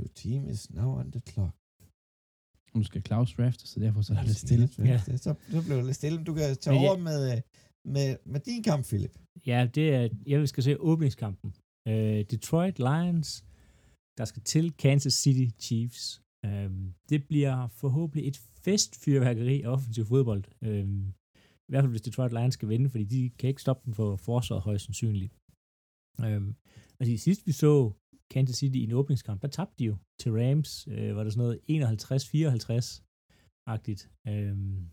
Your 0.00 0.12
team 0.22 0.40
is 0.52 0.60
now 0.70 0.90
on 1.00 1.06
the 1.14 1.22
clock. 1.30 1.54
Nu 2.76 2.82
skal 2.88 3.02
Claus 3.08 3.30
draft, 3.36 3.60
så 3.68 3.80
derfor 3.80 4.00
så 4.02 4.12
er 4.12 4.16
det 4.18 4.26
lidt 4.26 4.38
stille. 4.46 4.68
Ja. 4.78 4.98
Så, 4.98 5.34
så 5.54 5.60
blev 5.66 5.76
det 5.76 5.84
lidt 5.84 5.96
stille. 5.96 6.24
Du 6.28 6.34
kan 6.34 6.56
tage 6.56 6.74
Men 6.74 6.82
ja- 6.82 6.88
over 6.88 6.98
med, 7.08 7.20
øh, 7.32 7.40
med, 7.94 8.08
med 8.32 8.40
din 8.40 8.62
kamp, 8.62 8.82
Philip. 8.90 9.14
Ja, 9.46 9.60
det 9.74 9.86
er, 9.94 10.08
jeg 10.26 10.48
skal 10.48 10.62
se 10.62 10.80
åbningskampen. 10.80 11.48
Uh, 11.90 12.20
Detroit 12.32 12.78
Lions, 12.78 13.44
der 14.18 14.24
skal 14.24 14.42
til 14.42 14.72
Kansas 14.72 15.14
City 15.24 15.46
Chiefs. 15.64 16.22
Um, 16.46 16.94
det 17.10 17.20
bliver 17.30 17.68
forhåbentlig 17.68 18.28
et 18.28 18.36
festfyrværkeri 18.64 19.62
af 19.62 19.68
offensiv 19.68 20.04
fodbold. 20.06 20.44
Um, 20.68 21.14
I 21.68 21.70
hvert 21.70 21.82
fald, 21.82 21.90
hvis 21.90 22.02
Detroit 22.08 22.32
Lions 22.32 22.54
skal 22.54 22.68
vinde, 22.68 22.90
fordi 22.90 23.04
de 23.04 23.30
kan 23.38 23.48
ikke 23.48 23.62
stoppe 23.62 23.82
dem 23.86 23.94
for 23.94 24.16
forsvaret 24.16 24.62
højst 24.62 24.84
sandsynligt. 24.84 25.32
Um, 26.24 26.56
altså, 27.00 27.24
sidst 27.24 27.46
vi 27.46 27.52
så 27.52 27.92
Kansas 28.30 28.56
City 28.56 28.76
i 28.76 28.84
en 28.84 28.92
åbningskamp, 28.92 29.42
der 29.42 29.48
tabte 29.48 29.74
de 29.78 29.84
jo 29.84 29.96
til 30.20 30.32
Rams. 30.32 30.88
Uh, 30.88 31.16
var 31.16 31.24
det 31.24 31.32
sådan 31.32 31.46
noget 31.46 31.60
51-54-agtigt. 31.70 34.08
Um, 34.30 34.90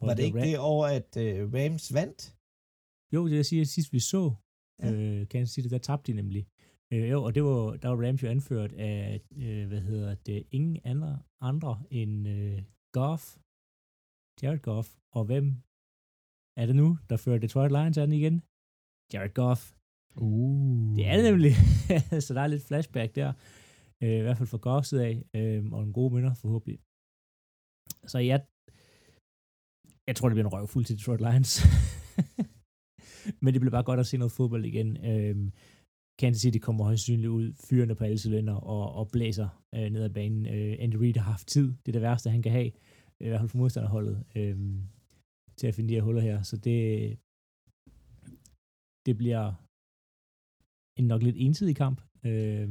Var 0.00 0.14
det 0.14 0.22
ikke 0.22 0.40
det 0.40 0.58
over, 0.58 0.86
at 0.86 1.16
uh, 1.16 1.22
Rams 1.56 1.94
vandt? 1.94 2.36
Jo, 3.14 3.28
det 3.28 3.36
jeg 3.36 3.46
siger, 3.46 3.64
sidst 3.64 3.92
vi 3.92 4.00
så 4.00 4.34
ja. 4.82 4.92
øh, 4.92 5.28
Kansas 5.28 5.54
City, 5.54 5.68
der 5.68 5.78
tabte 5.78 6.12
de 6.12 6.16
nemlig. 6.16 6.46
Øh, 6.92 7.10
jo, 7.10 7.22
og 7.22 7.34
det 7.34 7.44
var, 7.44 7.76
der 7.76 7.88
var 7.88 8.06
Rams 8.06 8.22
jo 8.22 8.28
anført 8.28 8.72
af, 8.72 9.20
øh, 9.36 9.68
hvad 9.68 9.80
hedder 9.80 10.14
det, 10.14 10.46
ingen 10.50 10.80
andre, 10.84 11.22
andre 11.40 11.82
end 11.90 12.28
øh, 12.28 12.62
Goff, 12.92 13.36
Jared 14.42 14.62
Goff, 14.68 14.88
og 15.12 15.24
hvem 15.24 15.46
er 16.56 16.66
det 16.66 16.76
nu, 16.76 16.98
der 17.10 17.16
fører 17.16 17.38
Detroit 17.38 17.72
Lions 17.72 17.98
an 17.98 18.12
igen? 18.12 18.42
Jared 19.12 19.34
Goff. 19.34 19.75
Uh. 20.16 20.96
Det 20.96 21.06
er 21.06 21.16
det 21.16 21.24
nemlig. 21.24 21.52
så 22.24 22.34
der 22.34 22.40
er 22.40 22.46
lidt 22.46 22.66
flashback 22.68 23.14
der. 23.14 23.32
Øh, 24.02 24.18
I 24.18 24.24
hvert 24.24 24.38
fald 24.38 24.48
fra 24.48 24.64
Goffs 24.66 24.92
af, 24.92 25.24
øh, 25.36 25.72
og 25.72 25.82
en 25.82 25.92
god 25.92 26.12
minder 26.12 26.34
forhåbentlig. 26.34 26.78
Så 28.12 28.18
jeg, 28.18 28.38
jeg 30.08 30.16
tror, 30.16 30.28
det 30.28 30.34
bliver 30.36 30.48
en 30.48 30.52
røvfuld 30.52 30.84
til 30.84 30.96
Detroit 30.98 31.20
Lions. 31.20 31.52
Men 33.42 33.50
det 33.52 33.60
bliver 33.60 33.76
bare 33.76 33.88
godt 33.90 34.00
at 34.00 34.06
se 34.06 34.16
noget 34.16 34.32
fodbold 34.32 34.64
igen. 34.64 34.90
Øh, 35.10 35.36
Kansas 36.20 36.40
City 36.42 36.58
kommer 36.58 36.84
højst 36.84 37.02
sandsynligt 37.02 37.30
ud, 37.38 37.52
fyrende 37.68 37.94
på 37.94 38.04
alle 38.04 38.18
cylinder 38.18 38.54
og, 38.54 38.92
og 38.92 39.10
blæser 39.10 39.48
øh, 39.74 39.90
ned 39.90 40.02
ad 40.02 40.10
banen. 40.10 40.46
Øh, 40.46 40.76
Andy 40.78 40.94
Reid 40.94 41.16
har 41.16 41.30
haft 41.30 41.48
tid. 41.48 41.68
Det 41.82 41.88
er 41.88 41.92
det 41.92 42.02
værste, 42.02 42.30
han 42.30 42.42
kan 42.42 42.52
have. 42.52 42.70
Øh, 43.20 43.26
I 43.26 43.28
hvert 43.28 43.40
fald 43.40 43.48
for 43.48 43.58
modstanderholdet. 43.58 44.24
Øh, 44.36 44.58
til 45.56 45.66
at 45.66 45.74
finde 45.74 45.88
de 45.88 45.94
her 45.94 46.02
huller 46.02 46.22
her. 46.22 46.42
Så 46.42 46.56
det, 46.56 46.78
det 49.06 49.16
bliver 49.16 49.65
en 50.98 51.04
nok 51.12 51.22
lidt 51.22 51.36
ensidig 51.38 51.76
kamp. 51.76 51.98
Øh, 52.28 52.68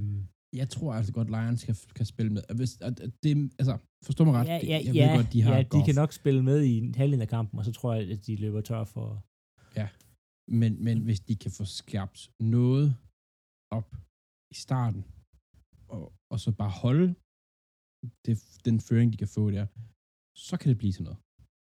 Jeg 0.61 0.69
tror 0.69 0.93
altså 0.93 1.11
godt, 1.13 1.30
Lions 1.36 1.63
kan, 1.67 1.76
kan 1.97 2.05
spille 2.13 2.32
med. 2.36 2.41
Hvis, 2.59 2.71
at, 2.88 2.99
at 3.05 3.11
det, 3.23 3.34
altså, 3.61 3.78
Forstå 4.07 4.23
mig 4.23 4.34
ret. 4.34 4.47
Ja, 4.47 4.59
ja, 4.71 4.80
jeg 4.86 4.93
ja, 4.95 5.05
ved 5.07 5.15
godt, 5.17 5.34
de 5.34 5.41
har 5.41 5.53
ja, 5.55 5.61
de 5.63 5.69
Goff. 5.69 5.86
kan 5.86 5.95
nok 5.95 6.11
spille 6.21 6.41
med 6.49 6.59
i 6.71 6.73
en 6.78 6.95
halvdelen 6.95 7.21
af 7.21 7.32
kampen, 7.38 7.59
og 7.59 7.65
så 7.65 7.71
tror 7.78 7.93
jeg, 7.93 8.11
at 8.11 8.26
de 8.28 8.36
løber 8.36 8.61
tør 8.61 8.84
for... 8.95 9.07
Men, 10.61 10.71
men 10.86 10.97
hvis 11.07 11.19
de 11.28 11.36
kan 11.43 11.51
få 11.59 11.65
skabt 11.80 12.19
noget 12.57 12.88
op 13.78 13.89
i 14.53 14.55
starten, 14.65 15.01
og, 15.95 16.03
og 16.34 16.38
så 16.43 16.49
bare 16.61 16.73
holde 16.86 17.07
det, 18.26 18.36
den 18.67 18.78
føring, 18.88 19.07
de 19.13 19.17
kan 19.23 19.32
få 19.38 19.43
der, 19.57 19.65
så 20.47 20.53
kan 20.59 20.69
det 20.71 20.78
blive 20.82 20.93
til 20.95 21.03
noget. 21.07 21.19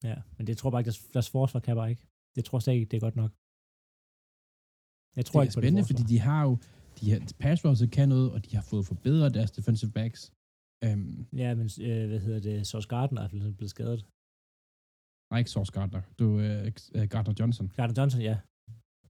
Ja, 0.10 0.18
men 0.38 0.44
det 0.48 0.54
tror 0.58 0.68
jeg 0.68 0.74
bare 0.74 0.82
ikke, 0.82 0.92
deres, 0.92 1.04
deres 1.16 1.30
forsvar 1.36 1.60
kan 1.66 1.76
bare 1.82 1.90
ikke. 1.94 2.04
Det 2.36 2.42
tror 2.46 2.56
jeg 2.58 2.64
slet 2.64 2.74
ikke, 2.78 2.90
det 2.92 2.98
er 2.98 3.06
godt 3.08 3.20
nok. 3.22 3.32
Jeg 5.16 5.26
tror 5.26 5.40
det 5.40 5.46
ikke 5.46 5.52
er 5.52 5.58
på 5.58 5.62
det 5.62 5.66
spændende, 5.68 5.84
forsvar. 5.84 5.98
fordi 5.98 6.14
de 6.14 6.20
har 6.28 6.42
jo, 6.48 6.54
de 7.00 7.06
har, 7.12 7.20
pass 7.44 7.66
rushet 7.66 7.92
kan 7.98 8.10
noget, 8.10 8.28
og 8.36 8.40
de 8.46 8.52
har 8.58 8.66
fået 8.72 8.86
forbedret 8.92 9.34
deres 9.38 9.52
defensive 9.58 9.92
backs. 10.00 10.22
Um, 10.86 11.28
Ja, 11.42 11.50
men 11.60 11.68
øh, 11.88 12.08
hvad 12.12 12.20
hedder 12.26 12.42
det? 12.48 12.68
Sauce 12.68 12.88
Gardner 12.94 13.22
er 13.22 13.30
blevet 13.60 13.70
skadet. 13.76 14.02
nej, 15.32 15.38
ikke 15.42 15.52
Sauce 15.56 15.72
Gardner. 15.76 16.02
Du 16.20 16.28
er 16.48 16.56
uh, 16.98 17.04
Gardner 17.14 17.34
Johnson. 17.40 17.68
Gardner 17.78 17.98
Johnson, 18.02 18.22
ja. 18.30 18.36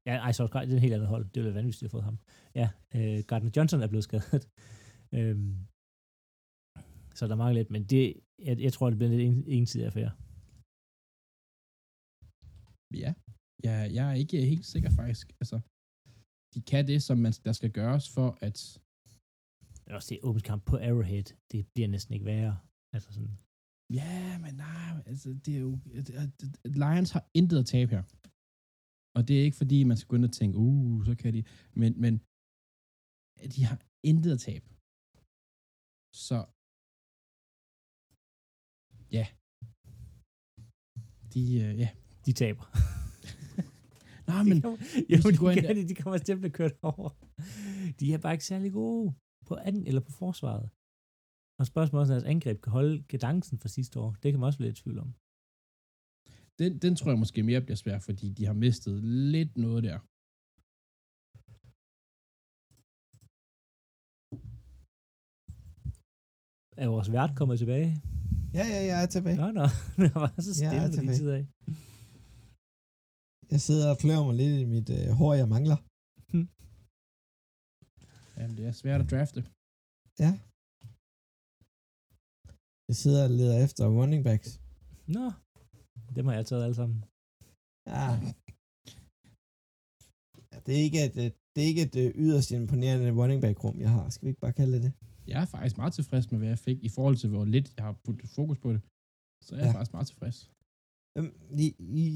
Ja, 0.08 0.16
ej, 0.26 0.32
Sauce 0.32 0.52
Gardner, 0.54 0.68
det 0.70 0.74
er 0.74 0.82
et 0.82 0.88
helt 0.88 0.98
andet 0.98 1.10
hold. 1.14 1.24
Det 1.26 1.36
ville 1.36 1.50
være 1.50 1.60
vanvittigt, 1.62 1.84
at 1.84 1.86
have 1.88 1.96
fået 1.98 2.08
ham. 2.10 2.18
Ja, 2.62 2.68
øh, 2.96 3.20
Gardner 3.30 3.52
Johnson 3.56 3.82
er 3.82 3.90
blevet 3.94 4.04
skadet. 4.10 4.44
øhm, 5.18 5.54
så 7.18 7.24
der 7.30 7.36
mangler 7.36 7.58
lidt, 7.60 7.72
men 7.76 7.84
det, 7.94 8.04
jeg, 8.48 8.56
jeg 8.66 8.74
tror, 8.74 8.90
det 8.90 8.98
bliver 9.00 9.12
en 9.12 9.18
lidt 9.18 9.28
en, 9.30 9.44
ensidig 9.58 9.86
affære. 9.90 10.12
Ja, 13.04 13.12
jeg, 13.66 13.76
jeg 13.98 14.06
er 14.12 14.16
ikke 14.24 14.38
helt 14.54 14.66
sikker 14.74 14.90
faktisk. 15.00 15.28
Altså, 15.42 15.58
de 16.54 16.62
kan 16.62 16.88
det, 16.88 17.04
som 17.04 17.18
man, 17.18 17.34
der 17.46 17.52
skal 17.52 17.72
gøres 17.72 18.10
for, 18.16 18.38
at 18.42 18.80
Men 19.86 19.96
også 19.96 20.10
det 20.10 20.20
åbent 20.24 20.44
kamp 20.44 20.66
på 20.66 20.76
Arrowhead, 20.78 21.28
det 21.52 21.68
bliver 21.74 21.88
næsten 21.88 22.14
ikke 22.14 22.26
værre. 22.26 22.58
Altså 22.94 23.14
sådan, 23.14 23.38
Ja, 23.90 24.38
men 24.44 24.54
nej, 24.56 25.04
altså, 25.06 25.30
det 25.46 25.56
er 25.56 25.60
jo... 25.60 25.80
Lions 26.66 27.12
har 27.12 27.30
intet 27.34 27.60
at 27.60 27.66
tabe 27.66 27.92
her. 27.96 28.04
Og 29.18 29.28
det 29.28 29.40
er 29.40 29.44
ikke 29.44 29.58
fordi, 29.58 29.84
man 29.84 29.98
skal 29.98 30.10
gå 30.10 30.16
ind 30.16 30.26
og 30.26 30.32
tænke, 30.32 30.58
uh, 30.58 31.06
så 31.06 31.16
kan 31.16 31.34
de... 31.34 31.44
Men, 31.82 32.02
men 32.04 32.14
de 33.56 33.62
har 33.70 33.78
intet 34.04 34.32
at 34.32 34.40
tabe. 34.40 34.68
Så... 36.28 36.38
Ja. 39.18 39.26
De, 41.34 41.42
uh, 41.64 41.80
ja. 41.84 41.90
de 42.26 42.34
taber. 42.34 42.66
Nej, 44.28 44.44
men... 44.44 44.56
de 44.58 44.62
kommer, 44.62 44.78
hvis 45.10 45.26
jo, 45.26 45.30
de 45.32 45.56
de, 45.56 45.62
der- 45.68 45.74
det, 45.74 45.90
de 45.90 45.96
kommer 46.02 46.18
til 46.18 46.34
at 46.36 46.40
blive 46.42 46.52
kørt 46.60 46.76
over. 46.92 47.10
De 48.00 48.06
er 48.14 48.18
bare 48.24 48.34
ikke 48.34 48.46
særlig 48.52 48.72
gode 48.82 49.14
på 49.48 49.54
anden 49.68 49.84
eller 49.90 50.02
på 50.08 50.12
forsvaret. 50.12 50.66
Og 51.60 51.66
spørgsmålet 51.72 52.04
er, 52.04 52.08
om 52.08 52.14
deres 52.16 52.32
angreb 52.34 52.58
kan 52.62 52.72
holde 52.78 52.96
gedancen 53.12 53.60
fra 53.62 53.70
sidste 53.78 53.96
år. 54.04 54.12
Det 54.22 54.28
kan 54.32 54.40
man 54.40 54.48
også 54.48 54.60
blive 54.60 54.70
lidt 54.70 54.80
i 54.80 54.84
tvivl 54.84 55.00
om. 55.06 55.10
Den, 56.60 56.72
den 56.84 56.96
tror 56.96 57.10
jeg 57.12 57.20
måske 57.24 57.44
mere 57.44 57.62
bliver 57.66 57.76
svær, 57.84 58.00
fordi 58.00 58.28
de 58.38 58.46
har 58.46 58.54
mistet 58.66 58.96
lidt 59.36 59.58
noget 59.66 59.84
der. 59.90 60.00
Er 66.82 66.88
vores 66.88 67.12
vært 67.12 67.32
kommet 67.36 67.58
tilbage? 67.60 67.90
Ja, 68.54 68.66
ja, 68.74 68.80
jeg 68.92 69.04
er 69.04 69.06
tilbage. 69.06 69.38
Nå, 69.38 69.52
nå. 69.52 69.66
Det 70.04 70.16
var 70.16 70.34
så 70.40 70.50
Jeg 70.50 70.56
stille 70.56 70.76
er 70.76 70.82
på 70.88 70.92
din 70.92 71.00
tilbage. 71.00 71.18
side 71.18 71.36
af. 71.38 71.46
Jeg 73.54 73.62
sidder 73.68 73.88
og 73.94 73.98
klør 74.04 74.20
mig 74.28 74.36
lidt 74.42 74.56
i 74.66 74.68
mit 74.76 74.90
øh, 74.98 75.06
hår, 75.20 75.32
jeg 75.42 75.50
mangler. 75.56 75.80
Jamen, 78.38 78.56
det 78.58 78.64
er 78.70 78.76
svært 78.82 79.02
at 79.04 79.10
drafte. 79.14 79.40
Ja. 80.24 80.32
Jeg 82.90 82.96
sidder 83.02 83.22
og 83.28 83.32
leder 83.40 83.58
efter 83.66 83.84
running 84.00 84.22
backs. 84.28 84.52
Nå, 85.16 85.26
dem 86.16 86.26
har 86.28 86.36
jeg 86.40 86.46
taget 86.46 86.64
alle 86.66 86.78
sammen. 86.82 87.00
Ja. 87.94 88.06
ja 90.52 90.58
det 90.66 90.72
er 90.78 90.82
ikke 90.88 91.00
et, 91.08 91.18
øh, 91.24 91.30
det 91.54 91.60
er 91.64 91.70
ikke 91.72 91.86
et 91.88 91.96
øh, 92.04 92.10
yderst 92.24 92.52
imponerende 92.52 93.18
running 93.22 93.40
back 93.46 93.58
rum, 93.64 93.78
jeg 93.86 93.92
har. 93.98 94.06
Skal 94.10 94.26
vi 94.26 94.30
ikke 94.30 94.46
bare 94.46 94.58
kalde 94.60 94.74
det 94.76 94.84
det? 94.88 94.94
Jeg 95.32 95.42
er 95.42 95.48
faktisk 95.56 95.78
meget 95.82 95.94
tilfreds 95.94 96.32
med, 96.32 96.40
hvad 96.40 96.52
jeg 96.56 96.60
fik, 96.68 96.78
i 96.84 96.90
forhold 96.90 97.18
til, 97.22 97.30
hvor 97.30 97.46
lidt 97.46 97.68
jeg 97.78 97.86
har 97.86 97.96
puttet 98.06 98.30
fokus 98.30 98.60
på 98.64 98.70
det. 98.74 98.82
Så 99.46 99.52
jeg 99.56 99.64
er 99.64 99.68
ja. 99.68 99.76
faktisk 99.76 99.94
meget 99.94 100.08
tilfreds. 100.08 100.38
Øhm, 101.18 101.32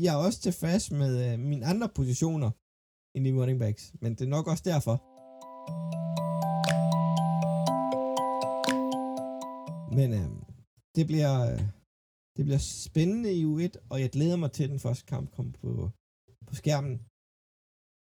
Jeg 0.04 0.12
er 0.16 0.20
også 0.28 0.40
tilfreds 0.42 0.92
med 0.92 1.14
øh, 1.34 1.40
mine 1.40 1.66
andre 1.72 1.90
positioner 2.00 2.52
end 3.16 3.28
i 3.28 3.32
running 3.40 3.60
backs, 3.64 3.84
men 4.02 4.12
det 4.16 4.22
er 4.26 4.34
nok 4.38 4.48
også 4.52 4.64
derfor. 4.72 4.96
Men 9.98 10.10
øh, 10.20 10.30
det 10.96 11.06
bliver 11.12 11.34
øh, 11.52 11.62
det 12.38 12.44
bliver 12.48 12.62
spændende 12.88 13.32
i 13.40 13.44
U1, 13.52 13.74
og 13.92 13.98
jeg 14.04 14.10
glæder 14.16 14.38
mig 14.44 14.52
til, 14.52 14.64
at 14.64 14.70
den 14.70 14.80
første 14.86 15.06
kamp 15.14 15.26
kommer 15.36 15.52
på, 15.64 15.70
på 16.48 16.54
skærmen. 16.62 16.96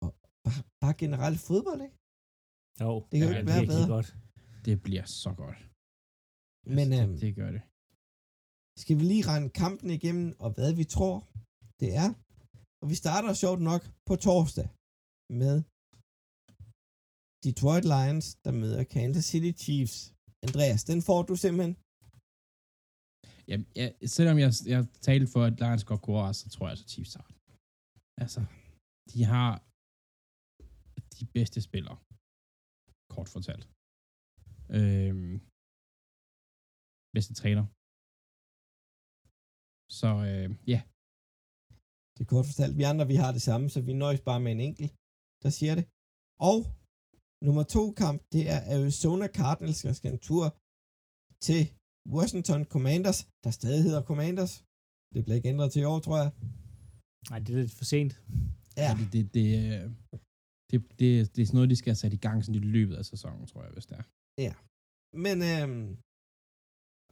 Og 0.03 0.09
bare, 0.45 0.61
bare 0.83 0.95
generelt 1.03 1.39
fodbold, 1.49 1.81
ikke? 1.87 1.97
Jo, 2.83 2.91
Det 3.11 3.15
kan 3.19 3.27
jo 3.29 3.33
er 3.33 3.37
ikke 3.39 3.51
være 3.51 3.59
virkelig 3.59 3.77
bedre. 3.77 3.93
godt. 3.95 4.07
Det 4.67 4.75
bliver 4.85 5.05
så 5.23 5.31
godt. 5.43 5.59
Men 6.77 6.87
altså, 6.93 7.03
øhm, 7.03 7.11
det, 7.13 7.21
det 7.21 7.31
gør 7.39 7.51
det 7.55 7.61
skal 8.81 8.95
vi 8.99 9.03
lige 9.11 9.27
rende 9.31 9.49
kampen 9.61 9.89
igennem, 9.97 10.27
og 10.43 10.49
hvad 10.55 10.71
vi 10.79 10.85
tror, 10.95 11.15
det 11.81 11.89
er. 12.03 12.09
Og 12.81 12.85
vi 12.91 12.95
starter 13.03 13.31
sjovt 13.43 13.61
nok 13.69 13.81
på 14.07 14.13
torsdag 14.27 14.67
med 15.41 15.55
Detroit 17.45 17.85
Lions, 17.93 18.27
der 18.45 18.51
møder 18.61 18.83
Kansas 18.95 19.25
City 19.31 19.51
Chiefs. 19.63 19.97
Andreas, 20.45 20.81
den 20.91 20.99
får 21.07 21.21
du 21.29 21.35
simpelthen. 21.45 21.73
Jamen, 23.49 23.67
ja, 23.81 23.87
selvom 24.15 24.37
jeg, 24.43 24.51
jeg 24.73 24.81
talte 25.07 25.27
for, 25.33 25.41
at 25.49 25.55
Lions 25.61 25.85
godt 25.89 26.01
kunne 26.01 26.15
overraske, 26.17 26.43
så 26.43 26.49
tror 26.53 26.65
jeg 26.65 26.73
altså 26.75 26.87
Chiefs 26.93 27.13
har 27.17 27.25
den. 27.29 27.37
Altså, 28.23 28.41
de 29.11 29.21
har 29.33 29.51
de 31.17 31.23
bedste 31.37 31.59
spillere. 31.69 31.97
Kort 33.13 33.29
fortalt. 33.35 33.65
Øhm, 34.77 35.35
bedste 37.15 37.33
træner. 37.41 37.65
Så 39.99 40.09
øh, 40.29 40.47
ja, 40.73 40.79
Det 42.15 42.21
er 42.25 42.29
kort 42.33 42.45
fortalt. 42.51 42.77
Vi 42.79 42.83
andre, 42.91 43.05
vi 43.13 43.17
har 43.23 43.31
det 43.37 43.43
samme, 43.49 43.65
så 43.73 43.79
vi 43.87 43.93
nøjes 44.03 44.21
bare 44.29 44.41
med 44.45 44.51
en 44.55 44.63
enkelt, 44.69 44.91
der 45.43 45.51
siger 45.59 45.73
det. 45.79 45.85
Og 46.49 46.59
nummer 47.45 47.63
to 47.75 47.83
kamp, 48.03 48.17
det 48.33 48.43
er 48.53 48.59
Arizona 48.75 49.27
Cardinals, 49.39 49.81
der 49.87 49.93
skal 49.99 50.11
en 50.13 50.23
tur 50.29 50.45
til 51.47 51.61
Washington 52.15 52.61
Commanders, 52.73 53.19
der 53.43 53.51
stadig 53.59 53.81
hedder 53.87 54.01
Commanders. 54.11 54.53
Det 55.13 55.19
bliver 55.23 55.37
ikke 55.39 55.51
ændret 55.53 55.69
til 55.71 55.81
i 55.81 55.89
år, 55.93 55.99
tror 56.07 56.17
jeg. 56.23 56.31
Nej, 57.29 57.39
det 57.43 57.49
er 57.53 57.59
lidt 57.61 57.75
for 57.79 57.85
sent. 57.93 58.13
Ja, 58.83 58.89
det, 58.99 59.07
det, 59.13 59.23
det, 59.37 59.47
øh, 59.65 59.85
det, 60.69 60.77
det, 60.99 61.09
det 61.33 61.39
er 61.41 61.47
sådan 61.49 61.57
noget, 61.59 61.69
de 61.73 61.79
skal 61.79 61.91
have 61.91 62.03
sat 62.03 62.13
i 62.19 62.23
gang 62.25 62.37
sådan 62.45 62.61
i 62.61 62.65
løbet 62.77 62.95
af 63.01 63.05
sæsonen, 63.13 63.45
tror 63.51 63.61
jeg, 63.65 63.71
hvis 63.75 63.85
det 63.89 63.97
er. 63.97 64.05
Men 65.25 65.37
øhm, 65.51 65.87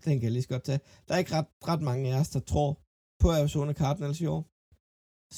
den 0.06 0.14
kan 0.20 0.24
jeg 0.24 0.32
lige 0.32 0.42
så 0.48 0.50
godt 0.50 0.64
tage. 0.64 0.80
Der 1.08 1.14
er 1.14 1.18
ikke 1.24 1.32
ret, 1.38 1.46
ret 1.72 1.82
mange 1.82 2.04
af 2.16 2.20
os, 2.20 2.30
der 2.30 2.40
tror 2.40 2.70
på 3.22 3.28
Arizona 3.32 3.74
Cardinals 3.74 4.22
i 4.22 4.26
år. 4.36 4.42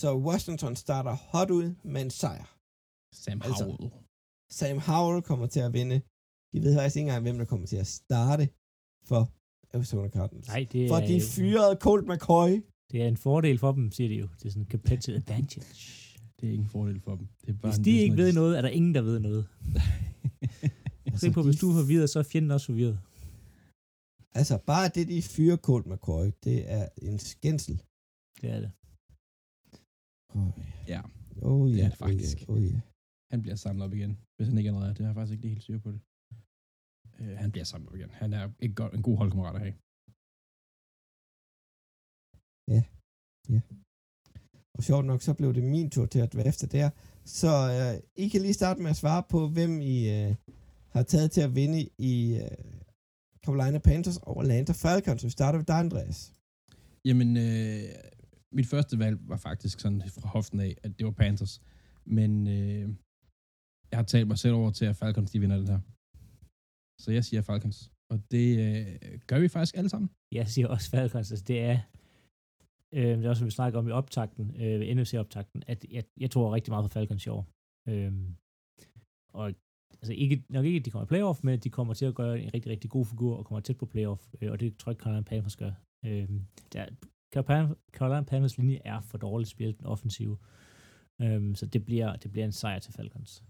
Så 0.01 0.09
Washington 0.27 0.75
starter 0.75 1.11
hot 1.33 1.49
ud 1.59 1.67
med 1.93 2.01
en 2.01 2.09
sejr. 2.21 2.47
Sam 3.15 3.41
Altså, 3.45 3.63
Howell. 3.63 3.91
Sam 4.59 4.77
Howell 4.89 5.21
kommer 5.29 5.47
til 5.47 5.59
at 5.59 5.73
vinde. 5.73 5.97
De 6.53 6.57
ved 6.63 6.75
faktisk 6.75 6.95
ikke 6.95 7.07
engang, 7.07 7.23
hvem 7.23 7.37
der 7.37 7.45
kommer 7.45 7.67
til 7.67 7.75
at 7.83 7.87
starte 7.87 8.43
for 9.09 9.21
Arizona 9.75 10.09
Cardinals. 10.09 10.47
Nej, 10.47 10.67
det 10.71 10.89
For 10.89 10.97
er, 10.97 11.07
de 11.07 11.21
fyrede 11.35 11.75
Colt 11.85 12.07
McCoy. 12.09 12.51
det 12.91 12.97
er 13.03 13.07
en 13.07 13.17
fordel 13.17 13.57
for 13.57 13.71
dem, 13.71 13.91
siger 13.91 14.07
de 14.09 14.15
jo. 14.15 14.27
Det 14.39 14.45
er 14.45 14.49
sådan 14.49 14.63
en 14.63 14.71
competitive 14.71 15.15
advantage. 15.21 15.61
Det 16.39 16.47
er 16.47 16.51
ikke 16.51 16.61
en 16.63 16.69
fordel 16.69 16.99
for 17.01 17.15
dem. 17.15 17.27
Det 17.45 17.49
er 17.49 17.57
bare 17.57 17.71
Hvis 17.71 17.77
en- 17.77 17.85
de 17.85 17.97
er 17.99 18.03
ikke 18.03 18.17
ved 18.17 18.33
noget, 18.33 18.57
er 18.57 18.61
der 18.61 18.69
ingen, 18.69 18.95
der 18.95 19.01
ved 19.01 19.19
noget. 19.19 19.47
Altså, 21.05 21.31
på, 21.31 21.39
de 21.41 21.45
hvis 21.45 21.59
du 21.59 21.69
er 21.69 21.73
forvirret, 21.81 22.09
så 22.09 22.19
er 22.19 22.23
fjenden 22.23 22.51
også 22.51 22.65
forvirret. 22.65 22.99
Altså, 24.39 24.55
bare 24.71 24.87
det, 24.95 25.05
de 25.13 25.19
fyrer 25.33 25.57
Colt 25.67 25.87
McCoy, 25.91 26.25
det 26.45 26.57
er 26.77 26.85
en 27.07 27.17
skændsel. 27.31 27.77
Det 28.41 28.47
er 28.55 28.59
det. 28.63 28.71
Oh, 30.37 30.51
Ja, 30.93 31.01
oh, 31.49 31.63
det 31.69 31.77
ja, 31.77 31.85
er 31.85 31.89
det 31.89 31.99
faktisk. 32.05 32.37
Oh, 32.37 32.45
ja, 32.47 32.53
oh, 32.53 32.73
ja. 32.73 32.81
han 33.31 33.39
bliver 33.43 33.57
samlet 33.65 33.83
op 33.85 33.93
igen, 33.93 34.13
hvis 34.35 34.47
han 34.49 34.57
ikke 34.57 34.69
allerede 34.69 34.89
er. 34.89 34.95
Det 34.95 35.03
har 35.05 35.11
jeg 35.11 35.19
faktisk 35.19 35.33
ikke 35.33 35.43
lige 35.45 35.55
helt 35.55 35.63
styr 35.63 35.79
på 35.85 35.91
det. 35.93 36.01
Uh, 37.19 37.35
han 37.43 37.51
bliver 37.51 37.67
samlet 37.71 37.89
op 37.89 37.95
igen. 37.95 38.11
Han 38.21 38.29
er 38.39 38.43
en, 38.65 38.73
god, 38.79 38.89
en 38.97 39.03
god 39.07 39.17
holdkammerat 39.17 39.55
at 39.55 39.61
have. 39.65 39.75
Og 44.79 44.83
sjovt 44.83 45.05
nok, 45.05 45.21
så 45.21 45.33
blev 45.33 45.53
det 45.53 45.63
min 45.63 45.89
tur 45.89 46.05
til 46.05 46.19
at 46.19 46.35
være 46.35 46.47
efter 46.47 46.67
der. 46.67 46.89
Så 47.25 47.51
øh, 47.77 48.23
I 48.23 48.27
kan 48.27 48.41
lige 48.41 48.53
starte 48.53 48.81
med 48.81 48.89
at 48.89 48.95
svare 48.95 49.23
på, 49.29 49.47
hvem 49.47 49.81
I 49.81 49.97
øh, 50.17 50.35
har 50.95 51.03
taget 51.03 51.31
til 51.31 51.41
at 51.41 51.55
vinde 51.55 51.89
i 51.97 52.13
øh, 52.43 52.57
Carolina 53.45 53.77
Panthers 53.77 54.17
og 54.17 54.41
Atlanta 54.41 54.73
Falcons. 54.83 55.25
Vi 55.25 55.29
starter 55.29 55.59
ved 55.59 55.65
dig, 55.65 55.79
Andreas. 55.79 56.33
Jamen, 57.05 57.37
øh, 57.37 57.83
mit 58.51 58.67
første 58.67 58.99
valg 58.99 59.17
var 59.31 59.37
faktisk 59.37 59.79
sådan 59.79 60.01
fra 60.09 60.27
hoften 60.27 60.59
af, 60.59 60.77
at 60.83 60.91
det 60.97 61.05
var 61.05 61.11
Panthers. 61.11 61.61
Men 62.05 62.47
øh, 62.47 62.89
jeg 63.91 63.97
har 63.99 64.03
talt 64.03 64.27
mig 64.27 64.37
selv 64.37 64.53
over 64.53 64.71
til, 64.71 64.85
at 64.85 64.95
Falcons 64.95 65.31
de 65.31 65.39
vinder 65.39 65.57
den 65.57 65.67
her. 65.67 65.79
Så 67.01 67.11
jeg 67.11 67.25
siger 67.25 67.41
Falcons. 67.41 67.91
Og 68.11 68.31
det 68.31 68.47
øh, 68.59 69.19
gør 69.27 69.39
vi 69.39 69.47
faktisk 69.47 69.77
alle 69.77 69.89
sammen. 69.89 70.09
Jeg 70.31 70.47
siger 70.47 70.67
også 70.67 70.89
Falcons, 70.89 71.31
altså 71.31 71.45
det 71.45 71.59
er, 71.61 71.79
øh, 72.93 73.17
det 73.17 73.25
er 73.25 73.29
også, 73.29 73.39
som 73.39 73.45
vi 73.45 73.51
snakker 73.51 73.79
om 73.79 73.87
i 73.87 73.91
optakten, 73.91 74.55
øh, 74.61 74.95
NFC-optakten, 74.97 75.63
at 75.67 75.85
jeg, 75.91 76.03
jeg 76.17 76.31
tror 76.31 76.55
rigtig 76.55 76.71
meget 76.71 76.85
på 76.85 76.93
Falcons 76.93 77.25
i 77.25 77.29
år. 77.29 77.47
Øh, 77.89 78.13
og 79.33 79.53
altså 80.01 80.13
ikke, 80.13 80.43
nok 80.49 80.65
ikke, 80.65 80.79
at 80.79 80.85
de 80.85 80.91
kommer 80.91 81.05
i 81.05 81.13
playoff, 81.13 81.43
men 81.43 81.59
de 81.59 81.69
kommer 81.69 81.93
til 81.93 82.05
at 82.05 82.15
gøre 82.15 82.41
en 82.41 82.53
rigtig, 82.53 82.71
rigtig 82.71 82.89
god 82.89 83.05
figur 83.05 83.35
og 83.37 83.45
kommer 83.45 83.61
tæt 83.61 83.77
på 83.77 83.85
playoff, 83.85 84.21
øh, 84.41 84.51
og 84.51 84.59
det 84.59 84.77
tror 84.77 84.89
jeg 84.89 84.93
ikke, 84.93 85.03
Carolina 85.03 85.23
Panthers 85.29 85.55
gør. 85.55 85.71
Øh, 86.05 86.29
der, 86.73 86.85
Carolina 87.97 88.23
Panthers 88.31 88.57
linje 88.57 88.79
er 88.85 89.01
for 89.01 89.17
dårligt 89.17 89.49
spillet 89.49 89.77
den 89.77 89.85
offensive, 89.85 90.37
øh, 91.21 91.55
så 91.55 91.65
det 91.65 91.85
bliver, 91.85 92.15
det 92.15 92.31
bliver 92.31 92.45
en 92.45 92.51
sejr 92.51 92.79
til 92.79 92.93
Falcons. 92.93 93.43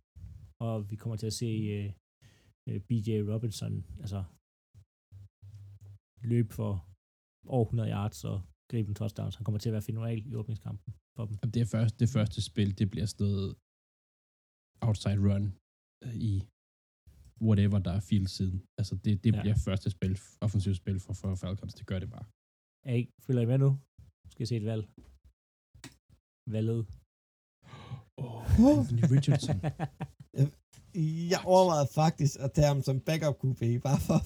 Og 0.62 0.92
vi 0.92 0.96
kommer 0.96 1.16
til 1.16 1.28
at 1.28 1.34
se 1.34 1.46
øh, 1.46 1.92
øh 2.70 2.80
BJ 2.88 3.10
Robinson, 3.32 3.86
altså 4.00 4.24
løb 6.32 6.52
for 6.52 6.72
over 7.48 7.66
100 7.66 7.90
yards 7.90 8.24
og 8.32 8.42
gribe 8.72 8.90
en 8.90 8.96
touchdowns. 8.96 9.36
Han 9.36 9.44
kommer 9.46 9.60
til 9.60 9.70
at 9.70 9.74
være 9.74 9.82
final 9.82 10.28
i 10.28 10.36
åbningskampen 10.36 10.94
for 11.16 11.26
dem. 11.26 11.52
Det, 11.52 11.68
første, 11.68 11.98
det 12.00 12.10
første 12.10 12.40
spil, 12.50 12.70
det 12.80 12.88
bliver 12.92 13.06
sådan 13.06 13.28
noget 13.28 13.50
outside 14.88 15.20
run 15.28 15.46
i 16.14 16.44
whatever 17.42 17.80
der 17.80 17.92
er 17.92 18.00
field 18.00 18.28
siden. 18.28 18.64
Altså 18.80 18.96
det, 18.96 19.24
det 19.24 19.36
ja. 19.36 19.42
bliver 19.42 19.56
første 19.56 19.90
spil, 19.90 20.20
offensivt 20.42 20.78
spil 20.78 21.00
for, 21.00 21.14
for 21.14 21.36
Falcons. 21.36 21.74
Det 21.74 21.86
gør 21.88 22.00
det 22.00 22.10
bare. 22.10 22.26
Er 22.86 22.96
I, 22.96 23.04
følger 23.26 23.42
I 23.42 23.46
med 23.46 23.58
nu? 23.58 23.80
Skal 24.32 24.42
jeg 24.44 24.48
se 24.48 24.56
et 24.56 24.66
valg? 24.66 24.84
Valget. 26.56 26.82
Oh, 28.18 28.80
Anthony 28.80 29.04
Richardson. 29.16 29.60
jeg 31.34 31.42
overvejede 31.46 31.90
faktisk 32.02 32.34
at 32.40 32.52
tage 32.56 32.68
ham 32.68 32.82
som 32.82 33.02
backup 33.08 33.36
QB, 33.42 33.62
bare 33.88 34.02
for 34.08 34.20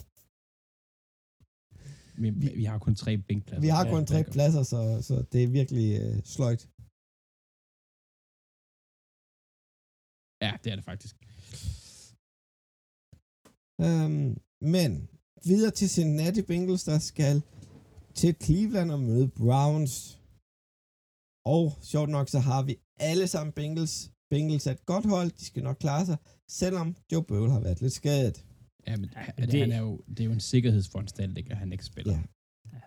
vi, 2.21 2.29
vi, 2.29 2.47
vi 2.61 2.65
har 2.71 2.79
kun 2.79 2.95
tre 2.95 3.17
bænkpladser. 3.17 3.61
Vi 3.61 3.67
har 3.77 3.83
kun 3.93 4.03
ja, 4.03 4.05
tre 4.11 4.23
pladser, 4.33 4.63
så, 4.63 4.81
så 5.07 5.15
det 5.31 5.43
er 5.43 5.47
virkelig 5.47 5.87
øh, 6.03 6.17
sløjt. 6.35 6.63
Ja, 10.45 10.51
det 10.63 10.69
er 10.71 10.75
det 10.79 10.85
faktisk. 10.91 11.15
Øhm, 13.81 14.29
men 14.73 14.91
videre 15.49 15.71
til 15.71 15.89
Cincinnati 15.89 16.41
Bengals, 16.41 16.83
der 16.83 16.99
skal 16.99 17.35
til 18.19 18.35
Cleveland 18.43 18.91
og 18.91 18.99
møde 18.99 19.27
Browns. 19.39 19.95
Og 21.45 21.63
sjovt 21.91 22.09
nok, 22.09 22.27
så 22.29 22.39
har 22.39 22.61
vi 22.63 22.73
alle 23.09 23.27
sammen 23.27 23.53
Bengals. 23.53 23.95
Bengals 24.31 24.67
er 24.67 24.71
et 24.71 24.85
godt 24.85 25.05
hold, 25.05 25.29
de 25.39 25.45
skal 25.45 25.63
nok 25.63 25.77
klare 25.85 26.05
sig, 26.05 26.17
selvom 26.61 26.95
Joe 27.11 27.23
Burrow 27.23 27.49
har 27.49 27.59
været 27.59 27.81
lidt 27.81 27.93
skadet. 27.93 28.45
Ja, 28.87 28.97
men 28.97 29.09
det, 29.37 29.51
det, 29.51 29.59
han 29.59 29.71
er 29.71 29.81
jo, 29.87 29.91
det 30.07 30.19
er 30.19 30.25
jo 30.25 30.31
en 30.31 30.47
sikkerhedsforanstaltning, 30.53 31.51
at 31.51 31.57
han 31.57 31.71
ikke 31.71 31.85
spiller. 31.85 32.17
Ja. 32.73 32.81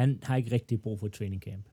Han 0.00 0.08
har 0.22 0.36
ikke 0.36 0.50
rigtig 0.50 0.82
brug 0.82 0.96
for 1.00 1.08
training 1.08 1.42
camp. 1.42 1.66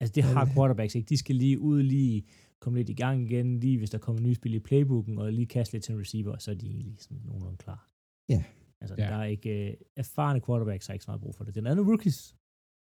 Altså, 0.00 0.12
det 0.16 0.22
har 0.24 0.44
quarterbacks 0.54 0.94
ikke. 0.94 1.08
De 1.08 1.16
skal 1.16 1.36
lige 1.36 1.58
ud, 1.58 1.82
lige 1.82 2.26
komme 2.62 2.78
lidt 2.78 2.90
i 2.94 2.98
gang 3.04 3.16
igen, 3.26 3.48
lige 3.64 3.78
hvis 3.78 3.92
der 3.94 4.04
kommer 4.04 4.20
nye 4.22 4.38
spil 4.40 4.54
i 4.54 4.66
playbooken, 4.68 5.14
og 5.18 5.32
lige 5.38 5.52
kaste 5.56 5.72
lidt 5.72 5.84
til 5.84 5.94
en 5.94 6.00
receiver, 6.04 6.34
så 6.44 6.48
er 6.50 6.58
de 6.62 6.68
egentlig 6.74 6.98
sådan 7.04 7.22
nogenlunde 7.28 7.60
klar. 7.64 7.80
Ja. 8.34 8.42
Altså, 8.80 8.94
ja. 8.98 9.06
der 9.10 9.16
er 9.22 9.28
ikke... 9.36 9.50
Uh, 9.62 10.02
erfarne 10.02 10.40
quarterbacks 10.46 10.86
har 10.86 10.94
ikke 10.94 11.04
så 11.06 11.10
meget 11.10 11.24
brug 11.24 11.34
for 11.36 11.44
det. 11.44 11.54
Den 11.54 11.66
anden 11.70 11.86
rookies, 11.90 12.18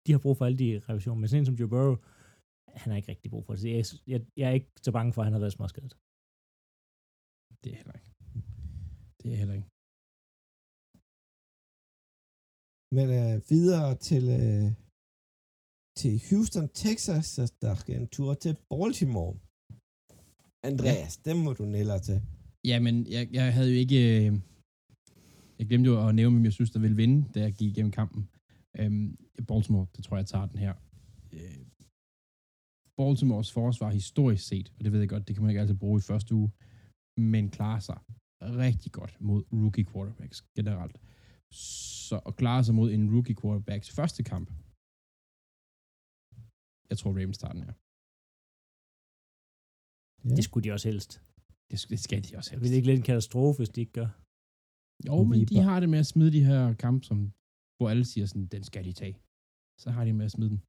de 0.05 0.11
har 0.11 0.21
brug 0.25 0.35
for 0.37 0.45
alle 0.47 0.59
de 0.63 0.69
revisioner, 0.89 1.19
men 1.19 1.27
sådan 1.27 1.41
en 1.41 1.49
som 1.49 1.59
Joe 1.59 1.71
Burrow, 1.73 1.95
han 2.81 2.87
har 2.89 2.97
ikke 2.97 3.11
rigtig 3.13 3.29
brug 3.33 3.43
for 3.45 3.53
det. 3.53 3.63
Jeg, 3.77 3.85
jeg, 4.11 4.19
jeg 4.39 4.45
er 4.49 4.55
ikke 4.59 4.71
så 4.85 4.91
bange 4.97 5.13
for, 5.13 5.21
at 5.21 5.25
han 5.27 5.33
har 5.33 5.43
været 5.43 5.57
småskadet. 5.57 5.93
Det 7.63 7.69
er 7.73 7.77
heller 7.81 7.95
ikke. 7.99 8.11
Det 9.19 9.27
er 9.33 9.37
heller 9.41 9.55
ikke. 9.59 9.69
Men 12.97 13.07
øh, 13.19 13.35
videre 13.51 13.89
til, 14.09 14.23
øh, 14.39 14.67
til 15.99 16.13
Houston, 16.27 16.67
Texas, 16.83 17.25
så 17.35 17.43
der 17.63 17.73
skal 17.81 17.95
en 18.01 18.07
tur 18.15 18.33
til 18.43 18.53
Baltimore. 18.71 19.35
Andreas, 20.63 21.19
ja. 21.25 21.31
dem 21.31 21.37
må 21.45 21.53
du 21.53 21.65
nælde 21.65 21.99
til. 21.99 22.21
Jamen, 22.65 23.07
jeg, 23.15 23.23
jeg 23.31 23.53
havde 23.53 23.69
jo 23.73 23.77
ikke... 23.83 24.27
Øh, 24.27 24.39
jeg 25.59 25.67
glemte 25.67 25.89
jo 25.89 26.07
at 26.07 26.15
nævne, 26.15 26.35
hvem 26.35 26.45
jeg 26.45 26.53
synes, 26.53 26.71
der 26.71 26.79
ville 26.79 26.95
vinde, 26.95 27.19
da 27.33 27.39
jeg 27.39 27.53
gik 27.53 27.71
igennem 27.71 27.91
kampen. 27.91 28.29
Øhm, 28.79 29.17
Baltimore, 29.47 29.87
det 29.95 30.03
tror 30.03 30.15
jeg, 30.15 30.21
jeg 30.21 30.27
tager 30.27 30.45
den 30.45 30.59
her. 30.59 30.73
Øh, 31.33 31.65
Baltimores 32.97 33.51
forsvar 33.51 33.89
historisk 33.89 34.47
set, 34.47 34.73
og 34.77 34.83
det 34.83 34.91
ved 34.91 34.99
jeg 34.99 35.09
godt, 35.09 35.27
det 35.27 35.35
kan 35.35 35.43
man 35.43 35.49
ikke 35.49 35.61
altid 35.61 35.75
bruge 35.75 35.99
i 35.99 36.07
første 36.11 36.35
uge, 36.35 36.51
men 37.17 37.49
klarer 37.49 37.79
sig 37.79 37.99
rigtig 38.41 38.91
godt 38.91 39.13
mod 39.21 39.43
rookie 39.53 39.85
quarterbacks 39.85 40.41
generelt. 40.57 40.97
Så 42.09 42.17
at 42.25 42.35
klare 42.35 42.63
sig 42.63 42.75
mod 42.75 42.91
en 42.91 43.13
rookie 43.13 43.35
quarterbacks 43.41 43.89
første 43.91 44.23
kamp, 44.23 44.47
jeg 46.89 46.97
tror 46.97 47.11
Ravens 47.17 47.37
tager 47.37 47.53
den 47.53 47.63
her. 47.63 47.73
Ja. 50.29 50.35
Det 50.37 50.43
skulle 50.47 50.63
de 50.65 50.71
også 50.75 50.87
helst. 50.91 51.11
Det, 51.69 51.77
det 51.93 51.99
skal 52.07 52.19
de 52.25 52.31
også 52.39 52.49
helst. 52.51 52.61
Vil 52.61 52.69
det 52.71 52.77
ikke 52.79 52.89
lidt 52.89 53.01
en 53.01 53.09
katastrofe, 53.11 53.57
hvis 53.59 53.73
de 53.75 53.81
ikke 53.85 53.95
gør? 53.99 54.09
Jo, 55.07 55.15
men 55.29 55.39
de 55.51 55.57
har 55.67 55.77
det 55.83 55.89
med 55.93 55.99
at 56.03 56.09
smide 56.13 56.31
de 56.37 56.43
her 56.49 56.63
kamp, 56.85 56.99
som, 57.09 57.17
hvor 57.77 57.87
alle 57.91 58.05
siger 58.13 58.25
sådan, 58.31 58.47
den 58.55 58.63
skal 58.69 58.83
de 58.87 58.93
tage. 59.01 59.15
Så 59.83 59.87
har 59.95 60.03
de 60.07 60.13
med 60.19 60.25
at 60.29 60.33
smide 60.37 60.51
den. 60.53 60.61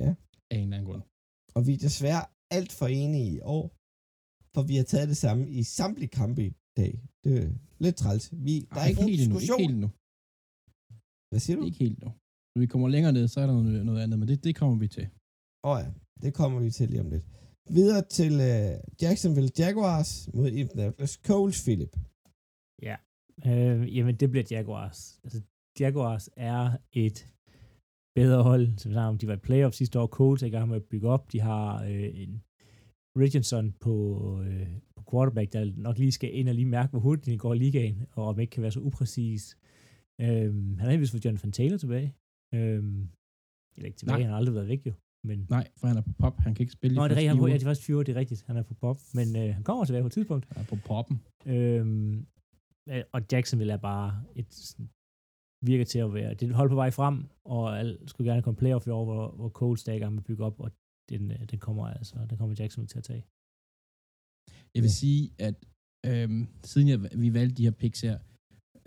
Ja. 0.00 0.10
Af 0.50 0.56
en 0.58 0.64
eller 0.66 0.76
anden 0.76 0.88
grund. 0.90 1.02
Og 1.56 1.60
vi 1.66 1.72
er 1.76 1.80
desværre 1.88 2.22
alt 2.58 2.72
for 2.78 2.86
enige 3.02 3.28
i 3.36 3.40
år, 3.56 3.64
for 4.54 4.62
vi 4.70 4.74
har 4.80 4.86
taget 4.92 5.08
det 5.12 5.18
samme 5.24 5.42
i 5.58 5.62
samtlige 5.78 6.12
kampe 6.20 6.40
i 6.48 6.52
dag. 6.80 6.92
Det 7.24 7.32
er 7.42 7.48
lidt 7.84 7.96
træls. 8.02 8.24
Vi, 8.46 8.54
der 8.60 8.80
Ej, 8.80 8.84
er 8.84 8.88
ikke 8.92 9.04
helt 9.10 9.20
diskussion. 9.22 9.60
Endnu, 9.60 9.64
ikke 9.64 9.68
helt 9.68 9.80
nu. 9.84 9.88
Hvad 11.30 11.40
siger 11.44 11.56
du? 11.58 11.62
Ikke 11.68 11.82
helt 11.84 11.98
nu. 12.04 12.10
Når 12.52 12.60
vi 12.64 12.68
kommer 12.72 12.88
længere 12.94 13.12
ned, 13.18 13.26
så 13.28 13.36
er 13.42 13.46
der 13.46 13.54
noget, 13.54 13.86
noget 13.90 14.00
andet, 14.04 14.18
men 14.20 14.28
det, 14.30 14.38
det 14.46 14.52
kommer 14.60 14.76
vi 14.84 14.88
til. 14.96 15.06
Åh 15.66 15.70
oh 15.70 15.78
ja, 15.82 15.88
det 16.22 16.30
kommer 16.40 16.58
vi 16.64 16.70
til 16.78 16.86
lige 16.92 17.02
om 17.04 17.10
lidt. 17.14 17.26
Videre 17.70 18.02
til 18.02 18.32
uh, 18.32 19.02
Jacksonville 19.02 19.50
Jaguars 19.58 20.28
mod 20.34 20.48
Indianapolis 20.50 21.20
Colts, 21.26 21.64
Philip. 21.64 21.96
Ja, 22.82 22.96
øh, 23.46 23.96
jamen 23.96 24.16
det 24.16 24.30
bliver 24.30 24.44
Jaguars. 24.50 25.20
Altså, 25.24 25.40
Jaguars 25.80 26.30
er 26.36 26.78
et 26.92 27.18
bedre 28.14 28.42
hold, 28.42 28.78
som 28.78 28.90
vi 28.90 28.96
om, 28.96 29.18
de 29.18 29.26
var 29.26 29.34
i 29.34 29.46
playoff 29.48 29.74
sidste 29.74 30.00
år. 30.00 30.06
Colts 30.06 30.42
er 30.42 30.46
i 30.46 30.50
gang 30.50 30.68
med 30.68 30.76
at 30.76 30.84
bygge 30.84 31.08
op. 31.08 31.32
De 31.32 31.40
har 31.40 31.84
øh, 31.84 32.22
en 32.22 32.42
Richardson 33.22 33.72
på, 33.72 33.94
øh, 34.46 34.68
på 34.96 35.02
quarterback, 35.10 35.52
der 35.52 35.72
nok 35.76 35.98
lige 35.98 36.12
skal 36.12 36.34
ind 36.38 36.48
og 36.48 36.54
lige 36.54 36.66
mærke, 36.66 36.90
hvor 36.90 37.00
hurtigt 37.00 37.26
de 37.26 37.38
går 37.38 37.54
i 37.54 37.58
ligaen, 37.58 38.06
og 38.12 38.24
om 38.26 38.40
ikke 38.40 38.50
kan 38.50 38.62
være 38.62 38.72
så 38.72 38.80
upræcis. 38.80 39.58
Øhm, 40.20 40.68
han 40.68 40.78
har 40.78 40.90
heldigvis 40.90 41.10
fået 41.10 41.24
Jonathan 41.24 41.52
Taylor 41.52 41.78
tilbage. 41.78 42.14
Øhm, 42.54 43.08
eller 43.74 43.86
ikke 43.86 43.98
tilbage, 43.98 44.16
Nej. 44.16 44.22
han 44.22 44.30
har 44.30 44.36
aldrig 44.36 44.54
været 44.54 44.68
væk 44.68 44.86
jo. 44.86 44.92
Men... 45.24 45.46
Nej, 45.50 45.68
for 45.76 45.86
han 45.86 45.96
er 45.96 46.00
på 46.00 46.12
pop. 46.18 46.36
Han 46.38 46.54
kan 46.54 46.62
ikke 46.62 46.72
spille 46.72 46.96
Nå, 46.96 47.04
det 47.04 47.12
er 47.12 47.16
rigtigt. 47.16 47.40
Han, 47.40 47.48
ja, 47.48 47.54
det 47.54 47.62
er 47.62 47.66
faktisk 47.66 47.86
4 47.86 47.98
det 47.98 48.08
er 48.08 48.14
rigtigt. 48.14 48.44
Han 48.46 48.56
er 48.56 48.62
på 48.62 48.74
pop. 48.74 48.98
Men 49.14 49.36
øh, 49.36 49.54
han 49.54 49.62
kommer 49.64 49.84
tilbage 49.84 50.02
på 50.02 50.06
et 50.06 50.12
tidspunkt. 50.12 50.46
Han 50.50 50.62
er 50.62 50.66
på 50.66 50.76
poppen. 50.86 51.22
Øhm, 51.46 52.26
øh, 52.88 53.02
og 53.12 53.20
Jacksonville 53.32 53.72
er 53.72 53.76
bare 53.76 54.24
et 54.34 54.76
virker 55.66 55.84
til 55.84 55.98
at 55.98 56.14
være, 56.14 56.34
det 56.34 56.50
er 56.50 56.54
hold 56.54 56.68
på 56.68 56.74
vej 56.74 56.90
frem, 56.90 57.24
og 57.44 57.78
al, 57.78 57.98
skulle 58.06 58.30
gerne 58.30 58.42
komme 58.42 58.56
playoff 58.56 58.86
i 58.86 58.90
år, 58.90 59.04
hvor, 59.04 59.30
hvor 59.30 59.48
Colts 59.48 59.88
er 59.88 59.92
i 59.92 59.98
gang 59.98 60.12
med 60.14 60.20
at 60.20 60.24
bygge 60.24 60.44
op, 60.44 60.60
og 60.60 60.70
den, 61.08 61.30
øh, 61.30 61.50
den 61.50 61.58
kommer 61.58 61.86
altså, 61.86 62.26
den 62.30 62.38
kommer 62.38 62.56
Jacksonville 62.58 62.88
til 62.88 62.98
at 62.98 63.04
tage. 63.04 63.24
Jeg 64.74 64.82
vil 64.82 64.92
sige, 64.92 65.30
at 65.38 65.54
øhm, 66.06 66.48
siden 66.64 66.88
jeg, 66.88 66.98
vi 67.16 67.34
valgte 67.34 67.56
de 67.56 67.64
her 67.64 67.70
picks 67.70 68.00
her, 68.00 68.18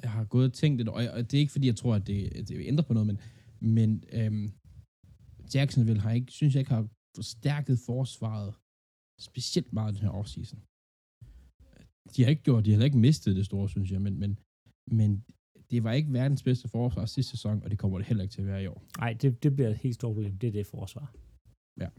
jeg 0.02 0.12
har 0.12 0.26
gået 0.26 0.46
og 0.46 0.54
tænkt 0.54 0.78
lidt, 0.78 0.90
og, 0.90 1.02
og 1.14 1.32
det 1.32 1.34
er 1.34 1.40
ikke 1.40 1.52
fordi, 1.52 1.68
jeg 1.68 1.76
tror, 1.76 1.96
at 1.96 2.08
det, 2.08 2.38
at 2.38 2.48
det 2.48 2.58
vil 2.58 2.68
ændre 2.68 2.84
på 2.84 2.94
noget, 2.94 3.08
men, 3.08 3.20
men 3.60 4.04
øhm, 4.12 4.52
Jacksonville 5.56 6.02
har 6.06 6.12
ikke, 6.20 6.32
synes 6.40 6.54
jeg 6.54 6.62
ikke 6.64 6.76
har 6.80 6.86
forstærket 7.20 7.78
forsvaret 7.90 8.52
specielt 9.28 9.72
meget 9.78 9.94
den 9.96 10.04
her 10.06 10.14
offseason. 10.22 10.60
De 12.14 12.20
har 12.24 12.30
ikke 12.34 12.46
gjort, 12.48 12.66
de 12.66 12.74
har 12.74 12.84
ikke 12.90 13.06
mistet 13.08 13.36
det 13.40 13.46
store, 13.46 13.70
synes 13.70 13.90
jeg, 13.92 14.02
men, 14.02 14.14
men, 14.24 14.32
men 15.00 15.10
det 15.72 15.84
var 15.86 15.94
ikke 16.00 16.14
verdens 16.20 16.44
bedste 16.44 16.68
forsvar 16.76 17.06
sidste 17.06 17.32
sæson, 17.32 17.64
og 17.64 17.68
det 17.72 17.80
kommer 17.80 17.98
det 17.98 18.08
heller 18.08 18.24
ikke 18.24 18.34
til 18.36 18.42
at 18.46 18.48
være 18.54 18.64
i 18.64 18.68
år. 18.74 18.80
Nej, 19.04 19.12
det, 19.22 19.44
det 19.44 19.52
bliver 19.56 19.70
et 19.70 19.78
helt 19.86 19.96
stort 20.00 20.14
problem. 20.16 20.38
Det 20.42 20.48
er 20.48 20.56
det 20.58 20.68
forsvar. 20.76 21.08
Ja. 21.84 21.90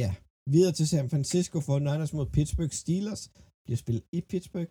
Ja. 0.00 0.10
Videre 0.54 0.74
til 0.78 0.86
San 0.92 1.10
Francisco 1.12 1.56
for 1.66 1.76
Niners 1.78 2.12
mod 2.16 2.26
Pittsburgh 2.36 2.74
Steelers. 2.82 3.22
Bliver 3.64 3.80
spillet 3.84 4.04
i 4.16 4.20
Pittsburgh. 4.30 4.70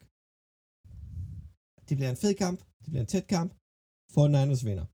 Det 1.88 1.94
bliver 1.98 2.12
en 2.16 2.22
fed 2.24 2.34
kamp. 2.44 2.60
Det 2.84 2.90
bliver 2.92 3.06
en 3.06 3.12
tæt 3.14 3.28
kamp. 3.36 3.52
For 4.16 4.26
Niners 4.36 4.64
vinder. 4.70 4.86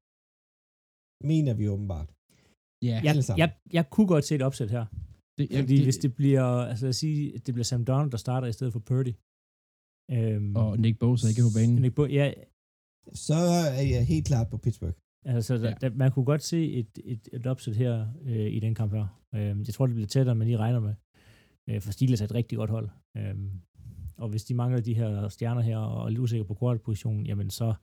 Mener 1.24 1.54
vi 1.54 1.68
åbenbart. 1.68 2.10
Ja, 2.84 3.02
jeg, 3.04 3.16
jeg, 3.38 3.50
jeg 3.74 3.90
kunne 3.90 4.08
godt 4.08 4.26
se 4.26 4.36
et 4.36 4.42
opsæt 4.42 4.70
her. 4.72 4.86
Det, 5.38 5.50
jeg, 5.52 5.60
Fordi 5.60 5.76
det, 5.76 5.84
hvis 5.86 5.98
det 5.98 6.16
bliver, 6.16 6.44
altså 6.44 6.86
lad 6.86 6.90
os 6.90 6.96
sige, 6.96 7.38
det 7.38 7.54
bliver 7.54 7.64
Sam 7.64 7.86
Donald, 7.86 8.12
der 8.12 8.18
starter 8.18 8.48
i 8.48 8.52
stedet 8.54 8.74
for 8.74 8.80
Purdy. 8.80 9.14
Øhm, 10.12 10.56
og 10.56 10.80
Nick 10.80 11.00
Bosa 11.00 11.28
ikke 11.28 11.42
på 11.42 11.54
banen. 11.60 11.76
Nick 11.82 11.96
Bo- 11.96 12.06
ja. 12.20 12.34
Så 13.14 13.34
er 13.78 13.82
jeg 13.96 14.06
helt 14.08 14.26
klart 14.28 14.50
på 14.50 14.58
Pittsburgh. 14.58 14.94
Altså, 15.26 15.58
der, 15.58 15.70
ja. 15.70 15.76
der, 15.82 15.90
man 15.96 16.12
kunne 16.12 16.26
godt 16.26 16.44
se 16.44 16.72
et, 16.72 17.00
et, 17.04 17.28
et 17.34 17.48
opsæt 17.48 17.76
her 17.76 18.08
øh, 18.22 18.52
i 18.54 18.60
den 18.60 18.76
kamp 18.76 18.94
her. 18.94 19.08
Øh, 19.36 19.58
jeg 19.68 19.74
tror, 19.74 19.86
det 19.88 19.96
bliver 19.96 20.08
tættere, 20.08 20.36
men 20.36 20.48
I 20.48 20.58
regner 20.58 20.80
med. 20.80 20.94
Øh, 21.70 21.82
for 21.82 21.92
Steelers 21.92 22.22
er 22.22 22.26
et 22.26 22.34
rigtig 22.34 22.58
godt 22.58 22.70
hold. 22.70 22.90
Øh, 23.18 23.36
Og 24.18 24.30
hvis 24.30 24.44
de 24.44 24.54
mangler 24.54 24.82
de 24.82 24.94
her 24.94 25.28
stjerner 25.30 25.62
her 25.62 25.78
og 25.78 26.06
er 26.06 26.10
lidt 26.10 26.20
usikre 26.20 26.46
på 26.46 26.56
quarterback-positionen, 26.60 27.26
jamen 27.26 27.50
så 27.50 27.74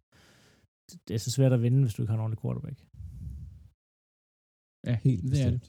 det 1.08 1.14
er 1.14 1.18
så 1.18 1.30
svært 1.30 1.52
at 1.52 1.62
vinde, 1.62 1.82
hvis 1.82 1.94
du 1.94 2.02
ikke 2.02 2.10
har 2.10 2.18
en 2.18 2.20
ordentlig 2.20 2.42
quarterback. 2.42 2.78
Ja, 4.88 4.94
Helt 5.08 5.22
det 5.22 5.28
er 5.28 5.50
det. 5.50 5.60
bestemt. 5.60 5.64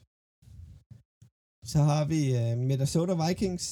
Så 1.74 1.80
har 1.89 2.03
vi 2.13 2.22
uh, 2.39 2.53
Minnesota 2.70 3.13
Vikings, 3.24 3.65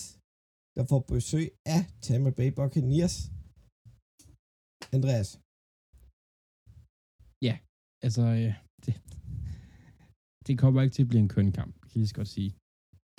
der 0.78 0.84
får 0.91 1.02
besøg 1.14 1.48
af 1.76 1.82
Tampa 2.06 2.32
Bay 2.38 2.50
Buccaneers. 2.60 3.16
Andreas, 4.98 5.30
Altså, 8.06 8.24
øh, 8.41 8.54
det, 8.86 8.93
det 10.48 10.54
kommer 10.62 10.82
ikke 10.82 10.96
til 10.96 11.06
at 11.06 11.12
blive 11.12 11.24
en 11.28 11.34
køn 11.36 11.52
kamp, 11.60 11.74
kan 11.82 11.89
jeg 11.91 11.98
lige 12.02 12.08
så 12.14 12.16
godt 12.22 12.32
sige. 12.38 12.52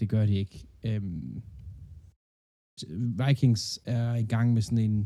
Det 0.00 0.06
gør 0.12 0.24
de 0.26 0.34
ikke. 0.44 0.56
Øhm, 0.88 1.34
Vikings 3.22 3.64
er 3.96 4.14
i 4.24 4.26
gang 4.34 4.48
med 4.54 4.62
sådan 4.62 4.84
en, 4.88 4.98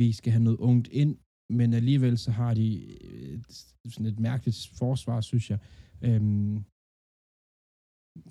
vi 0.00 0.08
skal 0.18 0.32
have 0.32 0.44
noget 0.48 0.58
ungt 0.70 0.88
ind, 1.02 1.12
men 1.58 1.68
alligevel 1.80 2.18
så 2.18 2.30
har 2.40 2.52
de 2.60 2.68
et, 3.24 3.92
sådan 3.94 4.10
et 4.12 4.20
mærkeligt 4.28 4.60
forsvar, 4.82 5.20
synes 5.20 5.46
jeg. 5.52 5.58
Øhm, 6.06 6.54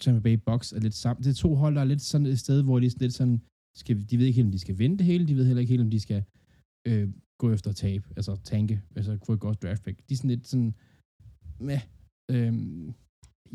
Tampa 0.01 0.22
Bay 0.28 0.38
Box 0.49 0.61
er 0.74 0.80
lidt 0.80 0.97
sammen. 1.03 1.24
Det 1.24 1.30
er 1.30 1.43
to 1.45 1.55
hold, 1.55 1.76
der 1.76 1.82
er 1.82 1.91
lidt 1.93 2.01
sådan 2.01 2.28
et 2.28 2.39
sted, 2.39 2.63
hvor 2.63 2.80
de 2.80 2.86
er 2.86 2.95
lidt 2.99 3.13
sådan, 3.13 3.38
skal, 3.82 3.95
de 4.09 4.17
ved 4.17 4.26
ikke 4.26 4.39
helt, 4.39 4.49
om 4.49 4.51
de 4.51 4.65
skal 4.65 4.78
vinde 4.82 4.97
det 4.97 5.05
hele, 5.05 5.28
de 5.28 5.36
ved 5.36 5.45
heller 5.45 5.61
ikke 5.61 5.74
helt, 5.74 5.88
om 5.88 5.93
de 5.95 5.99
skal 5.99 6.24
øh, 6.88 7.07
gå 7.41 7.47
efter 7.55 7.72
tab, 7.72 8.01
altså 8.17 8.34
tanke, 8.53 8.76
altså 8.95 9.11
få 9.26 9.34
et 9.34 9.39
godt 9.39 9.61
draft 9.63 9.84
pick. 9.84 9.97
De 10.09 10.13
er 10.13 10.17
sådan 10.17 10.34
lidt 10.36 10.47
sådan, 10.47 10.74
meh. 11.67 11.84
Øhm, 12.34 12.93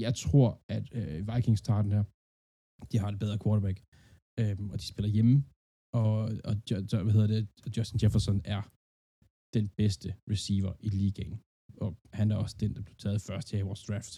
jeg 0.04 0.12
tror, 0.14 0.48
at 0.76 0.84
øh, 0.98 1.18
Vikings 1.28 1.62
tager 1.62 1.82
den 1.82 1.92
her. 1.96 2.04
De 2.92 2.98
har 2.98 3.08
et 3.08 3.18
bedre 3.24 3.38
quarterback, 3.44 3.78
øhm, 4.40 4.66
og 4.72 4.76
de 4.80 4.86
spiller 4.92 5.10
hjemme, 5.16 5.34
og, 6.00 6.14
og 6.48 6.54
hvad 7.04 7.14
hedder 7.16 7.30
det, 7.34 7.42
Justin 7.76 8.00
Jefferson 8.02 8.40
er 8.44 8.62
den 9.56 9.66
bedste 9.80 10.08
receiver 10.32 10.72
i 10.86 10.88
ligaen, 11.00 11.36
og 11.82 11.90
han 12.18 12.26
er 12.32 12.36
også 12.36 12.56
den, 12.60 12.74
der 12.76 12.82
blev 12.86 12.96
taget 12.96 13.20
først 13.28 13.50
her 13.52 13.58
i 13.58 13.68
vores 13.70 13.82
draft. 13.88 14.12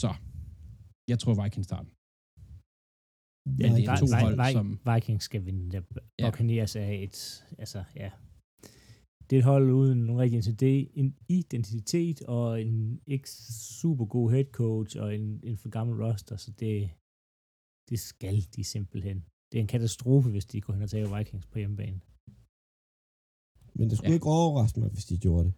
Så, 0.00 0.10
jeg 1.10 1.18
tror 1.18 1.34
Vikings 1.42 1.68
tager 1.68 1.82
den. 1.86 1.92
Ja, 3.60 3.66
det 3.76 3.84
er 3.90 3.96
to 4.02 4.06
Vi- 4.06 4.22
hold, 4.24 4.36
Vi- 4.46 4.52
som- 4.58 4.78
Vikings 4.90 5.24
skal 5.28 5.42
vinde. 5.46 5.64
Der 5.74 5.82
Ja. 6.18 6.30
Buccaneers 6.30 6.76
er 6.76 6.90
et, 7.06 7.16
altså, 7.62 7.80
ja. 8.02 8.10
Det 9.26 9.36
er 9.36 9.40
et 9.44 9.50
hold 9.54 9.66
uden 9.80 9.98
nogen 10.06 10.20
rigtig 10.22 10.36
identitet, 10.38 10.88
en 11.00 11.08
identitet 11.28 12.18
og 12.36 12.62
en 12.62 13.00
ikke 13.14 13.28
super 13.80 14.06
god 14.14 14.26
head 14.34 14.44
coach 14.60 14.92
og 15.02 15.08
en, 15.18 15.26
en 15.48 15.56
for 15.62 15.68
gammel 15.76 15.94
roster, 16.04 16.36
så 16.44 16.50
det, 16.62 16.90
det 17.90 17.98
skal 18.10 18.36
de 18.54 18.64
simpelthen. 18.64 19.18
Det 19.52 19.56
er 19.58 19.62
en 19.66 19.74
katastrofe, 19.76 20.28
hvis 20.30 20.46
de 20.46 20.60
går 20.60 20.72
hen 20.72 20.82
og 20.82 20.90
tager 20.90 21.18
Vikings 21.18 21.46
på 21.52 21.58
hjemmebane. 21.58 22.00
men 23.78 23.84
det 23.90 23.94
skulle 23.96 24.08
Ja. 24.08 24.12
ja. 24.16 24.18
ikke 24.20 24.26
overraske 24.38 24.80
mig, 24.80 24.90
hvis 24.96 25.04
de 25.10 25.16
gjorde 25.18 25.44
det. 25.48 25.54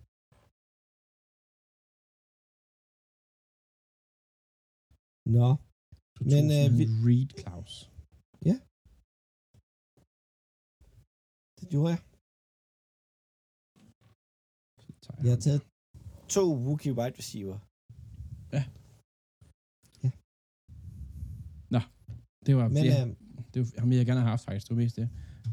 Nå, 5.26 5.48
Du 6.18 6.22
Men, 6.34 6.44
øh, 6.58 6.66
vi- 6.78 6.86
en 6.88 6.94
Reed 7.06 7.30
Claus. 7.40 7.72
det 11.60 11.66
gjorde 11.72 11.90
jeg. 11.94 12.00
Så 14.82 14.88
tager 15.04 15.18
Jeg 15.26 15.32
har 15.36 15.42
taget 15.46 15.60
to 16.34 16.44
rookie 16.68 16.92
wide 16.98 17.16
receiver. 17.20 17.56
Det 22.46 22.54
var, 22.60 22.66
Men, 22.76 22.82
det, 22.86 22.92
øh, 23.00 23.08
det 23.52 23.58
var 23.60 23.66
ham, 23.82 23.92
jeg 23.92 24.06
gerne 24.10 24.20
har 24.24 24.30
haft 24.34 24.44
faktisk, 24.48 24.64
det 24.68 24.72
var 24.76 24.82
mest 24.84 24.96
det. 25.00 25.08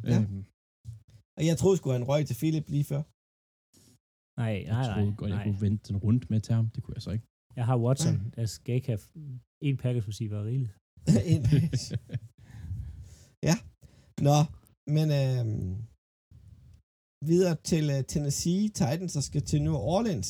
Ja. 0.09 0.17
Øhm, 0.21 0.41
og 1.37 1.41
jeg 1.49 1.55
troede 1.61 1.77
sgu, 1.77 1.85
han 1.97 2.07
røg 2.11 2.21
til 2.29 2.37
Philip 2.41 2.65
lige 2.75 2.87
før. 2.91 3.01
Nej, 4.41 4.53
jeg 4.67 4.73
nej, 4.75 4.83
nej. 4.87 4.93
troede 4.93 5.13
godt, 5.19 5.29
jeg 5.33 5.37
nej. 5.39 5.45
kunne 5.47 5.61
vente 5.65 5.83
den 5.89 5.97
rundt 6.05 6.23
med 6.31 6.39
til 6.45 6.53
ham. 6.57 6.65
Det 6.73 6.79
kunne 6.83 6.95
jeg 6.97 7.05
så 7.07 7.11
ikke. 7.17 7.25
Jeg 7.57 7.65
har 7.69 7.77
Watson. 7.85 8.15
Jeg 8.37 8.49
skal 8.55 8.75
ikke 8.75 8.87
have 8.87 9.03
en 9.67 9.77
Packers 9.83 10.07
receiver 10.07 10.37
er 10.41 10.45
rigeligt. 10.51 10.73
En 11.33 11.43
ja. 13.49 13.55
Nå, 14.27 14.37
men 14.95 15.07
øhm, 15.21 15.73
videre 17.31 17.55
til 17.71 17.85
uh, 17.95 18.01
Tennessee 18.11 18.61
Titans, 18.79 19.13
der 19.17 19.23
skal 19.29 19.43
til 19.49 19.59
New 19.67 19.77
Orleans. 19.95 20.29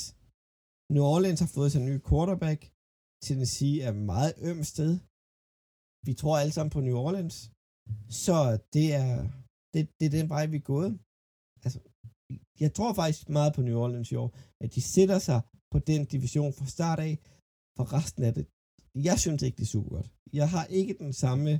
New 0.96 1.06
Orleans 1.14 1.40
har 1.44 1.52
fået 1.58 1.72
sig 1.72 1.80
en 1.80 1.90
ny 1.92 1.98
quarterback. 2.10 2.60
Tennessee 3.26 3.76
er 3.86 3.90
et 3.96 4.02
meget 4.14 4.34
øm 4.50 4.64
sted. 4.74 4.92
Vi 6.08 6.14
tror 6.20 6.36
alle 6.42 6.54
sammen 6.56 6.74
på 6.76 6.82
New 6.88 6.98
Orleans. 7.06 7.36
Så 8.22 8.38
det 8.76 8.88
er, 9.02 9.12
det, 9.74 9.82
det 9.98 10.06
er 10.06 10.18
den 10.20 10.30
vej, 10.36 10.44
vi 10.54 10.58
er 10.62 10.70
gået. 10.74 10.92
Altså, 11.66 11.80
jeg 12.64 12.72
tror 12.78 12.92
faktisk 13.02 13.30
meget 13.38 13.52
på 13.56 13.62
New 13.62 13.78
Orleans 13.84 14.12
i 14.12 14.16
år, 14.24 14.30
at 14.64 14.70
de 14.76 14.82
sætter 14.96 15.20
sig 15.28 15.40
på 15.72 15.78
den 15.92 16.02
division 16.14 16.52
fra 16.58 16.66
start 16.76 17.00
af, 17.08 17.14
for 17.78 17.86
resten 17.98 18.24
af 18.28 18.34
det. 18.38 18.46
Jeg 19.10 19.18
synes 19.24 19.42
ikke, 19.44 19.58
det 19.60 19.66
er 19.68 19.76
super 19.76 19.92
godt. 19.98 20.10
Jeg 20.40 20.48
har 20.56 20.66
ikke 20.80 20.94
den 21.04 21.14
samme 21.24 21.52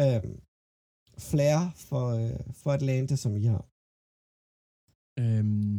øh, 0.00 0.22
flair 1.28 1.60
for, 1.88 2.04
øh, 2.20 2.40
for 2.60 2.70
Atlanta, 2.78 3.14
som 3.24 3.32
I 3.42 3.44
har. 3.54 3.64
Øhm, 5.22 5.76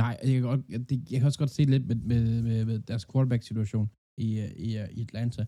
nej, 0.00 0.14
jeg 0.22 0.32
kan, 0.36 0.42
godt, 0.50 0.62
jeg, 0.72 0.80
det, 0.90 0.96
jeg 1.10 1.18
kan 1.18 1.28
også 1.30 1.42
godt 1.42 1.56
se 1.56 1.62
lidt 1.64 1.86
med, 1.90 1.96
med, 2.10 2.42
med, 2.48 2.64
med 2.70 2.78
deres 2.90 3.04
quarterback-situation 3.10 3.86
i, 4.26 4.28
i, 4.66 4.68
i 4.98 5.00
Atlanta. 5.06 5.42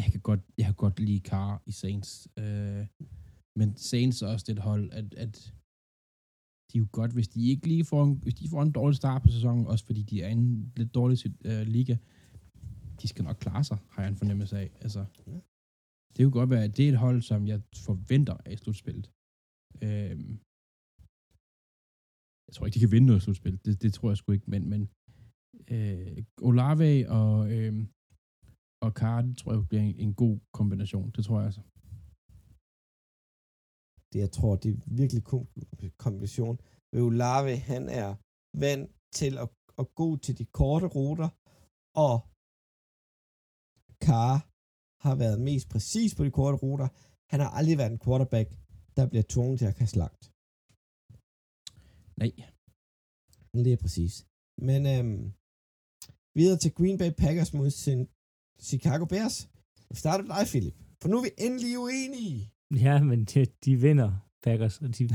Jeg 0.00 0.06
kan 0.12 0.20
godt, 0.28 0.42
jeg 0.58 0.66
kan 0.66 0.78
godt 0.84 1.00
lide 1.06 1.26
Carr 1.30 1.62
i 1.70 1.72
Saints. 1.82 2.10
Øh, 2.42 2.82
men 3.58 3.68
Saints 3.76 4.22
er 4.22 4.28
også 4.34 4.46
det 4.48 4.58
hold, 4.68 4.84
at, 5.00 5.08
at 5.24 5.34
de 6.72 6.78
er 6.78 6.82
jo 6.82 6.88
godt, 6.92 7.12
hvis 7.12 7.28
de 7.28 7.50
ikke 7.50 7.66
lige 7.68 7.84
får 7.84 8.04
en, 8.04 8.18
hvis 8.22 8.34
de 8.34 8.48
får 8.48 8.62
en 8.62 8.72
dårlig 8.72 8.96
start 8.96 9.22
på 9.22 9.28
sæsonen, 9.28 9.66
også 9.66 9.86
fordi 9.86 10.02
de 10.02 10.22
er 10.22 10.28
i 10.28 10.32
en 10.32 10.72
lidt 10.76 10.94
dårlig 10.94 11.18
øh, 11.44 11.66
liga, 11.66 11.96
de 13.02 13.08
skal 13.08 13.24
nok 13.24 13.36
klare 13.36 13.64
sig, 13.64 13.78
har 13.90 14.02
jeg 14.02 14.10
en 14.10 14.16
fornemmelse 14.16 14.58
af. 14.58 14.70
Altså, 14.80 15.04
Ja. 15.26 15.40
det 16.16 16.24
jo 16.24 16.30
godt 16.32 16.50
være, 16.50 16.64
at 16.64 16.76
det 16.76 16.84
er 16.84 16.92
et 16.92 16.98
hold, 16.98 17.22
som 17.22 17.46
jeg 17.46 17.62
forventer 17.76 18.36
af 18.46 18.58
slutspillet. 18.58 19.06
Øhm, 19.86 20.32
jeg 22.46 22.52
tror 22.54 22.66
ikke, 22.66 22.74
de 22.74 22.80
kan 22.80 22.90
vinde 22.94 23.06
noget 23.06 23.22
slutspil. 23.22 23.60
Det, 23.64 23.82
det 23.82 23.92
tror 23.94 24.10
jeg 24.10 24.16
sgu 24.16 24.32
ikke, 24.32 24.50
men, 24.50 24.62
men 24.72 24.82
øh, 25.74 26.24
Olave 26.48 27.08
og, 27.18 27.52
øh, 27.52 27.74
og 28.84 28.90
det 29.26 29.36
tror 29.38 29.52
jeg 29.52 29.68
bliver 29.68 29.82
en, 29.82 29.96
en 30.06 30.14
god 30.14 30.36
kombination. 30.58 31.10
Det 31.16 31.24
tror 31.24 31.38
jeg 31.38 31.46
altså. 31.46 31.62
Det, 34.12 34.18
jeg 34.24 34.32
tror, 34.36 34.56
det 34.56 34.70
er 34.74 34.78
virkelig 35.00 35.22
kombination. 36.04 36.56
Olave, 37.06 37.56
han 37.56 37.82
er 37.88 38.10
vant 38.64 38.90
til 39.18 39.32
at, 39.44 39.48
at 39.80 39.86
gå 40.00 40.08
til 40.24 40.34
de 40.38 40.46
korte 40.60 40.86
ruter, 40.96 41.28
og 42.06 42.14
Carr 44.06 44.36
har 45.04 45.14
været 45.22 45.38
mest 45.48 45.66
præcis 45.74 46.10
på 46.14 46.22
de 46.24 46.32
korte 46.40 46.58
ruter. 46.64 46.88
Han 47.32 47.40
har 47.40 47.50
aldrig 47.58 47.78
været 47.78 47.92
en 47.92 48.04
quarterback, 48.06 48.48
der 48.96 49.04
bliver 49.10 49.26
tvunget 49.34 49.58
til 49.58 49.68
at 49.70 49.78
kaste 49.80 49.98
langt. 50.04 50.22
Nej. 52.20 52.32
Lige 53.64 53.78
præcis. 53.82 54.14
Men 54.68 54.80
øhm, 54.94 55.22
videre 56.38 56.58
til 56.62 56.72
Green 56.78 56.98
Bay 57.00 57.10
Packers 57.22 57.52
mod 57.58 57.70
sin 57.84 58.00
Chicago 58.68 59.04
Bears. 59.12 59.36
Vi 59.90 59.96
starter 60.02 60.24
med 60.24 60.34
dig, 60.38 60.46
Philip. 60.52 60.76
For 61.00 61.08
nu 61.08 61.14
er 61.18 61.24
vi 61.28 61.32
endelig 61.46 61.72
uenige. 61.84 62.40
Ja, 62.80 63.02
men 63.02 63.24
de, 63.24 63.46
de 63.64 63.76
vinder 63.76 64.28
Packers, 64.42 64.80
og 64.80 64.98
de, 64.98 65.08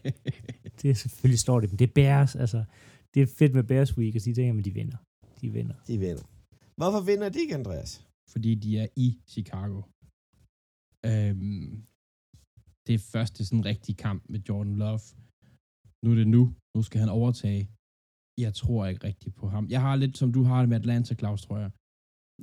det 0.82 0.90
er 0.90 0.94
selvfølgelig 0.94 1.38
står 1.38 1.60
det, 1.60 1.70
men 1.70 1.78
det 1.78 1.88
er 1.88 1.92
Bears, 1.94 2.36
altså. 2.36 2.64
Det 3.14 3.22
er 3.22 3.26
fedt 3.26 3.54
med 3.54 3.64
Bears 3.64 3.98
Week, 3.98 4.16
og 4.16 4.24
de 4.24 4.34
tænker, 4.34 4.52
men 4.52 4.64
de 4.64 4.74
vinder. 4.74 4.96
De 5.40 5.52
vinder. 5.52 5.74
De 5.86 5.98
vinder. 5.98 6.22
Hvorfor 6.76 7.00
vinder 7.00 7.28
de 7.28 7.40
ikke, 7.40 7.54
Andreas? 7.54 8.04
fordi 8.32 8.54
de 8.64 8.70
er 8.82 8.88
i 9.06 9.08
Chicago. 9.34 9.78
Øhm, 11.10 11.70
det 12.86 12.94
er 12.94 13.08
første 13.14 13.40
sådan 13.44 13.64
rigtig 13.72 13.94
kamp 13.96 14.20
med 14.32 14.40
Jordan 14.48 14.76
Love. 14.82 15.04
Nu 16.02 16.08
er 16.10 16.18
det 16.20 16.28
nu. 16.36 16.42
Nu 16.74 16.82
skal 16.82 17.00
han 17.00 17.08
overtage. 17.20 17.62
Jeg 18.44 18.52
tror 18.54 18.86
ikke 18.86 19.06
rigtigt 19.10 19.34
på 19.40 19.48
ham. 19.54 19.64
Jeg 19.74 19.80
har 19.86 19.96
lidt, 19.96 20.14
som 20.20 20.32
du 20.32 20.42
har 20.42 20.58
det 20.60 20.68
med 20.68 20.76
Atlanta, 20.82 21.14
Claus, 21.14 21.42
tror 21.42 21.58
jeg. 21.58 21.70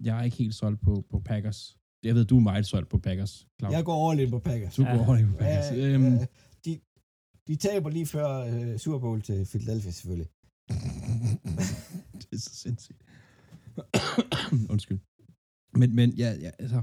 Jeg 0.08 0.20
er 0.20 0.24
ikke 0.24 0.38
helt 0.38 0.56
solgt 0.56 0.82
på, 0.82 0.94
på 1.12 1.18
Packers. 1.30 1.78
Jeg 2.04 2.16
ved, 2.16 2.26
du 2.26 2.38
er 2.38 2.42
meget 2.42 2.66
solgt 2.66 2.90
på 2.90 2.98
Packers, 2.98 3.48
Claus. 3.60 3.74
Jeg 3.74 3.86
går 3.86 4.12
all 4.12 4.20
in 4.20 4.30
på 4.30 4.40
Packers. 4.40 4.76
Du 4.76 4.82
Ja. 4.84 4.96
går 4.96 5.06
over 5.06 5.28
på 5.32 5.38
Packers. 5.38 5.72
Ja, 5.78 5.88
øhm, 5.94 6.04
ja, 6.16 6.26
de, 6.66 6.80
de 7.48 7.56
taber 7.56 7.90
lige 7.90 8.06
før 8.06 8.28
uh, 8.72 8.78
Super 8.78 9.00
Bowl 9.00 9.22
til 9.22 9.46
Philadelphia, 9.46 9.92
selvfølgelig. 9.92 10.30
det 12.22 12.28
er 12.34 12.38
så 12.38 12.56
sindssygt. 12.56 13.02
Undskyld. 14.74 15.00
Men, 15.80 15.96
men 15.96 16.10
ja, 16.14 16.30
ja, 16.46 16.52
altså, 16.60 16.82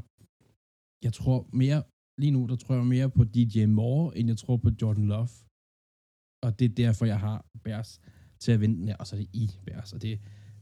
jeg 1.03 1.12
tror 1.12 1.49
mere, 1.53 1.83
lige 2.21 2.31
nu, 2.31 2.47
der 2.47 2.57
tror 2.57 2.75
jeg 2.75 2.87
mere 2.87 3.11
på 3.11 3.25
DJ 3.25 3.64
Moore, 3.66 4.19
end 4.19 4.29
jeg 4.29 4.39
tror 4.39 4.57
på 4.57 4.71
Jordan 4.83 5.07
Love. 5.07 5.29
Og 6.43 6.59
det 6.59 6.64
er 6.71 6.75
derfor, 6.75 7.05
jeg 7.07 7.21
har 7.21 7.47
Bears 7.64 8.01
til 8.41 8.53
at 8.53 8.61
vinde 8.61 8.77
den 8.81 8.89
her, 8.89 8.97
og 8.97 9.07
så 9.07 9.16
er 9.16 9.21
det 9.21 9.29
i 9.33 9.51
Bears. 9.66 9.93
Og 9.93 10.03
det 10.03 10.21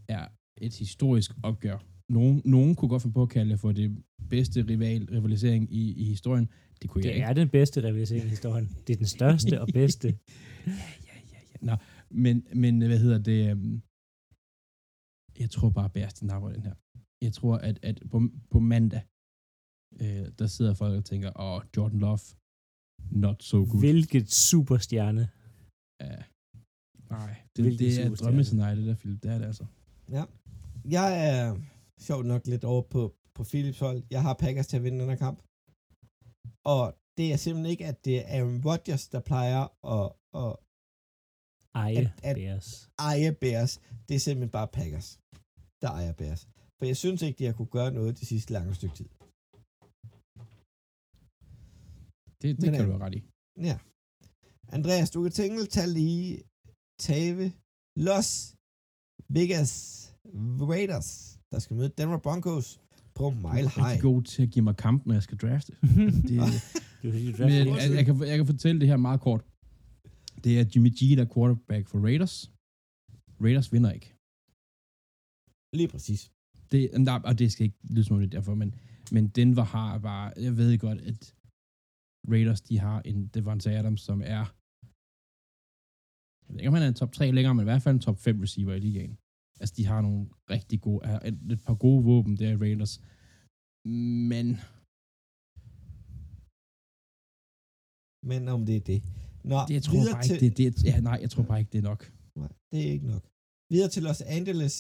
er 0.09 0.29
et 0.57 0.75
historisk 0.77 1.31
opgør 1.43 1.79
nogen, 2.09 2.43
nogen 2.45 2.75
kunne 2.75 2.89
godt 2.89 3.03
finde 3.03 3.15
på 3.15 3.23
at 3.23 3.29
kalde 3.29 3.59
for 3.59 3.73
det 3.73 4.05
bedste 4.31 4.63
rival, 4.63 5.09
rivalisering 5.11 5.73
i, 5.73 5.93
i 6.03 6.05
historien. 6.05 6.49
Det 6.83 6.91
kunne 6.91 7.01
jeg 7.05 7.09
Det 7.09 7.15
ikke. 7.15 7.25
er 7.29 7.33
den 7.33 7.49
bedste 7.49 7.83
rivalisering 7.83 8.25
i 8.25 8.29
historien. 8.29 8.67
Det 8.87 8.93
er 8.93 8.97
den 8.97 9.07
største 9.07 9.61
og 9.61 9.69
bedste. 9.73 10.09
ja, 10.67 10.73
ja, 11.09 11.17
ja, 11.33 11.39
ja. 11.53 11.57
Nå, 11.69 11.77
men, 12.11 12.47
men 12.55 12.87
hvad 12.87 12.99
hedder 12.99 13.19
det? 13.19 13.51
øhm, 13.51 13.83
Jeg 15.43 15.51
tror 15.51 15.71
bare, 15.71 15.89
de 16.21 16.27
napper 16.27 16.49
den 16.57 16.63
her. 16.63 16.75
Jeg 17.25 17.33
tror, 17.33 17.57
at, 17.69 17.79
at 17.83 18.03
på, 18.11 18.19
på 18.51 18.59
mandag, 18.61 19.03
øh, 20.03 20.27
der 20.39 20.47
sidder 20.47 20.75
folk 20.75 20.95
og 20.99 21.05
tænker, 21.05 21.31
åh, 21.41 21.55
oh, 21.57 21.63
Jordan 21.77 21.99
Love, 21.99 22.19
not 23.11 23.43
so 23.43 23.59
good. 23.65 23.81
Hvilket 23.81 24.31
superstjerne. 24.31 25.25
Ja. 26.01 26.23
Nej, 27.11 27.37
det, 27.57 27.79
det 27.79 27.89
er 28.03 28.15
drømmescenarie, 28.15 28.77
det 28.77 28.87
der 28.87 28.95
film. 28.95 29.19
Det 29.19 29.31
er 29.31 29.39
det 29.39 29.47
altså. 29.47 29.67
Ja. 30.11 30.25
Jeg 30.97 31.09
er 31.31 31.57
sjovt 32.01 32.27
nok 32.27 32.47
lidt 32.47 32.65
over 32.65 32.83
på, 32.83 33.15
på 33.35 33.45
Philips 33.45 33.79
hold. 33.79 34.03
Jeg 34.11 34.23
har 34.23 34.35
Packers 34.35 34.67
til 34.67 34.77
at 34.77 34.83
vinde 34.85 35.01
den 35.01 35.09
her 35.09 35.17
kamp. 35.17 35.39
Og 36.65 36.85
det 37.19 37.33
er 37.33 37.37
simpelthen 37.37 37.71
ikke, 37.71 37.87
at 37.87 38.05
det 38.05 38.15
er 38.19 38.25
Aaron 38.37 38.63
Rodgers, 38.69 39.09
der 39.09 39.21
plejer 39.21 39.63
at, 39.97 40.07
at 40.43 40.57
Eje 41.75 41.97
At- 41.99 42.21
at- 42.31 42.37
Bears. 42.37 42.69
eje 42.99 43.33
Bears. 43.43 43.73
Det 44.09 44.15
er 44.15 44.19
simpelthen 44.27 44.51
bare 44.51 44.69
Packers, 44.69 45.09
der 45.83 45.91
ejer 45.91 46.13
Bears. 46.13 46.43
For 46.79 46.85
jeg 46.91 46.97
synes 46.97 47.23
ikke, 47.23 47.39
de 47.39 47.45
har 47.45 47.53
kunne 47.53 47.75
gøre 47.79 47.91
noget 47.91 48.19
det 48.21 48.27
sidste 48.29 48.53
lange 48.53 48.75
stykke 48.75 48.97
tid. 49.01 49.09
Det, 52.43 52.49
det 52.57 52.65
Men, 52.65 52.73
kan 52.75 52.81
øh, 52.83 52.87
du 52.87 52.93
have 52.93 53.05
ret 53.07 53.15
i. 53.15 53.23
Ja. 53.71 53.77
Andreas, 54.77 55.11
du 55.11 55.23
kan 55.23 55.33
tænke 55.33 55.67
tage 55.67 55.91
lige 56.01 56.43
Tave 57.07 57.53
Los 57.97 58.31
Vegas 59.29 59.73
Raiders, 60.73 61.36
der 61.53 61.59
skal 61.59 61.77
møde 61.77 61.89
Denver 61.99 62.19
Broncos 62.19 62.81
på 63.15 63.31
Mile 63.31 63.47
er 63.47 63.53
High. 63.53 63.79
rigtig 63.79 64.03
god 64.03 64.23
til 64.23 64.43
at 64.43 64.51
give 64.51 64.65
mig 64.65 64.77
kamp, 64.77 65.07
når 65.07 65.15
jeg 65.15 65.23
skal 65.23 65.39
drafte. 65.39 65.73
Det, 65.73 65.83
det 66.29 66.37
er 66.39 66.49
men 67.49 67.53
jeg, 67.59 67.67
jeg, 67.67 67.91
jeg, 67.99 68.05
kan, 68.07 68.15
jeg 68.31 68.37
kan 68.37 68.47
fortælle 68.47 68.81
det 68.81 68.89
her 68.89 68.97
meget 68.97 69.21
kort. 69.21 69.43
Det 70.45 70.61
er 70.61 70.65
Jimmy 70.75 70.91
G, 70.99 71.01
der 71.17 71.25
er 71.25 71.33
quarterback 71.35 71.89
for 71.89 71.99
Raiders. 71.99 72.53
Raiders 73.45 73.73
vinder 73.73 73.93
ikke. 73.93 74.09
Lige 75.79 75.89
præcis. 75.89 76.33
Det, 76.71 76.81
nej, 77.09 77.21
og 77.25 77.39
det 77.39 77.53
skal 77.53 77.65
ikke 77.65 77.79
lyde 77.91 78.05
som 78.05 78.17
om 78.17 78.21
det 78.21 78.27
er 78.27 78.39
derfor, 78.39 78.55
men, 78.55 78.75
men 79.13 79.29
Denver 79.29 79.63
har 79.63 79.99
bare, 79.99 80.33
jeg 80.37 80.57
ved 80.57 80.79
godt, 80.79 81.01
at 81.01 81.35
Raiders, 82.33 82.61
de 82.61 82.79
har 82.79 83.03
en 83.11 83.27
Devontae 83.35 83.79
Adams, 83.79 84.01
som 84.01 84.23
er, 84.37 84.45
jeg 86.45 86.53
ved 86.53 86.61
ikke, 86.61 86.69
om 86.69 86.75
han 86.75 86.83
er 86.83 86.89
en 86.89 86.95
top 87.03 87.13
3 87.13 87.31
længere, 87.33 87.55
men 87.55 87.63
i 87.63 87.71
hvert 87.71 87.83
fald 87.83 87.95
en 87.95 88.01
top 88.01 88.19
5 88.19 88.41
receiver 88.41 88.75
i 88.75 88.79
ligaen. 88.79 89.19
Altså, 89.61 89.75
de 89.79 89.87
har 89.87 90.01
nogle 90.01 90.23
rigtig 90.51 90.81
gode, 90.81 91.01
et, 91.29 91.39
et 91.53 91.63
par 91.67 91.75
gode 91.75 92.05
våben 92.05 92.37
der 92.41 92.51
i 92.53 92.57
Raiders. 92.65 92.95
Men 94.31 94.47
Men 98.31 98.49
om 98.49 98.61
det 98.69 98.77
er 98.81 98.85
det. 98.93 99.01
Nå, 99.51 99.59
det, 99.69 99.75
jeg 99.79 99.83
tror 99.89 100.03
bare 100.13 100.23
til, 100.29 100.35
ikke, 100.43 100.57
det, 100.57 100.77
det, 100.77 100.85
ja, 100.91 100.97
nej, 101.09 101.19
jeg 101.25 101.31
tror 101.33 101.43
bare 101.51 101.59
ikke, 101.61 101.73
det 101.75 101.79
er 101.85 101.89
nok. 101.93 102.03
Nej, 102.43 102.53
det 102.73 102.79
er 102.87 102.91
ikke 102.97 103.07
nok. 103.15 103.25
Videre 103.73 103.91
til 103.95 104.03
Los 104.09 104.21
Angeles. 104.39 104.75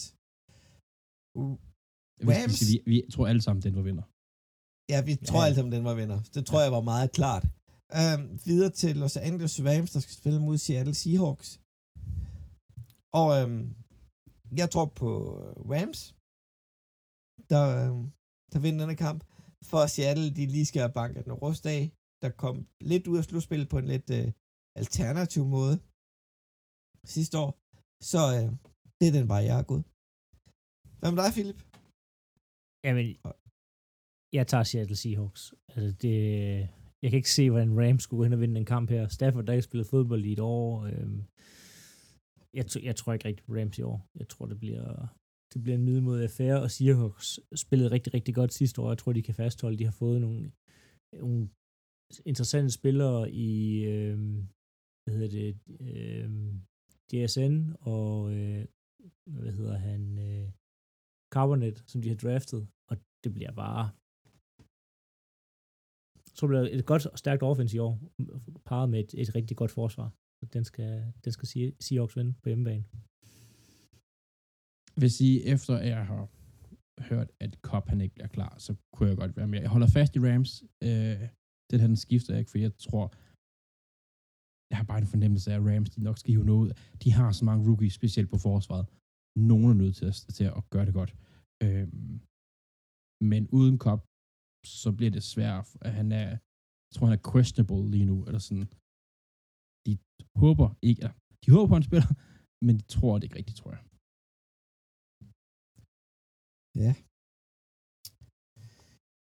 Uh, 1.38 1.54
vi, 2.26 2.32
Rams? 2.32 2.52
siger, 2.58 2.82
vi, 2.84 2.90
vi 2.90 3.10
tror 3.12 3.26
alle 3.30 3.42
sammen, 3.46 3.62
den 3.66 3.74
var 3.78 3.82
vinder. 3.88 4.06
ja, 4.92 4.98
vi 5.08 5.14
tror 5.28 5.40
Ja. 5.40 5.46
alle 5.46 5.56
sammen, 5.58 5.72
den 5.76 5.84
var 5.90 5.94
vinder. 6.00 6.18
Det 6.34 6.42
tror 6.48 6.60
jeg 6.66 6.72
var 6.78 6.84
meget 6.92 7.10
klart. 7.18 7.44
Um, 8.00 8.22
videre 8.48 8.72
til 8.80 8.92
Los 9.02 9.16
Angeles 9.28 9.54
Rams, 9.68 9.90
der 9.94 10.00
skal 10.04 10.14
spille 10.20 10.40
mod 10.46 10.56
Seattle 10.58 10.94
Seahawks. 11.02 11.48
Og 13.20 13.28
um, 13.44 13.56
jeg 14.60 14.68
tror 14.70 14.86
på 15.00 15.10
Rams, 15.72 16.00
der, 17.50 17.64
um, 17.90 18.12
der 18.52 18.58
vinder 18.64 18.80
denne 18.84 18.96
kamp. 19.06 19.20
For 19.70 19.86
Seattle, 19.86 20.34
de 20.38 20.46
lige 20.46 20.66
skal 20.66 20.82
have 20.82 20.98
banket 21.00 21.24
en 21.24 21.40
rust 21.44 21.66
af, 21.66 21.82
der 22.22 22.30
kom 22.42 22.56
lidt 22.80 23.06
ud 23.10 23.18
af 23.18 23.24
slutspillet 23.24 23.68
på 23.68 23.78
en 23.78 23.88
lidt 23.94 24.08
uh, 24.18 24.26
alternativ 24.82 25.42
måde 25.56 25.76
sidste 27.14 27.34
år. 27.44 27.52
Så 28.10 28.20
uh, 28.36 28.48
det 28.98 29.06
er 29.08 29.16
den 29.18 29.28
vej, 29.32 29.42
jeg 29.50 29.58
er 29.58 29.68
gået. 29.72 29.84
Hvad 31.00 31.10
med 31.12 31.18
dig, 31.22 31.32
Philip? 31.36 31.60
Jamen, 32.86 33.06
jeg 34.38 34.46
tager 34.46 34.66
Seattle 34.70 34.96
Seahawks. 34.96 35.42
Altså, 35.74 35.90
det, 36.02 36.14
jeg 37.02 37.08
kan 37.10 37.20
ikke 37.20 37.36
se, 37.38 37.50
hvordan 37.50 37.78
Rams 37.80 38.02
skulle 38.02 38.18
gå 38.18 38.24
hen 38.24 38.32
og 38.32 38.40
vinde 38.40 38.54
den 38.54 38.64
kamp 38.74 38.90
her. 38.90 39.08
Stafford, 39.08 39.44
der 39.44 39.52
ikke 39.52 39.62
spillet 39.62 39.86
fodbold 39.86 40.24
i 40.24 40.32
et 40.32 40.40
år. 40.40 40.84
Øhm, 40.90 41.20
jeg, 42.56 42.64
t- 42.70 42.84
jeg 42.84 42.96
tror 42.96 43.12
ikke 43.12 43.28
rigtig 43.28 43.44
på 43.46 43.52
Rams 43.52 43.78
i 43.78 43.82
år. 43.82 43.98
Jeg 44.20 44.28
tror, 44.28 44.46
det 44.46 44.58
bliver, 44.58 45.06
det 45.54 45.62
bliver 45.62 45.78
en 45.78 45.84
middelmodig 45.84 46.24
affære, 46.24 46.62
og 46.62 46.70
Seahawks 46.70 47.40
spillede 47.54 47.90
rigtig, 47.90 48.14
rigtig 48.14 48.34
godt 48.34 48.52
sidste 48.52 48.80
år. 48.80 48.88
Jeg 48.88 48.98
tror, 48.98 49.12
de 49.12 49.22
kan 49.22 49.34
fastholde. 49.34 49.78
De 49.78 49.84
har 49.84 49.96
fået 50.02 50.20
nogle, 50.20 50.52
nogle 51.12 51.48
interessante 52.26 52.72
spillere 52.72 53.30
i, 53.30 53.84
øh, 53.84 54.18
hvad 55.04 55.14
hedder 55.14 55.32
det, 55.38 55.50
øh, 55.80 56.28
DSN 57.10 57.54
og, 57.80 58.32
øh, 58.36 58.66
hvad 59.26 59.52
hedder 59.52 59.76
han, 59.88 60.18
øh, 60.18 60.50
Carbonet, 61.34 61.84
som 61.86 62.02
de 62.02 62.08
har 62.08 62.16
draftet, 62.16 62.68
og 62.90 62.96
det 63.24 63.34
bliver 63.34 63.52
bare 63.52 63.90
så 66.38 66.46
bliver 66.46 66.62
det 66.62 66.74
et 66.74 66.86
godt 66.86 67.06
og 67.06 67.18
stærkt 67.18 67.42
offense 67.42 67.76
i 67.76 67.78
år, 67.78 67.94
parret 68.64 68.88
med 68.90 68.98
et, 69.00 69.14
et 69.22 69.34
rigtig 69.34 69.56
godt 69.56 69.70
forsvar. 69.70 70.08
Så 70.38 70.44
den 70.52 70.64
skal, 70.70 71.12
den 71.24 71.32
skal 71.32 71.48
Seahawks 71.84 72.16
vinde 72.16 72.32
på 72.42 72.48
hjemmebane. 72.48 72.84
Hvis 75.00 75.14
I 75.28 75.30
efter 75.54 75.72
at 75.82 75.88
jeg 75.94 76.06
har 76.12 76.22
hørt, 77.08 77.28
at 77.44 77.52
Cobb 77.68 77.84
han 77.88 78.00
ikke 78.00 78.14
bliver 78.14 78.32
klar, 78.36 78.52
så 78.58 78.70
kunne 78.94 79.08
jeg 79.08 79.16
godt 79.16 79.36
være 79.36 79.48
med. 79.52 79.60
Jeg 79.60 79.74
holder 79.76 79.90
fast 79.98 80.16
i 80.16 80.20
Rams. 80.28 80.50
Øh, 80.88 81.22
den 81.70 81.80
her, 81.80 81.88
den 81.92 81.96
skifter 82.06 82.30
jeg 82.32 82.40
ikke, 82.40 82.50
for 82.50 82.58
jeg 82.66 82.72
tror, 82.86 83.04
jeg 84.70 84.76
har 84.80 84.86
bare 84.90 85.02
en 85.04 85.12
fornemmelse 85.14 85.46
af, 85.52 85.56
at 85.56 85.66
Rams, 85.70 85.90
de 85.90 86.00
nok 86.08 86.18
skal 86.18 86.32
hive 86.34 86.50
noget 86.50 86.62
ud. 86.64 86.70
De 87.02 87.10
har 87.18 87.30
så 87.32 87.44
mange 87.44 87.64
rookies, 87.68 87.94
specielt 88.00 88.30
på 88.30 88.38
forsvaret. 88.48 88.86
Nogen 89.50 89.70
er 89.70 89.78
nødt 89.82 89.96
til 89.96 90.06
at, 90.10 90.16
til 90.36 90.44
at 90.58 90.62
gøre 90.74 90.86
det 90.88 90.94
godt. 91.00 91.12
Øh, 91.64 91.86
men 93.32 93.42
uden 93.58 93.76
Cobb, 93.84 94.00
så 94.66 94.88
bliver 94.96 95.12
det 95.16 95.22
svært, 95.34 95.66
at 95.86 95.92
han 96.00 96.08
er, 96.22 96.28
jeg 96.86 96.92
tror, 96.94 97.06
han 97.06 97.18
er 97.18 97.30
questionable 97.32 97.90
lige 97.94 98.08
nu, 98.12 98.16
eller 98.28 98.42
sådan. 98.46 98.68
De 99.86 99.92
håber 100.42 100.68
ikke, 100.88 101.00
eller, 101.02 101.16
de 101.42 101.48
håber, 101.56 101.72
han 101.78 101.88
spiller, 101.88 102.10
men 102.66 102.72
de 102.78 102.84
tror 102.94 103.12
det 103.14 103.24
ikke 103.24 103.38
rigtigt, 103.40 103.58
tror 103.60 103.72
jeg. 103.76 103.82
Ja. 106.84 106.92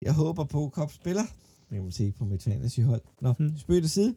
Jeg 0.06 0.14
håber 0.22 0.44
på, 0.54 0.60
at 0.66 0.72
Kopp 0.76 0.92
spiller. 1.00 1.26
Jeg 1.74 1.82
må 1.84 1.90
se 2.00 2.06
på 2.18 2.24
mit 2.30 2.42
fantasyhold. 2.46 3.04
Nå, 3.24 3.30
hmm. 3.38 3.56
spøg 3.62 3.78
til 3.82 3.92
side. 3.98 4.12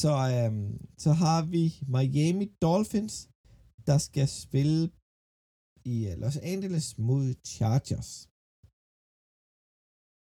Så, 0.00 0.12
øhm, 0.34 0.72
så 1.04 1.10
har 1.22 1.40
vi 1.54 1.64
Miami 1.96 2.46
Dolphins, 2.64 3.14
der 3.88 3.98
skal 4.06 4.26
spille 4.44 4.80
i 5.94 5.96
øh, 6.10 6.14
Los 6.22 6.38
Angeles 6.52 6.86
mod 7.08 7.24
Chargers. 7.54 8.10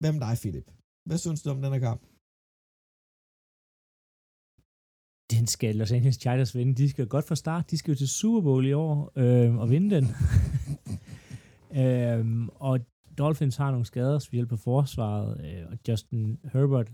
Hvem 0.03 0.15
er 0.17 0.23
dig, 0.27 0.35
Philip? 0.43 0.69
Hvad 1.09 1.19
synes 1.25 1.43
du 1.43 1.49
om 1.51 1.61
den 1.63 1.73
her 1.75 1.83
kamp? 1.89 2.03
Den 5.31 5.47
skal 5.47 5.77
Los 5.77 5.93
Angeles 5.93 6.17
Chargers 6.17 6.57
vinde. 6.57 6.75
De 6.75 6.91
skal 6.91 7.07
godt 7.07 7.25
fra 7.25 7.35
start. 7.35 7.71
De 7.71 7.79
skal 7.79 7.93
jo 7.93 7.99
til 7.99 8.09
Super 8.09 8.41
Bowl 8.41 8.67
i 8.67 8.73
år 8.73 9.13
øh, 9.17 9.57
og 9.57 9.71
vinde 9.71 9.97
den. 9.97 10.05
øhm, 11.83 12.49
og 12.49 12.81
Dolphins 13.19 13.57
har 13.57 13.71
nogle 13.71 13.87
skader, 13.87 14.19
specielt 14.19 14.49
på 14.49 14.57
forsvaret, 14.57 15.41
øh, 15.47 15.71
og 15.71 15.79
Justin 15.89 16.39
Herbert 16.53 16.93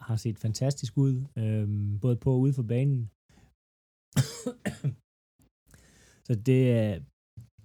har 0.00 0.16
set 0.16 0.38
fantastisk 0.38 0.98
ud, 0.98 1.24
øh, 1.38 2.00
både 2.00 2.16
på 2.16 2.32
og 2.32 2.40
ude 2.40 2.52
for 2.52 2.62
banen. 2.62 3.10
Så 6.26 6.34
det 6.34 6.70
er, 6.70 7.00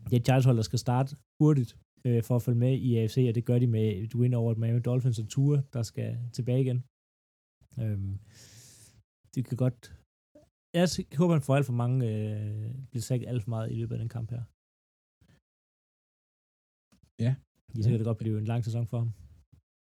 det 0.06 0.14
er 0.14 0.20
et 0.20 0.26
Chargers-hold, 0.26 0.58
der 0.58 0.64
skal 0.64 0.80
starte 0.80 1.16
hurtigt 1.42 1.78
øh, 2.06 2.24
for 2.24 2.36
at 2.36 2.42
følge 2.42 2.60
med 2.60 2.78
i 2.78 2.98
AFC, 2.98 3.26
og 3.30 3.36
det 3.36 3.46
gør 3.46 3.60
de 3.60 3.68
med 3.68 4.04
et 4.04 4.16
win 4.16 4.34
over 4.34 4.52
et 4.52 4.58
Miami 4.58 4.80
Dolphins 4.80 5.20
og 5.20 5.30
Tour, 5.30 5.64
der 5.74 5.84
skal 5.84 6.18
tilbage 6.34 6.62
igen. 6.62 6.84
Øhm, 7.80 8.20
det 9.36 9.46
kan 9.46 9.58
godt... 9.58 9.94
Jeg 10.80 10.90
håber, 11.22 11.34
han 11.34 11.42
får 11.48 11.56
alt 11.56 11.66
for 11.66 11.74
mange... 11.84 11.98
Øh, 12.10 12.76
bliver 12.90 13.02
sagt 13.02 13.24
alt 13.32 13.44
for 13.44 13.50
meget 13.50 13.72
i 13.72 13.76
løbet 13.76 13.96
af 13.96 14.00
den 14.00 14.10
kamp 14.10 14.30
her. 14.36 14.44
Ja. 17.26 17.36
Så 17.84 17.90
kan 17.90 18.00
det 18.00 18.06
godt 18.12 18.18
blive 18.18 18.38
en 18.38 18.46
lang 18.46 18.66
sæson 18.66 18.88
for 18.88 18.98
ham. 19.04 19.12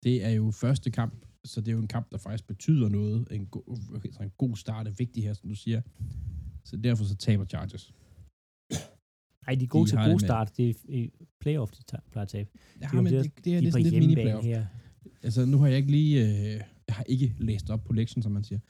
Det 0.04 0.24
er 0.24 0.30
jo 0.40 0.50
første 0.50 0.90
kamp, 0.90 1.14
så 1.44 1.60
det 1.60 1.68
er 1.68 1.72
jo 1.72 1.78
en 1.86 1.92
kamp, 1.96 2.10
der 2.12 2.18
faktisk 2.18 2.46
betyder 2.46 2.88
noget. 2.88 3.28
En, 3.30 3.46
go- 3.46 3.74
så 4.12 4.22
en 4.22 4.30
god 4.44 4.56
start 4.56 4.86
er 4.86 4.90
vigtig 4.90 5.22
her, 5.22 5.32
som 5.32 5.48
du 5.48 5.54
siger. 5.54 5.80
Så 6.64 6.76
derfor 6.76 7.04
så 7.04 7.16
taber 7.16 7.44
Chargers. 7.44 7.94
Ej, 9.46 9.54
de 9.54 9.64
er 9.64 9.68
gode 9.68 9.84
De 9.84 9.90
til 9.90 9.98
god 10.12 10.20
start. 10.20 10.56
Det 10.56 10.70
er 10.70 10.74
i 10.88 11.12
playoff, 11.40 11.72
de 11.72 11.82
tager, 11.82 12.02
plejer 12.12 12.24
at 12.24 12.28
tabe. 12.28 12.50
Ja, 12.80 12.92
men 12.92 13.04
det, 13.06 13.24
det, 13.24 13.44
det 13.44 13.54
er 13.56 13.60
de 13.60 13.68
er 13.68 13.72
på 13.72 13.78
lidt 13.78 13.94
mini-playoff. 13.94 14.44
her. 14.46 14.66
Altså, 15.22 15.46
nu 15.46 15.58
har 15.58 15.66
jeg 15.66 15.76
ikke 15.76 15.90
lige... 15.90 16.22
Øh, 16.22 16.60
jeg 16.88 16.94
har 16.94 17.04
ikke 17.04 17.34
læst 17.38 17.70
op 17.70 17.84
på 17.84 17.92
lektionen, 17.92 18.22
som 18.22 18.32
man 18.32 18.44
siger. 18.44 18.60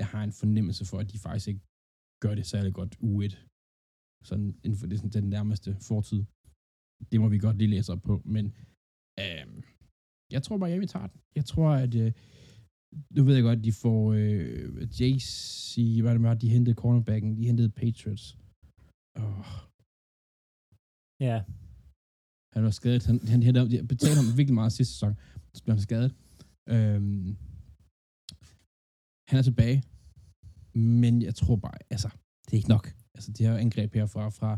Jeg 0.00 0.06
har 0.12 0.22
en 0.28 0.34
fornemmelse 0.42 0.84
for, 0.90 0.98
at 1.02 1.08
de 1.12 1.18
faktisk 1.18 1.48
ikke 1.48 1.64
gør 2.24 2.34
det 2.38 2.46
særlig 2.52 2.72
godt 2.80 2.92
u 3.08 3.10
1. 3.22 3.46
sådan 4.28 4.48
inden 4.64 4.78
for 4.80 4.86
det, 4.86 4.96
sådan, 4.98 5.16
den 5.18 5.28
nærmeste 5.36 5.70
fortid. 5.90 6.20
Det 7.10 7.16
må 7.20 7.26
vi 7.28 7.38
godt 7.46 7.58
lige 7.58 7.74
læse 7.74 7.92
op 7.94 8.02
på, 8.10 8.14
men 8.34 8.44
øh, 9.22 9.46
jeg 10.34 10.42
tror 10.42 10.56
Miami 10.56 10.86
tager 10.86 11.08
den. 11.12 11.20
Jeg 11.38 11.44
tror, 11.50 11.70
at 11.84 11.94
øh, 12.02 12.10
nu 13.16 13.20
ved 13.24 13.34
jeg 13.34 13.42
godt, 13.50 13.64
de 13.68 13.72
får 13.84 14.00
øh, 14.20 14.82
JC, 14.98 16.00
hvad 16.02 16.12
det 16.14 16.22
var, 16.22 16.34
de 16.34 16.54
hentede 16.56 16.76
cornerbacken, 16.82 17.36
de 17.38 17.46
hentede 17.50 17.70
Patriots. 17.80 18.26
Oh, 19.22 19.64
Ja, 21.20 21.36
han 22.54 22.62
var 22.64 22.70
skadet. 22.70 23.06
Han, 23.06 23.16
han, 23.32 23.42
han, 23.42 23.54
han 23.56 23.86
betalte 23.92 24.20
ham 24.20 24.38
virkelig 24.38 24.54
meget 24.54 24.72
sidste 24.72 24.94
sæson. 24.94 25.14
Så 25.54 25.60
blev 25.64 25.74
han 25.76 25.82
skadet. 25.88 26.10
Øhm, 26.74 27.36
han 29.34 29.42
er 29.42 29.48
tilbage. 29.50 29.78
Men 31.00 31.14
jeg 31.28 31.34
tror 31.40 31.56
bare, 31.66 31.78
altså, 31.94 32.08
det 32.44 32.52
er 32.52 32.60
ikke 32.62 32.74
nok. 32.76 32.86
Altså, 33.16 33.28
det 33.34 33.46
her 33.46 33.56
angreb 33.64 33.90
herfra 33.94 34.24
fra 34.38 34.50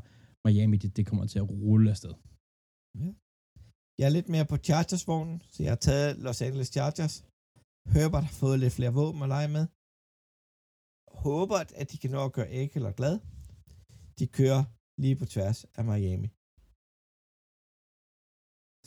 Miami, 0.44 0.76
det, 0.82 0.90
det 0.96 1.06
kommer 1.08 1.24
til 1.26 1.38
at 1.42 1.50
rulle 1.62 1.90
afsted. 1.94 2.14
Jeg 3.98 4.06
er 4.08 4.14
lidt 4.18 4.28
mere 4.34 4.46
på 4.52 4.56
Chargers-vognen, 4.66 5.38
så 5.52 5.58
jeg 5.64 5.72
har 5.74 5.82
taget 5.88 6.10
Los 6.24 6.42
Angeles 6.46 6.70
Chargers. 6.76 7.14
Herbert 7.94 8.24
har 8.28 8.36
fået 8.42 8.58
lidt 8.62 8.76
flere 8.78 8.96
våben 9.00 9.22
at 9.22 9.32
lege 9.36 9.50
med. 9.56 9.64
Håber, 11.24 11.58
at 11.80 11.86
de 11.90 11.96
kan 12.02 12.10
nå 12.16 12.20
at 12.28 12.36
gøre 12.36 12.50
Ekeler 12.60 12.92
glad. 13.00 13.14
De 14.18 14.26
kører 14.38 14.62
lige 15.02 15.16
på 15.20 15.26
tværs 15.34 15.58
af 15.78 15.84
Miami. 15.90 16.28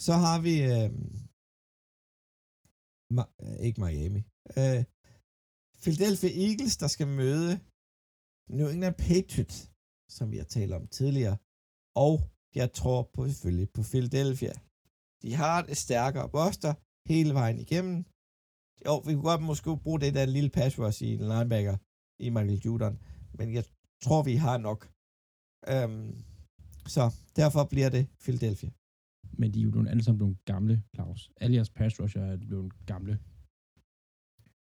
Så 0.05 0.13
har 0.23 0.37
vi... 0.47 0.53
Øh, 0.73 0.89
Ma- 3.15 3.33
ikke 3.67 3.81
Miami. 3.83 4.21
Øh, 4.59 4.81
Philadelphia 5.83 6.31
Eagles, 6.47 6.77
der 6.77 6.89
skal 6.95 7.07
møde 7.07 7.51
New 8.57 8.67
England 8.73 8.95
Patriots, 9.07 9.57
som 10.15 10.31
vi 10.31 10.37
har 10.37 10.49
talt 10.57 10.73
om 10.73 10.87
tidligere. 10.87 11.37
Og 11.95 12.13
jeg 12.55 12.73
tror 12.79 12.99
på 13.13 13.27
selvfølgelig 13.27 13.69
på 13.75 13.81
Philadelphia. 13.91 14.53
De 15.23 15.29
har 15.41 15.57
et 15.63 15.77
stærkere 15.77 16.29
boster 16.29 16.73
hele 17.11 17.33
vejen 17.33 17.59
igennem. 17.65 17.97
Jo, 18.85 18.93
vi 19.07 19.11
kunne 19.13 19.29
godt 19.31 19.43
måske 19.51 19.77
bruge 19.83 19.99
det 19.99 20.13
der 20.13 20.25
lille 20.25 20.49
pass 20.49 20.79
rush 20.79 21.03
i 21.03 21.13
en 21.13 21.25
linebacker 21.33 21.77
i 22.25 22.29
Michael 22.29 22.61
Judon, 22.65 22.99
men 23.37 23.53
jeg 23.53 23.63
tror, 24.03 24.23
vi 24.23 24.35
har 24.35 24.57
nok. 24.57 24.81
Øhm, 25.73 26.11
så 26.95 27.03
derfor 27.35 27.63
bliver 27.63 27.89
det 27.89 28.07
Philadelphia. 28.23 28.71
Men 29.39 29.53
de 29.53 29.59
er 29.59 29.63
jo 29.63 29.85
alle 29.91 30.03
sammen 30.03 30.17
blevet 30.17 30.45
gamle, 30.45 30.83
Claus. 30.95 31.31
Alle 31.37 31.55
jeres 31.55 31.69
pass 31.69 31.99
rusher 31.99 32.21
er 32.21 32.37
blevet 32.37 32.85
gamle. 32.85 33.19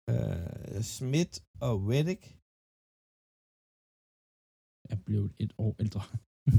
Øh, 0.09 0.81
Smith 0.97 1.33
og 1.67 1.75
Reddick. 1.91 2.23
Er 4.93 4.97
blevet 5.05 5.31
et 5.39 5.53
år 5.65 5.75
ældre. 5.83 6.01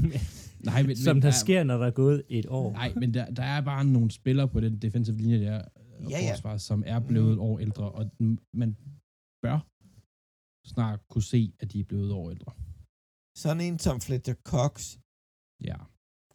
Nej, 0.70 0.82
men, 0.86 0.96
som 0.96 1.16
men, 1.16 1.22
der 1.22 1.30
sker, 1.44 1.60
når 1.64 1.76
der 1.82 1.86
er 1.86 1.96
gået 2.04 2.24
et 2.28 2.46
år. 2.46 2.72
Nej, 2.72 2.94
men 2.94 3.14
der, 3.14 3.30
der 3.38 3.42
er 3.42 3.60
bare 3.60 3.84
nogle 3.84 4.10
spillere 4.10 4.48
på 4.48 4.60
den 4.60 4.74
defensive 4.82 5.16
linje 5.16 5.40
der, 5.40 5.58
Ja, 6.10 6.18
ja. 6.18 6.32
forsvar, 6.32 6.56
som 6.56 6.82
er 6.86 7.00
blevet 7.10 7.32
et 7.32 7.38
år 7.38 7.58
ældre, 7.58 7.92
og 7.98 8.02
man 8.60 8.70
bør 9.42 9.58
snart 10.74 11.00
kunne 11.08 11.22
se, 11.34 11.40
at 11.60 11.72
de 11.72 11.80
er 11.80 11.84
blevet 11.84 12.06
et 12.06 12.12
år 12.12 12.30
ældre. 12.30 12.52
Sådan 13.42 13.60
en 13.66 13.78
som 13.78 14.00
Fletcher 14.00 14.34
Cox 14.52 14.74
Ja. 15.68 15.76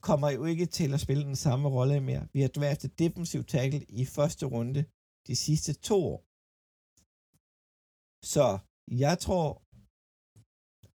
kommer 0.10 0.30
jo 0.38 0.46
ikke 0.46 0.66
til 0.66 0.94
at 0.94 1.00
spille 1.06 1.24
den 1.24 1.36
samme 1.36 1.70
rolle 1.78 2.02
mere. 2.10 2.28
Vi 2.34 2.42
har 2.42 2.48
draftet 2.48 3.00
defensiv 3.00 3.44
tackle 3.44 3.82
i 4.02 4.06
første 4.06 4.46
runde 4.46 4.82
de 5.28 5.36
sidste 5.36 5.74
to 5.74 5.98
år. 6.14 6.20
Så 8.24 8.46
jeg 9.04 9.16
tror, 9.26 9.50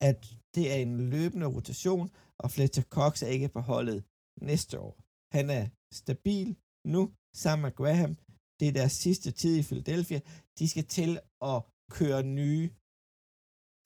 at 0.09 0.20
det 0.55 0.64
er 0.74 0.79
en 0.87 0.95
løbende 1.14 1.47
rotation, 1.57 2.07
og 2.43 2.51
Fletcher 2.55 2.87
Cox 2.97 3.22
er 3.22 3.31
ikke 3.37 3.49
på 3.57 3.61
holdet 3.61 4.05
næste 4.51 4.74
år. 4.87 4.95
Han 5.37 5.47
er 5.59 5.64
stabil 6.03 6.49
nu, 6.95 7.03
sammen 7.43 7.62
med 7.66 7.72
Graham. 7.81 8.12
Det 8.61 8.68
er 8.68 8.72
deres 8.81 8.93
sidste 8.93 9.31
tid 9.41 9.55
i 9.59 9.62
Philadelphia. 9.68 10.20
De 10.59 10.68
skal 10.72 10.87
til 10.99 11.11
at 11.53 11.59
køre 11.97 12.22
nye 12.41 12.66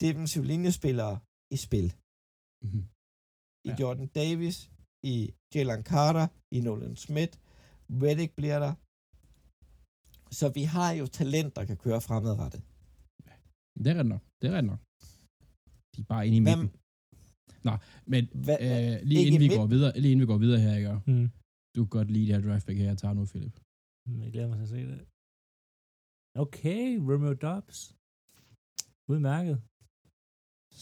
defensive 0.05 0.45
linjespillere 0.51 1.15
i 1.55 1.57
spil 1.67 1.87
Mm-hmm. 2.63 2.85
i 3.67 3.69
Ja. 3.69 3.75
Jordan 3.79 4.07
Davis, 4.07 4.57
i 5.03 5.15
Jalen 5.55 5.83
Carter, 5.91 6.27
i 6.55 6.59
Nolan 6.65 6.95
Smith. 6.95 7.33
Reddick 8.03 8.31
bliver 8.39 8.59
der. 8.65 8.73
Så 10.39 10.45
vi 10.57 10.63
har 10.63 10.91
jo 10.91 11.05
talent, 11.07 11.55
der 11.55 11.65
kan 11.65 11.77
køre 11.77 12.01
fremadrettet. 12.01 12.61
Det 13.77 13.87
er 13.91 13.95
ret 13.99 14.05
nok. 14.13 14.23
Det 14.41 14.47
er 14.49 14.61
nok. 14.71 14.79
De 15.93 15.97
er 16.03 16.07
bare 16.13 16.23
inde 16.27 16.37
i 16.37 16.41
Hvem, 16.47 16.59
midten. 16.59 16.69
Nå, 17.67 17.73
men 18.11 18.23
hvad, 18.45 18.57
øh, 18.67 18.93
lige, 19.09 19.21
inden 19.27 19.39
vi 19.43 19.47
midt- 19.47 19.57
går 19.59 19.67
videre, 19.75 19.91
lige 20.01 20.11
inden 20.11 20.23
vi 20.25 20.29
går 20.33 20.37
videre 20.45 20.59
her, 20.65 20.73
ikke? 20.79 20.93
Mm. 21.11 21.27
du 21.75 21.79
kan 21.83 21.91
godt 21.97 22.09
lide 22.15 22.25
det 22.27 22.43
her 22.53 22.59
pick 22.67 22.77
her, 22.79 22.85
jeg 22.93 22.97
tager 23.01 23.13
nu, 23.19 23.23
Philip. 23.31 23.55
Jeg 24.23 24.29
glæder 24.33 24.47
mig 24.49 24.57
til 24.57 24.67
at 24.67 24.73
se 24.75 24.79
det. 24.91 24.99
Okay, 26.43 26.83
Romeo 27.09 27.33
Dobbs. 27.45 27.79
Udmærket. 29.11 29.57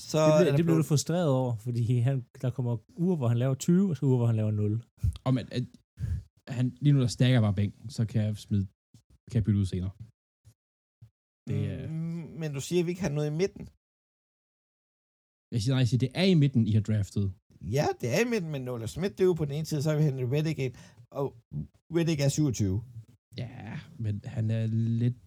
så 0.09 0.19
Det 0.27 0.33
blev, 0.41 0.57
det 0.57 0.65
blev 0.67 0.77
du 0.81 0.83
frustreret 0.91 1.29
over, 1.39 1.51
fordi 1.65 1.81
han, 2.07 2.15
der 2.43 2.49
kommer 2.57 2.73
uger, 3.05 3.15
hvor 3.19 3.27
han 3.27 3.37
laver 3.43 3.55
20, 3.55 3.89
og 3.89 3.95
så 3.97 4.05
uger, 4.05 4.17
hvor 4.17 4.27
han 4.31 4.35
laver 4.41 4.51
0. 4.51 4.83
Og 5.25 5.31
men, 5.35 5.45
at, 5.57 5.63
han, 6.57 6.65
lige 6.83 6.93
nu 6.93 6.99
der 7.01 7.07
stakker 7.17 7.41
bare 7.41 7.55
bænken, 7.61 7.89
så 7.97 8.01
kan 8.11 8.19
jeg 8.25 8.37
smide, 8.37 8.65
kan 9.29 9.35
jeg 9.39 9.43
bytte 9.43 9.59
ud 9.59 9.65
senere. 9.73 9.91
Det 11.49 11.61
er, 11.73 11.87
Mm, 11.87 12.25
Men 12.41 12.49
du 12.57 12.61
siger, 12.67 12.79
at 12.81 12.85
vi 12.85 12.91
ikke 12.93 13.01
har 13.07 13.15
noget 13.17 13.29
i 13.33 13.35
midten. 13.41 13.63
jeg 15.53 15.59
siger, 15.61 15.73
nej, 15.73 15.81
jeg 15.83 15.89
siger, 15.91 16.03
det 16.05 16.11
er 16.21 16.27
i 16.33 16.35
midten, 16.43 16.61
I 16.71 16.73
har 16.77 16.81
draftet. 16.89 17.25
Ja, 17.77 17.85
det 18.01 18.07
er 18.15 18.19
i 18.25 18.29
midten, 18.33 18.49
men 18.55 18.61
Nolan 18.67 18.87
Smith, 18.95 19.11
det 19.15 19.21
er 19.23 19.29
jo 19.31 19.37
på 19.41 19.45
den 19.45 19.53
ene 19.57 19.65
side, 19.69 19.81
så 19.83 19.89
har 19.89 19.97
vi 19.97 20.03
Henry 20.09 20.27
Reddick 20.35 20.59
ind, 20.65 20.73
og 21.19 21.25
Reddick 21.97 22.19
er 22.25 22.29
27. 22.29 22.83
Ja, 23.41 23.79
men 24.03 24.13
han 24.35 24.45
er 24.59 24.65
lidt... 25.01 25.17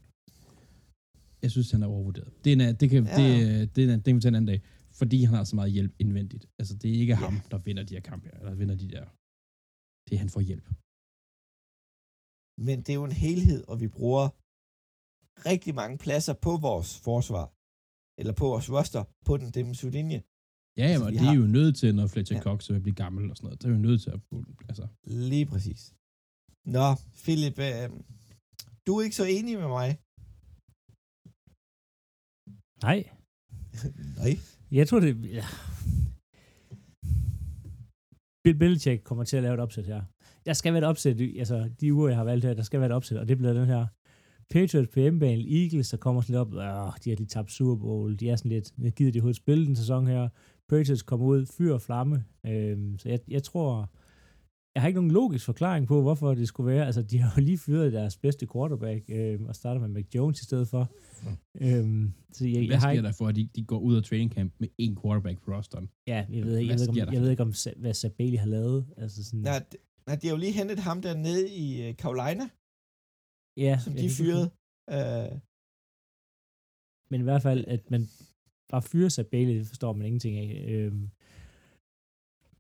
Jeg 1.43 1.51
synes, 1.55 1.71
han 1.75 1.83
er 1.83 1.87
overvurderet. 1.95 2.31
Det 2.45 2.49
er, 2.53 2.57
en- 2.69 2.77
det 2.81 2.87
kan, 2.91 3.01
Ja. 3.05 3.17
det, 3.21 3.77
det, 3.77 3.81
er, 3.85 3.89
en- 3.95 3.99
det 4.05 4.09
kan 4.11 4.17
vi 4.17 4.21
tage 4.21 4.33
en 4.37 4.41
anden 4.41 4.53
dag. 4.55 4.61
Fordi 5.01 5.19
han 5.29 5.35
har 5.39 5.45
så 5.45 5.57
meget 5.61 5.73
hjælp 5.77 5.93
indvendigt. 6.05 6.45
Altså, 6.61 6.75
det 6.81 6.89
er 6.91 6.99
ikke 7.05 7.13
Ja. 7.17 7.23
ham, 7.27 7.35
der 7.53 7.59
vinder 7.67 7.83
de 7.89 7.95
her 7.97 8.01
kampe, 8.13 8.29
eller 8.41 8.55
vinder 8.61 8.77
de 8.83 8.89
der. 8.95 9.05
Det 10.07 10.13
er, 10.15 10.21
han 10.25 10.31
får 10.37 10.43
hjælp. 10.51 10.67
Men 12.67 12.77
det 12.85 12.91
er 12.93 12.99
jo 13.03 13.05
en 13.13 13.19
helhed, 13.27 13.61
og 13.71 13.77
vi 13.83 13.89
bruger 13.97 14.25
rigtig 15.51 15.73
mange 15.81 15.97
pladser 16.05 16.35
på 16.47 16.53
vores 16.69 16.91
forsvar, 17.09 17.47
eller 18.21 18.33
på 18.41 18.45
vores 18.53 18.67
roster, 18.77 19.03
på 19.29 19.33
den 19.37 19.51
defensive 19.59 19.91
linje. 19.99 20.21
Ja, 20.81 20.87
Altså, 20.93 21.05
og 21.07 21.11
vi 21.13 21.17
det 21.17 21.23
er 21.23 21.27
har- 21.33 21.41
jo 21.43 21.47
nødt 21.59 21.75
til, 21.81 21.95
når 21.95 22.07
Fletcher 22.07 22.37
Ja. 22.37 22.43
Cox 22.43 22.71
vil 22.71 22.81
blive 22.87 22.95
gammel 23.05 23.31
og 23.31 23.37
sådan 23.37 23.47
noget. 23.47 23.59
Det 23.63 23.67
er 23.69 23.73
jo 23.77 23.79
nødt 23.89 24.01
til 24.03 24.11
at 24.17 24.21
bruge 24.29 24.45
altså, 24.71 24.85
Lige 25.31 25.47
præcis. 25.53 25.81
Nå, 26.77 26.87
Philip, 27.25 27.57
øh, 27.69 27.85
du 28.87 28.91
er 28.99 29.03
ikke 29.07 29.17
så 29.23 29.27
enig 29.39 29.55
med 29.63 29.69
mig. 29.79 29.89
Nej, 32.89 32.99
Nej. 34.21 34.33
jeg 34.79 34.85
tror 34.89 35.01
det... 35.01 35.13
Ja. 35.39 35.45
Bill 38.45 38.59
Belichick 38.59 39.05
kommer 39.05 39.25
til 39.25 39.37
at 39.37 39.43
lave 39.43 39.55
et 39.55 39.61
opsæt 39.61 39.87
her. 39.87 40.03
Der 40.47 40.53
skal 40.53 40.73
være 40.73 40.83
et 40.83 40.89
opsæt, 40.89 41.21
altså 41.21 41.71
de 41.81 41.95
uger, 41.95 42.09
jeg 42.09 42.17
har 42.17 42.25
valgt 42.25 42.45
her, 42.45 42.55
der 42.55 42.63
skal 42.63 42.81
være 42.81 42.91
et 42.91 42.95
opsæt, 42.99 43.19
og 43.19 43.29
det 43.29 43.37
bliver 43.39 43.53
den 43.53 43.67
her 43.67 43.87
Patriots 44.53 44.89
på 44.93 45.01
hjemmebane, 45.01 45.43
Eagles, 45.63 45.89
der 45.89 45.97
kommer 45.97 46.21
sådan 46.21 46.33
lidt 46.33 46.41
op, 46.41 46.55
øh, 46.55 46.93
de 47.05 47.11
har 47.11 47.17
lige 47.17 47.27
tabt 47.27 47.53
Super 47.53 47.77
Bowl, 47.77 48.17
de 48.17 48.29
er 48.31 48.37
sådan 48.37 48.51
lidt, 48.51 48.73
jeg 48.83 48.93
gider 48.93 49.13
de 49.13 49.19
overhovedet 49.19 49.37
spille 49.37 49.67
den 49.67 49.77
sæson 49.77 50.07
her, 50.07 50.29
Patriots 50.69 51.03
kommer 51.03 51.27
ud, 51.27 51.47
fyr 51.47 51.75
og 51.75 51.83
flamme, 51.83 52.25
øhm, 52.47 52.99
så 52.99 53.09
jeg, 53.09 53.21
jeg 53.29 53.43
tror, 53.43 53.91
jeg 54.75 54.83
har 54.83 54.89
ikke 54.89 54.97
nogen 55.01 55.11
logisk 55.11 55.45
forklaring 55.45 55.87
på, 55.87 56.03
hvorfor 56.03 56.35
det 56.35 56.49
skulle 56.49 56.75
være, 56.75 56.87
altså 56.87 57.03
de 57.03 57.19
har 57.19 57.33
jo 57.37 57.43
lige 57.43 57.59
fyret 57.59 57.93
deres 57.93 58.17
bedste 58.17 58.47
quarterback, 58.53 59.05
øhm, 59.09 59.47
og 59.47 59.55
starter 59.55 59.81
med 59.81 59.89
Mac 59.89 60.05
Jones 60.15 60.41
i 60.41 60.45
stedet 60.45 60.69
for, 60.69 60.91
øhm, 61.61 62.13
så 62.33 62.47
jeg, 62.47 62.53
hvad 62.53 62.67
jeg 62.67 62.75
har 62.77 62.81
sker 62.81 62.91
ikke, 62.91 63.03
der 63.03 63.13
for, 63.13 63.27
at 63.29 63.37
de, 63.37 63.49
de 63.57 63.65
går 63.65 63.79
ud 63.79 63.97
af 63.97 64.03
training 64.03 64.33
camp 64.33 64.53
med 64.59 64.69
en 64.79 64.99
quarterback 65.03 65.45
på 65.45 65.51
rosteren? 65.53 65.89
Ja, 66.07 66.15
jeg 66.15 66.27
ved, 66.29 66.37
ikke, 66.37 66.45
Hvad 66.45 66.53
jeg 66.53 66.59
ved, 66.59 66.71
ikke, 66.73 66.79
sker 66.79 67.03
om, 67.03 67.07
der? 67.07 67.13
jeg 67.13 67.23
ved 67.23 67.31
ikke, 67.31 67.43
om, 67.43 67.53
hvad 67.77 67.95
Sabali 67.95 68.37
har 68.37 68.47
lavet. 68.47 68.87
Altså 68.97 69.25
sådan, 69.25 69.41
Nej, 69.41 69.65
nej, 70.07 70.17
de 70.17 70.27
har 70.27 70.35
jo 70.35 70.41
lige 70.41 70.53
hentet 70.53 70.79
ham 70.79 71.03
der 71.03 71.17
nede 71.17 71.51
i 71.51 71.89
øh, 71.89 71.95
Carolina, 71.95 72.45
ja, 73.57 73.79
som 73.85 73.93
de 73.95 74.09
fyrede. 74.19 74.47
Øh, 74.97 75.33
Men 77.11 77.21
i 77.21 77.25
hvert 77.25 77.43
fald, 77.43 77.65
at 77.75 77.91
man 77.91 78.03
bare 78.73 78.83
fyrer 78.83 79.09
Sabali, 79.09 79.59
det 79.59 79.67
forstår 79.67 79.93
man 79.93 80.07
ingenting 80.07 80.37
af. 80.39 80.51
Øhm, 80.73 81.11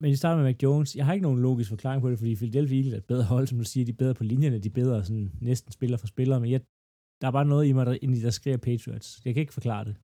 men 0.00 0.10
vi 0.10 0.16
starter 0.16 0.42
med 0.42 0.50
Mac 0.52 0.62
Jones. 0.62 0.96
Jeg 0.96 1.04
har 1.06 1.12
ikke 1.12 1.22
nogen 1.28 1.42
logisk 1.42 1.68
forklaring 1.70 2.02
på 2.02 2.10
det, 2.10 2.18
fordi 2.18 2.34
Philadelphia 2.36 2.76
Eagles 2.78 2.92
er 2.94 2.98
et 2.98 3.04
bedre 3.12 3.24
hold, 3.24 3.46
som 3.46 3.58
du 3.58 3.64
siger. 3.64 3.84
De 3.84 3.90
er 3.92 3.96
bedre 3.96 4.14
på 4.14 4.24
linjerne, 4.24 4.58
de 4.58 4.68
er 4.68 4.72
bedre 4.72 5.04
sådan, 5.04 5.30
næsten 5.40 5.72
spiller 5.72 5.96
for 5.96 6.06
spillere, 6.06 6.40
men 6.40 6.50
jeg, 6.50 6.60
der 7.20 7.26
er 7.26 7.30
bare 7.38 7.44
noget 7.52 7.66
i 7.68 7.72
mig, 7.72 7.86
der, 7.86 7.98
inde 8.02 8.18
i, 8.18 8.20
der 8.20 8.30
skriger 8.30 8.56
Patriots. 8.56 9.22
Jeg 9.24 9.34
kan 9.34 9.40
ikke 9.40 9.52
forklare 9.52 9.84
det. 9.84 9.96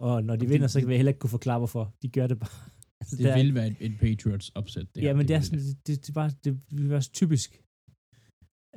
Og 0.00 0.24
når 0.24 0.36
de 0.36 0.40
Det- 0.40 0.50
vinder, 0.50 0.66
så 0.66 0.78
det- 0.78 0.82
kan 0.84 0.90
jeg 0.90 0.98
heller 0.98 1.10
ikke 1.14 1.18
kunne 1.24 1.30
forklare, 1.38 1.58
hvorfor. 1.58 1.84
De 2.02 2.08
gør 2.08 2.26
det 2.26 2.38
bare. 2.38 2.58
Altså, 3.00 3.16
Det 3.16 3.24
der 3.26 3.32
er- 3.32 3.42
vil 3.42 3.54
være 3.54 3.66
et, 3.72 3.76
et 3.80 3.94
Patriots 4.00 4.48
opsæt. 4.60 4.86
Det 4.94 5.02
Ja, 5.02 5.14
men 5.14 5.28
det 5.28 5.34
er, 5.34 5.38
vil 5.38 5.46
sådan, 5.46 5.58
det, 5.64 5.86
det, 5.86 5.94
det, 6.02 6.08
er 6.08 6.12
bare, 6.20 6.30
det 6.44 6.52
vil 6.78 6.90
være 6.90 7.02
så 7.02 7.12
typisk, 7.20 7.50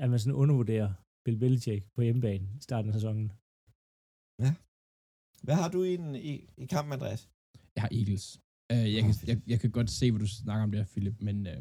at 0.01 0.07
man 0.12 0.20
sådan 0.20 0.36
undervurderer 0.43 0.89
Bill 1.26 1.38
Belichick 1.38 1.86
på 1.95 2.01
hjemmebane 2.01 2.45
i 2.59 2.61
starten 2.61 2.89
af 2.89 2.93
sæsonen. 2.93 3.32
hvad 5.45 5.55
har 5.55 5.69
du 5.69 5.84
i, 5.84 5.97
den, 5.97 6.15
i, 6.15 6.34
i 6.57 6.65
kampen, 6.65 6.93
Andreas? 6.93 7.30
Jeg 7.76 7.82
har 7.84 7.89
Eagles. 7.99 8.26
Uh, 8.74 8.93
jeg, 8.95 9.01
kan, 9.03 9.13
jeg, 9.28 9.41
jeg 9.47 9.59
kan 9.59 9.72
godt 9.72 9.89
se, 9.89 10.11
hvad 10.11 10.19
du 10.19 10.28
snakker 10.28 10.63
om 10.63 10.72
der, 10.72 10.86
Philip, 10.86 11.15
men 11.22 11.47
uh, 11.47 11.53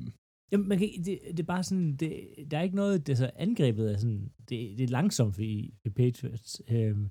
Jamen, 0.52 0.68
man 0.68 0.78
kan, 0.78 0.88
det, 1.04 1.18
det 1.26 1.40
er 1.40 1.52
bare 1.54 1.64
sådan, 1.64 1.96
det, 1.96 2.10
der 2.50 2.58
er 2.58 2.62
ikke 2.62 2.76
noget, 2.76 3.06
det 3.06 3.12
er 3.12 3.16
så 3.16 3.30
angrebet 3.36 3.92
er 3.92 3.98
sådan, 3.98 4.32
det, 4.48 4.78
det 4.78 4.80
er 4.80 4.88
langsomt 4.88 5.38
i, 5.38 5.74
i 5.84 5.88
Patriots, 5.88 6.62
øhm, 6.68 7.10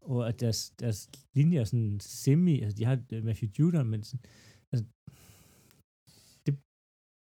og 0.00 0.28
at 0.28 0.40
deres, 0.40 0.70
deres 0.70 1.10
linjer 1.34 1.60
er 1.60 1.64
sådan 1.64 2.00
semi, 2.00 2.60
altså 2.60 2.76
de 2.78 2.84
har 2.84 2.98
øh, 3.12 3.24
Matthew 3.24 3.50
Judon, 3.58 3.88
men 3.90 4.02
sådan, 4.02 4.20
altså, 4.72 4.84
det, 6.46 6.54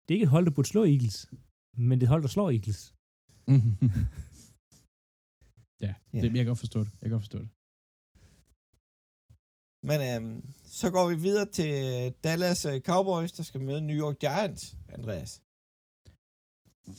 det 0.03 0.09
er 0.09 0.17
ikke 0.17 0.23
et 0.23 0.29
hold, 0.29 0.45
der 0.45 0.51
burde 0.51 0.67
slå 0.67 0.83
Eagles, 0.83 1.29
men 1.77 1.99
det 1.99 2.03
er 2.03 2.07
et 2.07 2.15
hold, 2.15 2.21
der 2.21 2.27
slår 2.27 2.49
Eagles. 2.51 2.93
ja, 5.85 5.93
Ja. 6.13 6.21
det, 6.21 6.27
jeg 6.35 6.43
kan 6.43 6.45
godt 6.53 6.59
forstå 6.65 6.79
det. 6.85 6.91
Jeg 6.99 7.05
kan 7.07 7.11
godt 7.17 7.25
forstå 7.27 7.39
det. 7.45 7.49
Men 9.89 9.99
øhm, 10.09 10.41
så 10.79 10.87
går 10.95 11.05
vi 11.11 11.15
videre 11.27 11.47
til 11.59 11.73
Dallas 12.25 12.61
øh, 12.71 12.77
Cowboys, 12.89 13.31
der 13.31 13.43
skal 13.43 13.61
møde 13.61 13.81
New 13.89 13.97
York 14.05 14.17
Giants, 14.25 14.63
Andreas. 14.97 15.31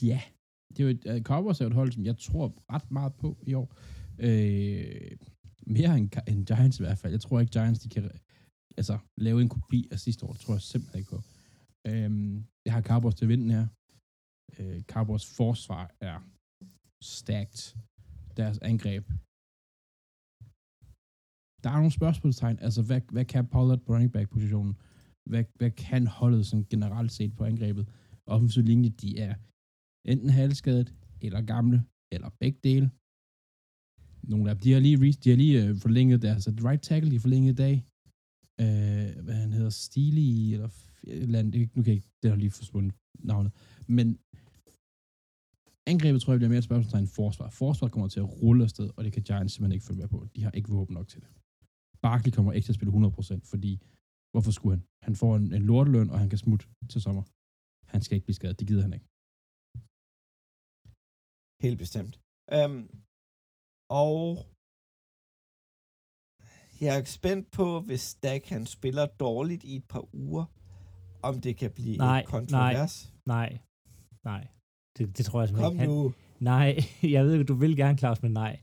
Ja, 0.09 0.21
det 0.69 0.79
er 0.79 0.83
jo 0.87 0.89
et, 0.95 1.03
uh, 1.11 1.21
Cowboys 1.31 1.59
er 1.59 1.65
jo 1.65 1.69
et 1.69 1.79
hold, 1.81 1.91
som 1.91 2.05
jeg 2.05 2.17
tror 2.17 2.45
ret 2.73 2.91
meget 2.91 3.13
på 3.23 3.29
i 3.51 3.53
år. 3.61 3.67
Øh, 4.27 5.11
mere 5.75 5.91
end, 5.97 6.07
end 6.31 6.45
Giants 6.49 6.79
i 6.79 6.83
hvert 6.83 6.97
fald. 6.97 7.13
Jeg 7.13 7.21
tror 7.21 7.39
ikke, 7.39 7.51
Giants 7.51 7.79
de 7.79 7.89
kan 7.89 8.03
altså, 8.77 8.97
lave 9.17 9.41
en 9.41 9.49
kopi 9.49 9.79
af 9.91 9.99
sidste 9.99 10.25
år. 10.25 10.31
Det 10.33 10.41
tror 10.41 10.53
jeg 10.53 10.61
simpelthen 10.61 10.99
ikke 10.99 11.11
på. 11.15 11.21
Øh, 11.89 12.09
jeg 12.65 12.73
har 12.73 12.81
Cowboys 12.81 13.15
til 13.15 13.27
vinden 13.27 13.49
her. 13.57 13.67
Øh, 14.59 14.81
Cowboys 14.93 15.25
forsvar 15.37 15.85
er 16.01 16.17
stærkt. 17.03 17.75
Deres 18.41 18.59
angreb. 18.71 19.03
Der 21.63 21.69
er 21.69 21.79
nogle 21.81 21.97
spørgsmålstegn. 21.99 22.57
Altså, 22.59 22.81
hvad, 22.87 23.01
hvad 23.15 23.25
kan 23.25 23.47
Pollard 23.53 23.79
på 23.79 23.93
running 23.93 24.11
back 24.15 24.29
positionen? 24.29 24.73
Hvad, 25.29 25.43
hvad 25.59 25.71
kan 25.71 26.07
holdet 26.07 26.45
sådan 26.45 26.65
generelt 26.69 27.11
set 27.11 27.35
på 27.35 27.43
angrebet? 27.51 27.85
Offensiv 28.25 28.63
linje, 28.63 28.89
de 28.89 29.09
er 29.19 29.33
enten 30.11 30.29
halvskadet, 30.29 30.93
eller 31.21 31.41
gamle, 31.41 31.77
eller 32.13 32.29
begge 32.39 32.59
dele. 32.63 32.91
Nogle 34.31 34.49
af 34.49 34.55
dem, 34.55 34.61
de 34.61 34.71
har 34.73 34.79
lige, 34.79 35.11
de 35.23 35.29
har 35.29 35.37
lige 35.37 35.65
øh, 35.65 35.75
forlænget 35.85 36.21
deres 36.21 36.47
altså, 36.47 36.67
right 36.67 36.81
tackle, 36.81 37.09
de 37.09 37.15
har 37.15 37.27
forlænget 37.27 37.51
i 37.51 37.61
dag. 37.65 37.75
Øh, 38.63 39.23
hvad 39.25 39.37
han 39.43 39.53
hedder, 39.53 39.69
Stili, 39.69 40.53
eller 40.53 40.69
eller 41.03 41.39
andet, 41.39 41.75
nu 41.75 41.83
kan 41.83 41.91
jeg 41.91 41.95
ikke, 41.95 42.11
det 42.23 42.31
har 42.31 42.37
lige 42.37 42.51
forsvundet 42.51 42.93
navnet. 43.19 43.51
Men 43.87 44.19
angrebet 45.91 46.19
tror 46.21 46.33
jeg 46.33 46.39
bliver 46.39 46.53
mere 46.53 46.63
et 46.63 46.69
spørgsmålstegn 46.69 47.05
end 47.05 47.15
forsvar. 47.21 47.47
Forsvar 47.61 47.87
kommer 47.93 48.07
til 48.13 48.19
at 48.25 48.29
rulle 48.41 48.63
afsted, 48.67 48.87
og 48.95 49.01
det 49.03 49.11
kan 49.15 49.23
Giants 49.27 49.51
simpelthen 49.53 49.75
ikke 49.77 49.87
følge 49.89 50.01
med 50.01 50.09
på. 50.15 50.19
De 50.35 50.43
har 50.45 50.51
ikke 50.57 50.69
våben 50.75 50.93
nok 50.99 51.07
til 51.13 51.19
det. 51.23 51.29
Barkley 52.05 52.31
kommer 52.35 52.51
ikke 52.53 52.65
til 52.65 52.73
at 52.75 52.79
spille 52.79 52.93
100%, 52.93 53.51
fordi 53.53 53.71
hvorfor 54.31 54.51
skulle 54.57 54.73
han? 54.75 54.83
Han 55.07 55.15
får 55.21 55.31
en, 55.39 55.47
en 55.57 55.63
lorteløn, 55.69 56.09
og 56.13 56.17
han 56.23 56.29
kan 56.31 56.39
smutte 56.43 56.65
til 56.91 57.01
sommer. 57.05 57.23
Han 57.93 58.01
skal 58.01 58.15
ikke 58.15 58.27
blive 58.27 58.39
skadet, 58.39 58.59
det 58.59 58.67
gider 58.69 58.83
han 58.87 58.93
ikke. 58.97 59.07
Helt 61.65 61.79
bestemt. 61.83 62.13
Øhm, 62.55 62.85
og 64.03 64.17
jeg 66.83 66.91
er 66.99 67.03
spændt 67.19 67.45
på, 67.59 67.67
hvis 67.87 68.05
Dak 68.25 68.43
han 68.53 68.63
spiller 68.65 69.05
dårligt 69.25 69.63
i 69.71 69.73
et 69.75 69.87
par 69.93 70.05
uger, 70.23 70.45
om 71.29 71.41
det 71.45 71.53
kan 71.61 71.71
blive 71.79 71.97
Nej, 71.97 72.19
et 72.19 72.27
kontrovers. 72.35 72.95
Nej, 73.35 73.49
nej, 74.31 74.43
det, 74.99 75.17
det 75.17 75.25
tror 75.25 75.41
jeg 75.41 75.49
Kom 75.49 75.55
simpelthen 75.57 75.81
ikke. 75.81 75.93
nu. 75.93 76.01
Han, 76.03 76.13
nej, 76.39 76.77
jeg 77.15 77.25
ved 77.25 77.33
ikke, 77.33 77.43
du 77.45 77.53
vil 77.53 77.75
gerne, 77.77 77.97
Claus, 77.97 78.21
men 78.21 78.31
nej. 78.33 78.59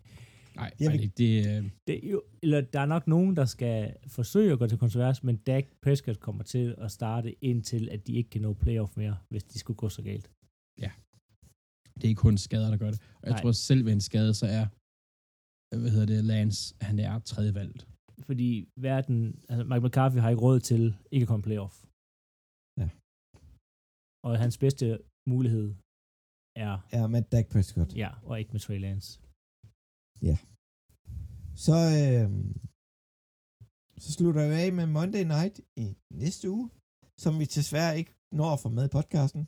Nej, 0.56 0.70
Jeg 0.80 0.92
vil- 0.92 1.12
det, 1.18 1.32
øh, 1.48 1.70
Det, 1.86 2.06
er 2.06 2.10
jo, 2.10 2.22
eller 2.42 2.60
der 2.60 2.80
er 2.80 2.86
nok 2.86 3.06
nogen, 3.06 3.36
der 3.36 3.44
skal 3.44 3.96
forsøge 4.06 4.52
at 4.52 4.58
gå 4.58 4.66
til 4.66 4.78
kontrovers, 4.78 5.22
men 5.24 5.36
Dak 5.36 5.64
Prescott 5.82 6.20
kommer 6.20 6.44
til 6.44 6.74
at 6.78 6.90
starte 6.90 7.44
indtil, 7.44 7.88
at 7.88 8.06
de 8.06 8.12
ikke 8.14 8.30
kan 8.30 8.42
nå 8.42 8.52
playoff 8.52 8.96
mere, 8.96 9.16
hvis 9.30 9.44
de 9.44 9.58
skulle 9.58 9.76
gå 9.76 9.88
så 9.88 10.02
galt. 10.02 10.30
det 11.94 12.04
er 12.04 12.08
ikke 12.08 12.18
kun 12.28 12.38
skader, 12.38 12.70
der 12.70 12.76
gør 12.76 12.90
det. 12.90 13.00
Og 13.20 13.24
jeg 13.28 13.30
Nej. 13.32 13.40
tror 13.42 13.52
selv 13.52 13.84
ved 13.86 13.92
en 13.92 14.00
skade, 14.00 14.34
så 14.34 14.46
er, 14.58 14.64
hvad 15.82 15.90
hedder 15.90 16.06
det, 16.14 16.24
Lance, 16.24 16.74
han 16.80 16.98
er 16.98 17.18
tredje 17.18 17.54
valgt. 17.54 17.88
Fordi 18.28 18.68
verden, 18.88 19.18
altså 19.48 19.64
Mike 19.70 19.86
McCarthy 19.86 20.18
har 20.18 20.30
ikke 20.30 20.42
råd 20.42 20.60
til 20.60 20.96
ikke 21.10 21.24
at 21.24 21.28
komme 21.28 21.42
playoff. 21.42 21.74
Ja. 22.80 22.88
Og 24.26 24.32
hans 24.44 24.56
bedste 24.58 24.84
mulighed 25.32 25.74
er, 26.56 26.78
Ja, 26.92 27.06
med 27.06 27.22
Dak 27.22 27.46
Prescott. 27.52 27.96
ja, 27.96 28.10
og 28.22 28.38
ikke 28.40 28.52
med 28.52 28.60
Trey 28.60 28.80
Lance. 28.80 29.20
Så, 31.66 31.76
øh, 32.02 32.28
så 33.98 34.12
slutter 34.12 34.48
vi 34.48 34.54
af 34.64 34.72
med 34.72 34.86
Monday 34.86 35.24
Night 35.34 35.60
i 35.76 35.86
næste 36.22 36.50
uge, 36.50 36.70
som 37.18 37.38
vi 37.40 37.44
desværre 37.44 37.98
ikke 37.98 38.12
når 38.32 38.50
at 38.52 38.60
få 38.60 38.68
med 38.68 38.84
i 38.84 38.88
podcasten. 38.98 39.42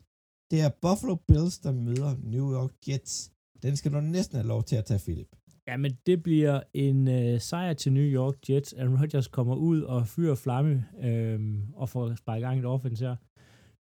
Det 0.51 0.59
er 0.67 0.71
Buffalo 0.85 1.15
Bills, 1.29 1.59
der 1.59 1.73
møder 1.73 2.17
New 2.35 2.47
York 2.59 2.75
Jets. 2.89 3.33
Den 3.63 3.77
skal 3.77 3.93
du 3.93 4.01
næsten 4.01 4.37
have 4.37 4.49
lov 4.49 4.63
til 4.65 4.77
at 4.77 4.85
tage, 4.85 5.01
Philip. 5.07 5.31
Ja, 5.69 5.77
men 5.77 5.93
det 6.07 6.23
bliver 6.23 6.63
en 6.75 7.09
øh, 7.09 7.41
sejr 7.41 7.73
til 7.75 7.93
New 7.93 8.09
York 8.21 8.37
Jets. 8.51 8.73
Aaron 8.73 9.01
Rodgers 9.01 9.29
kommer 9.29 9.55
ud 9.57 9.81
og 9.83 10.07
fyrer 10.09 10.35
flamme 10.35 10.75
øhm, 11.01 11.75
og 11.75 11.89
får 11.89 12.15
sparket 12.15 12.43
gang 12.43 12.57
i 12.57 12.59
et 12.59 12.67
offense 12.67 13.05
her. 13.07 13.17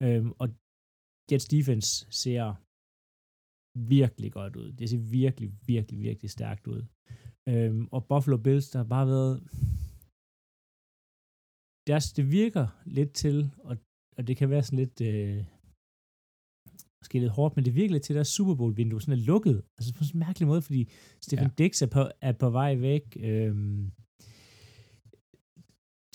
Øhm, 0.02 0.32
og 0.38 0.48
Jets 1.32 1.44
defense 1.54 2.06
ser 2.10 2.54
virkelig 3.74 4.32
godt 4.32 4.56
ud. 4.56 4.72
Det 4.72 4.90
ser 4.90 4.98
virkelig, 4.98 5.52
virkelig, 5.66 6.00
virkelig 6.00 6.30
stærkt 6.30 6.66
ud. 6.66 6.82
Øhm, 7.48 7.88
og 7.92 8.06
Buffalo 8.06 8.36
Bills, 8.36 8.70
der 8.70 8.78
har 8.78 8.88
bare 8.96 9.06
været... 9.06 9.34
Deres, 11.86 12.12
det 12.12 12.30
virker 12.30 12.66
lidt 12.86 13.12
til, 13.12 13.50
og, 13.58 13.76
og 14.16 14.26
det 14.26 14.36
kan 14.36 14.50
være 14.50 14.62
sådan 14.62 14.78
lidt... 14.78 15.00
Øh, 15.00 15.44
måske 17.02 17.18
lidt 17.18 17.32
hårdt, 17.32 17.56
men 17.56 17.64
det 17.64 17.74
virker 17.74 17.92
lidt 17.92 18.02
til, 18.02 18.12
at 18.12 18.16
deres 18.20 18.28
Super 18.28 18.54
Bowl-vindue 18.54 19.00
sådan 19.00 19.18
er 19.18 19.24
lukket. 19.24 19.62
Altså 19.78 19.94
på 19.94 20.04
sådan 20.04 20.16
en 20.16 20.26
mærkelig 20.26 20.48
måde, 20.48 20.62
fordi 20.62 20.88
Stefan 21.20 21.52
ja. 21.58 21.64
Dix 21.64 21.82
er 21.82 21.86
på, 21.86 22.02
er 22.20 22.32
på 22.32 22.50
vej 22.50 22.74
væk. 22.74 23.16
Øhm, 23.20 23.92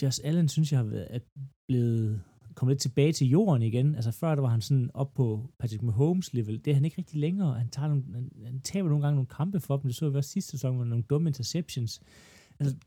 Josh 0.01 0.20
Allen, 0.24 0.49
synes 0.49 0.72
jeg, 0.72 0.80
har 0.80 0.86
været, 0.86 1.07
er 1.16 1.20
blevet 1.68 2.24
kommet 2.60 2.74
lidt 2.74 2.82
tilbage 2.82 3.14
til 3.14 3.28
jorden 3.28 3.62
igen. 3.62 3.95
Altså 3.95 4.12
før, 4.12 4.36
der 4.36 4.41
var 4.41 4.49
han 4.49 4.62
sådan 4.62 4.89
op 4.93 5.14
på 5.14 5.53
Patrick 5.60 5.84
Mahomes-level. 5.84 6.57
Det 6.66 6.72
er 6.72 6.76
han 6.76 6.86
ikke 6.86 6.97
rigtig 6.97 7.20
længere. 7.20 7.53
Han, 7.60 7.70
tager 7.70 7.88
nogle, 7.88 8.03
han, 8.14 8.32
han 8.45 8.62
taber 8.62 8.89
nogle 8.89 9.03
gange 9.03 9.16
nogle 9.16 9.28
kampe 9.28 9.60
for 9.60 9.78
dem. 9.78 9.88
Det 9.88 9.95
så 9.95 10.10
vi 10.10 10.18
også 10.18 10.30
sidste 10.30 10.51
sæson 10.51 10.78
med 10.78 10.86
nogle 10.86 11.03
dumme 11.03 11.30
interceptions. 11.30 12.01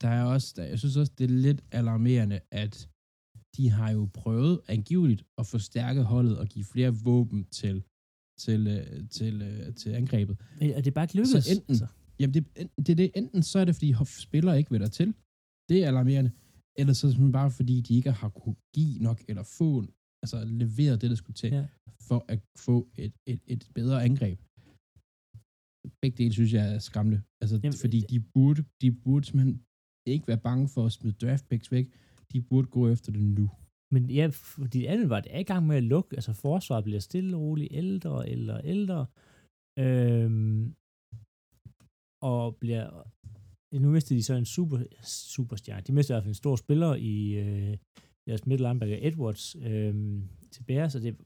Der 0.00 0.08
er 0.08 0.24
også, 0.24 0.54
der, 0.56 0.64
jeg 0.64 0.78
synes 0.78 0.96
også, 0.96 1.12
det 1.18 1.24
er 1.24 1.28
lidt 1.28 1.64
alarmerende, 1.72 2.40
at 2.50 2.88
de 3.56 3.70
har 3.70 3.90
jo 3.92 4.08
prøvet 4.14 4.60
angiveligt 4.68 5.22
at 5.38 5.46
forstærke 5.46 6.02
holdet 6.02 6.38
og 6.38 6.46
give 6.46 6.64
flere 6.64 6.94
våben 7.04 7.44
til, 7.44 7.82
til, 8.38 8.66
øh, 8.66 9.08
til, 9.08 9.42
øh, 9.42 9.74
til 9.74 9.90
angrebet. 9.90 10.36
Men 10.60 10.70
er 10.70 10.80
det 10.80 10.94
bare 10.94 11.04
ikke 11.04 11.14
lykkedes? 11.14 11.44
Så 11.44 11.52
enten- 11.52 11.64
altså. 11.68 11.86
Jamen, 12.18 12.34
det, 12.34 12.44
det, 12.86 12.88
er 12.88 12.94
det, 12.94 13.10
enten 13.14 13.42
så 13.42 13.58
er 13.58 13.64
det, 13.64 13.74
fordi 13.74 13.94
spillere 14.06 14.58
ikke 14.58 14.70
vil 14.70 14.80
der 14.80 14.88
til. 14.88 15.14
Det 15.68 15.84
er 15.84 15.88
alarmerende. 15.88 16.30
Eller 16.80 16.92
så 16.94 17.00
er 17.06 17.08
det 17.08 17.14
simpelthen 17.14 17.32
bare, 17.40 17.50
fordi 17.58 17.76
de 17.86 17.92
ikke 17.98 18.12
har 18.20 18.28
kunne 18.40 18.56
give 18.76 18.94
nok, 19.08 19.18
eller 19.30 19.44
få, 19.58 19.68
altså 20.22 20.38
levere 20.62 20.94
det, 21.00 21.08
der 21.12 21.18
skulle 21.22 21.38
til, 21.42 21.50
Ja. 21.58 21.66
for 22.08 22.20
at 22.34 22.40
få 22.66 22.76
et, 23.04 23.14
et, 23.32 23.40
et 23.54 23.62
bedre 23.78 23.98
angreb. 24.08 24.38
Begge 26.02 26.16
dele 26.20 26.32
synes 26.38 26.52
jeg 26.58 26.64
er 26.74 26.78
skræmmende. 26.88 27.20
Altså, 27.42 27.56
Jamen, 27.64 27.78
fordi 27.84 27.98
de 28.12 28.18
burde, 28.34 28.60
de 28.82 28.88
burde 29.04 29.24
simpelthen 29.26 29.56
ikke 30.14 30.28
være 30.30 30.42
bange 30.48 30.66
for 30.74 30.82
at 30.86 30.92
smide 30.92 31.14
draft 31.22 31.44
picks 31.50 31.68
væk. 31.76 31.86
De 32.32 32.38
burde 32.48 32.68
gå 32.76 32.82
efter 32.94 33.10
det 33.12 33.22
nu. 33.38 33.46
Men 33.94 34.02
ja, 34.18 34.26
fordi 34.32 34.78
det 34.80 34.86
andet 34.86 35.08
var, 35.12 35.20
det 35.20 35.34
er 35.34 35.38
i 35.46 35.48
gang 35.52 35.66
med 35.66 35.76
at 35.76 35.82
lukke. 35.94 36.16
Altså 36.16 36.32
forsvaret 36.32 36.84
bliver 36.84 37.00
stille 37.00 37.36
og 37.36 37.42
roligt 37.42 37.72
ældre 37.72 38.28
eller 38.28 38.56
ældre. 38.74 39.00
Øhm, 39.84 40.74
og 42.30 42.56
bliver... 42.62 42.86
Nu 43.80 43.90
mister 43.90 44.14
de 44.16 44.22
så 44.22 44.34
en 44.34 44.44
super, 44.44 44.78
superstjerne. 45.04 45.82
De 45.86 45.92
mister 45.92 46.14
i 46.14 46.16
hvert 46.16 46.22
fald 46.24 46.30
en 46.30 46.34
stor 46.34 46.56
spiller 46.56 46.94
i 46.94 47.32
øh, 47.42 47.76
deres 48.26 48.46
middle 48.46 48.66
linebacker 48.68 48.98
Edwards 49.08 49.56
øh, 49.56 49.94
til 50.52 50.62
Bears, 50.66 50.94
og 50.94 51.02
det, 51.02 51.16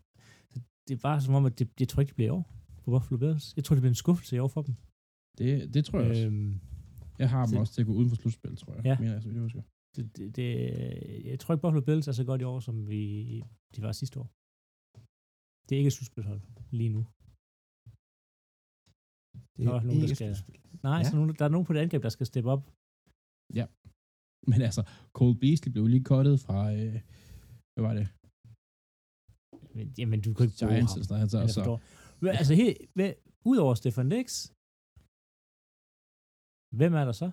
det 0.88 1.02
var 1.02 1.18
som 1.18 1.34
om, 1.34 1.44
at 1.46 1.58
det, 1.58 1.68
jeg 1.80 1.88
tror 1.88 2.00
ikke, 2.00 2.08
det 2.10 2.16
bliver 2.16 2.28
i 2.28 2.36
år 2.38 2.52
for 2.84 2.90
Buffalo 2.90 3.16
Bills. 3.18 3.52
Jeg 3.56 3.64
tror, 3.64 3.74
det 3.76 3.82
bliver 3.82 3.90
en 3.90 3.94
skuffelse 4.04 4.36
i 4.36 4.38
år 4.38 4.48
for 4.48 4.62
dem. 4.62 4.74
Det, 5.38 5.74
det 5.74 5.84
tror 5.84 6.00
jeg 6.00 6.10
også. 6.10 6.26
Øhm, 6.26 6.60
Jeg 7.18 7.30
har 7.30 7.46
dem 7.46 7.52
så- 7.54 7.58
også 7.60 7.72
til 7.74 7.80
at 7.80 7.86
gå 7.86 7.92
uden 7.92 8.08
for 8.08 8.16
slutspil, 8.16 8.56
tror 8.56 8.74
jeg. 8.74 8.84
Ja. 8.84 8.98
Mener 8.98 9.12
jeg, 9.12 9.22
så 9.22 9.28
jeg 9.30 9.40
husker. 9.40 9.62
det, 9.96 10.16
det, 10.16 10.36
det, 10.36 10.46
jeg 11.24 11.38
tror 11.40 11.54
ikke, 11.54 11.62
Buffalo 11.62 11.84
Bills 11.84 12.08
er 12.08 12.12
så 12.12 12.24
godt 12.24 12.40
i 12.40 12.44
år, 12.44 12.60
som 12.60 12.88
vi, 12.88 13.00
de 13.76 13.82
var 13.82 13.92
sidste 13.92 14.20
år. 14.20 14.28
Det 15.68 15.74
er 15.74 15.78
ikke 15.78 15.86
et 15.86 15.92
slutspilhold 15.92 16.40
lige 16.70 16.88
nu. 16.88 17.06
Det 19.56 19.66
Der 19.66 19.74
er 19.74 19.82
nogen, 19.88 20.00
der 20.02 20.14
skal-. 20.14 20.36
Nej, 20.86 20.92
Ja. 20.92 20.98
ja. 20.98 21.04
så 21.10 21.16
nogen, 21.16 21.34
der 21.40 21.44
er 21.44 21.52
nogen 21.54 21.66
på 21.66 21.72
det 21.72 21.80
angreb, 21.84 22.02
der 22.02 22.12
skal 22.16 22.26
steppe 22.32 22.50
op. 22.54 22.62
Men 24.52 24.60
altså, 24.68 24.82
Cole 25.18 25.36
Beasley 25.42 25.70
blev 25.74 25.84
lige 25.94 26.04
kottet 26.12 26.36
fra, 26.46 26.58
øh, 26.78 26.96
hvad 27.74 27.82
var 27.88 27.94
det? 28.00 28.06
Men, 29.76 29.86
jamen, 30.00 30.18
du 30.26 30.30
kan 30.34 30.42
ikke 30.46 30.58
bruge 30.60 30.72
Giants 30.72 30.92
ham. 30.94 31.02
sådan 31.02 31.22
Altså, 31.46 31.60
dårlig. 31.68 31.84
Men, 32.22 32.30
altså, 32.40 32.54
helt, 32.62 32.76
hvad, 32.96 33.10
udover 33.50 33.74
Stefan 33.80 34.08
Dix, 34.14 34.28
hvem 36.80 36.92
er 37.00 37.04
der 37.10 37.14
så? 37.22 37.28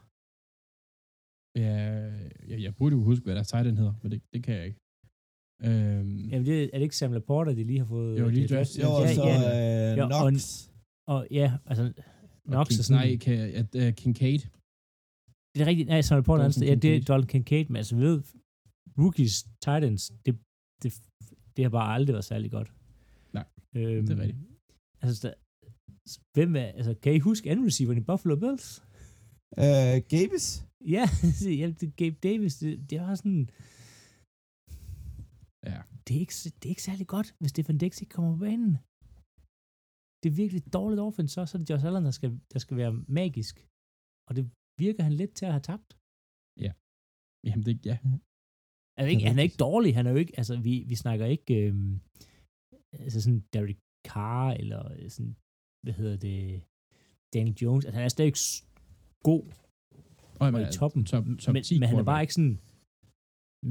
ja, 1.63 1.73
jeg, 2.51 2.57
jeg 2.65 2.73
burde 2.77 2.95
jo 2.97 3.01
huske, 3.09 3.23
hvad 3.25 3.35
der 3.39 3.43
tight 3.51 3.67
end 3.67 3.77
hedder, 3.81 3.95
men 4.01 4.07
det, 4.11 4.19
det 4.33 4.39
kan 4.45 4.53
jeg 4.59 4.65
ikke. 4.69 4.79
Øhm, 5.67 6.17
Jamen, 6.31 6.45
det, 6.49 6.57
er 6.73 6.77
det 6.77 6.85
ikke 6.87 6.97
Sam 6.97 7.11
Laporta, 7.17 7.51
de 7.59 7.63
lige 7.63 7.79
har 7.83 7.89
fået? 7.95 8.19
Jo, 8.19 8.25
lige 8.29 8.47
de 8.47 8.53
har 8.53 8.57
draftet. 8.57 8.83
Jo, 8.83 8.89
og 8.99 9.01
ja, 9.07 9.13
så 9.19 9.23
ja, 9.31 9.37
øh, 9.91 9.97
Ja, 9.97 10.03
og- 10.05 10.29
Knox. 10.31 10.69
og 11.13 11.19
ja, 11.39 11.47
altså, 11.69 11.83
og 12.47 12.51
Knox 12.53 12.67
King, 12.67 12.79
er 12.79 12.83
sådan... 12.83 13.01
Nej, 13.01 13.59
at, 13.61 13.69
uh, 13.81 13.89
Kincaid. 14.01 14.41
Det 15.53 15.59
er 15.63 15.67
rigtigt. 15.71 15.87
Nej, 15.89 16.01
Sam 16.01 16.17
Laporta, 16.17 16.43
Dalton 16.43 16.63
ja, 16.63 16.75
det 16.75 16.95
er. 16.95 17.01
Dalton 17.07 17.27
Kincaid, 17.27 17.65
men 17.69 17.75
altså, 17.75 17.95
ved, 17.95 18.15
rookies, 19.01 19.35
Titans, 19.65 20.01
det, 20.25 20.31
det, 20.83 20.89
det 21.55 21.61
har 21.65 21.69
bare 21.79 21.93
aldrig 21.95 22.13
været 22.13 22.25
særlig 22.25 22.51
godt. 22.51 22.69
Nej, 23.33 23.45
øhm, 23.75 24.05
det 24.07 24.13
er 24.17 24.21
rigtigt. 24.21 24.41
Altså, 25.01 25.27
der, 25.27 25.33
hvem 26.33 26.55
er, 26.55 26.67
altså, 26.79 26.93
kan 27.03 27.13
I 27.13 27.19
huske 27.19 27.51
anden 27.51 27.65
receiveren 27.65 27.97
i 28.01 28.07
Buffalo 28.09 28.35
Bills? 28.35 28.83
Øh, 29.57 29.97
Gabes. 30.13 30.65
Ja, 30.95 31.05
ja 31.61 31.67
det 31.79 31.95
Gabe 31.95 32.17
Davis, 32.23 32.55
det, 32.55 32.89
det 32.89 33.01
var 33.01 33.15
sådan, 33.15 33.49
Ja. 35.71 35.81
det 36.07 36.15
er, 36.15 36.19
ikke, 36.19 36.33
det 36.33 36.65
er 36.65 36.69
ikke 36.69 36.83
særlig 36.83 37.07
godt, 37.07 37.35
hvis 37.39 37.49
Stefan 37.49 37.77
Dix 37.77 38.01
ikke 38.01 38.13
kommer 38.13 38.31
på 38.35 38.39
banen. 38.39 38.77
Det 40.23 40.29
er 40.29 40.35
virkelig 40.43 40.61
dårligt 40.73 41.01
offense, 41.07 41.33
så, 41.33 41.45
så 41.45 41.53
er 41.55 41.59
det 41.59 41.69
Josh 41.69 41.85
Allen, 41.85 42.05
der 42.09 42.15
skal, 42.19 42.31
der 42.53 42.59
skal 42.59 42.77
være 42.77 42.93
magisk. 43.19 43.55
Og 44.27 44.31
det 44.37 44.43
virker 44.83 45.03
han 45.07 45.13
lidt 45.21 45.33
til 45.39 45.45
at 45.45 45.53
have 45.55 45.67
tabt. 45.71 45.89
Jamen, 47.47 47.63
det, 47.67 47.75
ja. 47.91 47.97
Altså, 48.97 49.09
ikke, 49.13 49.25
han 49.29 49.39
er 49.39 49.45
ikke 49.47 49.63
dårlig, 49.67 49.89
han 49.97 50.05
er 50.07 50.11
jo 50.15 50.19
ikke, 50.23 50.35
altså 50.41 50.53
vi, 50.67 50.73
vi 50.91 50.95
snakker 51.03 51.25
ikke, 51.35 51.53
øhm, 51.61 51.93
altså 53.05 53.19
sådan 53.21 53.41
Derek 53.53 53.79
Carr, 54.09 54.49
eller 54.61 54.81
sådan, 55.15 55.35
hvad 55.83 55.93
hedder 55.99 56.17
det, 56.27 56.37
Daniel 57.33 57.57
Jones, 57.61 57.85
altså 57.85 57.97
han 57.99 58.05
er 58.09 58.13
stadig 58.17 58.33
god, 59.29 59.43
Og, 60.41 60.47
og 60.55 60.61
i 60.61 60.71
toppen, 60.79 61.01
Top, 61.11 61.25
top 61.43 61.53
men, 61.53 61.63
10 61.63 61.79
men 61.79 61.89
han 61.89 61.99
er 61.99 62.07
bare 62.11 62.23
ikke 62.25 62.37
sådan 62.39 62.57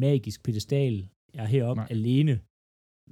magisk 0.07 0.39
pedestal, 0.47 0.95
jeg 1.35 1.43
er 1.47 1.51
heroppe 1.55 1.83
Nej. 1.83 1.97
alene, 1.97 2.35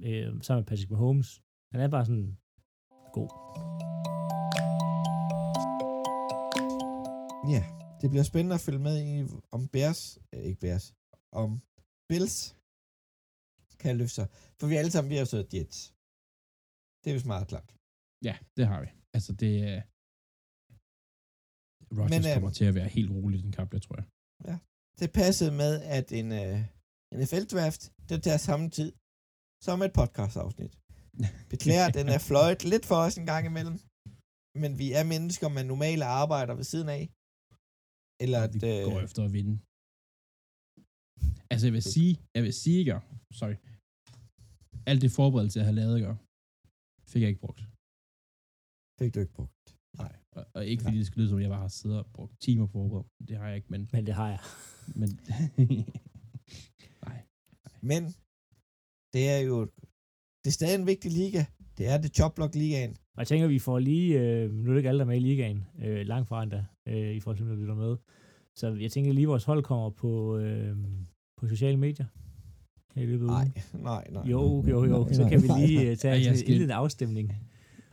øh, 0.07 0.27
sammen 0.45 0.59
med 0.61 0.67
Patrick 0.69 0.91
Mahomes. 0.93 1.29
Han 1.71 1.79
er 1.85 1.89
bare 1.95 2.05
sådan 2.09 2.29
god. 3.17 3.29
Ja, 7.53 7.61
det 8.01 8.07
bliver 8.11 8.25
spændende 8.31 8.55
at 8.59 8.65
følge 8.67 8.83
med 8.87 8.95
i, 9.09 9.13
om 9.55 9.61
Bears, 9.73 10.01
øh, 10.33 10.43
ikke 10.49 10.59
Bears, 10.65 10.85
om 11.41 11.49
Bills 12.09 12.37
kan 13.81 13.97
løfte 14.01 14.15
sig. 14.19 14.27
For 14.59 14.65
vi 14.71 14.75
alle 14.81 14.91
sammen, 14.91 15.09
vi 15.13 15.17
har 15.19 15.25
så 15.25 15.39
Jets. 15.53 15.79
Det 17.01 17.07
er 17.09 17.15
jo 17.17 17.21
meget 17.33 17.47
klart. 17.51 17.69
Ja, 18.27 18.35
det 18.57 18.65
har 18.71 18.79
vi. 18.83 18.89
Altså, 19.15 19.31
det 19.43 19.53
er... 19.71 19.79
Rodgers 21.97 22.11
Men, 22.13 22.21
øh, 22.27 22.33
kommer 22.35 22.53
til 22.59 22.65
at 22.65 22.75
være 22.79 22.89
helt 22.97 23.11
rolig 23.15 23.39
i 23.39 23.43
den 23.45 23.53
kamp, 23.59 23.69
jeg 23.73 23.81
tror 23.85 23.95
jeg. 24.01 24.07
Det 25.01 25.09
passede 25.21 25.51
med, 25.61 25.73
at 25.97 26.07
en 26.19 26.27
uh, 26.41 26.59
NFL-draft, 27.19 27.81
den 28.09 28.21
tager 28.21 28.37
samme 28.37 28.69
tid 28.69 28.91
som 29.65 29.81
et 29.81 29.93
podcast-afsnit. 29.99 30.73
Beklager, 31.53 31.87
den 31.99 32.07
er 32.15 32.19
fløjt 32.29 32.61
lidt 32.71 32.85
for 32.89 32.97
os 33.05 33.15
en 33.21 33.27
gang 33.31 33.43
imellem. 33.51 33.77
Men 34.63 34.71
vi 34.81 34.87
er 34.99 35.03
mennesker 35.13 35.47
med 35.55 35.63
normale 35.73 36.05
arbejder 36.21 36.53
ved 36.59 36.67
siden 36.73 36.89
af. 36.97 37.03
Eller 38.23 38.39
at, 38.45 38.51
vi 38.53 38.59
øh, 38.71 38.83
går 38.89 38.99
efter 39.07 39.21
at 39.27 39.33
vinde. 39.37 39.55
Altså, 41.51 41.63
jeg 41.67 41.73
vil 41.77 41.85
sige, 41.95 42.13
jeg 42.35 42.43
vil 42.45 42.53
sige, 42.63 42.77
ikke? 42.83 42.93
Sorry. 43.39 43.57
Alt 44.89 45.01
det 45.05 45.11
forberedelse, 45.19 45.59
jeg 45.59 45.67
har 45.71 45.77
lavet, 45.81 45.95
ikke? 45.99 46.15
Fik 47.11 47.21
jeg 47.23 47.29
ikke 47.31 47.43
brugt. 47.45 47.61
fik 48.99 49.11
du 49.13 49.19
ikke 49.23 49.35
brugt. 49.39 49.65
Nej. 50.01 50.13
Og, 50.37 50.43
og 50.55 50.61
ikke 50.71 50.83
fordi 50.83 50.97
det 50.99 51.07
skulle 51.07 51.21
lyde 51.21 51.29
som, 51.29 51.39
jeg 51.45 51.53
bare 51.55 51.65
har 51.67 51.73
siddet 51.79 51.97
og 52.01 52.05
brugt 52.15 52.33
timer 52.45 52.65
på 52.67 52.71
forberedt. 52.71 53.07
Det 53.27 53.35
har 53.39 53.47
jeg 53.49 53.55
ikke, 53.59 53.69
men... 53.73 53.81
Men 53.95 54.03
det 54.07 54.13
har 54.21 54.29
jeg. 54.35 54.41
men 54.99 55.09
Nej. 57.05 57.19
Men 57.89 58.01
det 59.13 59.23
er 59.35 59.41
jo 59.49 59.57
det 60.43 60.47
er 60.47 60.51
stadig 60.51 60.75
en 60.79 60.87
vigtig 60.87 61.11
liga. 61.11 61.45
Det 61.77 61.87
er 61.87 61.97
det 61.97 62.15
Choplock 62.15 62.55
ligaen. 62.55 62.89
Og 62.91 63.17
jeg 63.17 63.27
tænker, 63.27 63.47
vi 63.47 63.59
får 63.59 63.79
lige, 63.79 64.19
øh, 64.19 64.51
nu 64.53 64.69
er 64.69 64.73
det 64.73 64.79
ikke 64.79 64.89
alle, 64.89 64.99
der 64.99 65.05
er 65.05 65.07
med 65.09 65.15
i 65.17 65.19
ligaen, 65.19 65.67
øh, 65.83 66.05
langt 66.05 66.27
fra 66.29 66.43
endda, 66.43 66.65
øh, 66.87 67.15
i 67.15 67.19
forhold 67.19 67.37
til, 67.37 67.45
når 67.45 67.55
vi 67.55 67.61
lytter 67.61 67.75
med. 67.75 67.95
Så 68.55 68.73
jeg 68.73 68.91
tænker 68.91 69.13
lige, 69.13 69.23
at 69.23 69.27
vores 69.29 69.43
hold 69.43 69.63
kommer 69.63 69.89
på, 69.89 70.37
øh, 70.37 70.75
på 71.37 71.47
sociale 71.47 71.77
medier. 71.77 72.05
I 72.95 73.05
Nej, 73.05 73.51
nej, 73.73 74.07
nej. 74.11 74.23
Jo, 74.25 74.63
jo, 74.69 74.85
jo. 74.85 75.03
Nej, 75.03 75.13
Så 75.13 75.21
nej, 75.21 75.29
kan 75.29 75.41
vi 75.43 75.47
nej, 75.47 75.65
lige 75.65 75.77
nej. 75.79 75.91
øh, 75.91 75.97
tage 75.97 76.13
Ej, 76.15 76.21
jeg 76.21 76.31
en 76.31 76.37
skal- 76.37 76.49
indledende 76.49 76.73
afstemning. 76.73 77.33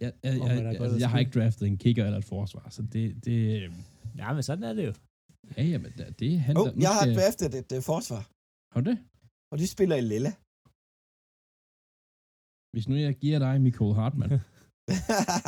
Jeg, 0.00 0.12
jeg, 0.22 0.32
jeg, 0.38 0.48
jeg, 0.48 0.66
altså, 0.66 0.84
at 0.94 1.00
jeg 1.00 1.10
har 1.10 1.18
ikke 1.18 1.40
draftet 1.40 1.68
en 1.68 1.76
kicker 1.78 2.04
eller 2.04 2.18
et 2.18 2.24
forsvar, 2.24 2.66
så 2.70 2.82
det... 2.82 3.24
det 3.24 3.62
Ja, 4.18 4.32
men 4.32 4.42
sådan 4.42 4.64
er 4.64 4.72
det 4.72 4.86
jo. 4.86 4.92
ja, 5.56 5.62
jamen, 5.62 5.92
det, 5.98 6.20
det 6.20 6.40
handler... 6.40 6.62
Oh, 6.72 6.82
jeg 6.82 6.90
har 6.90 7.06
draftet 7.20 7.54
et 7.54 7.76
uh, 7.76 7.82
forsvar, 7.82 8.30
Har 8.74 8.80
du 8.80 8.90
det? 8.90 8.98
og 9.52 9.58
de 9.58 9.66
spiller 9.66 9.96
i 9.96 10.00
Lilla. 10.00 10.32
Hvis 12.72 12.88
nu 12.88 12.94
jeg 13.06 13.14
giver 13.22 13.38
dig 13.38 13.60
Michael 13.66 13.94
Hartmann, 14.00 14.32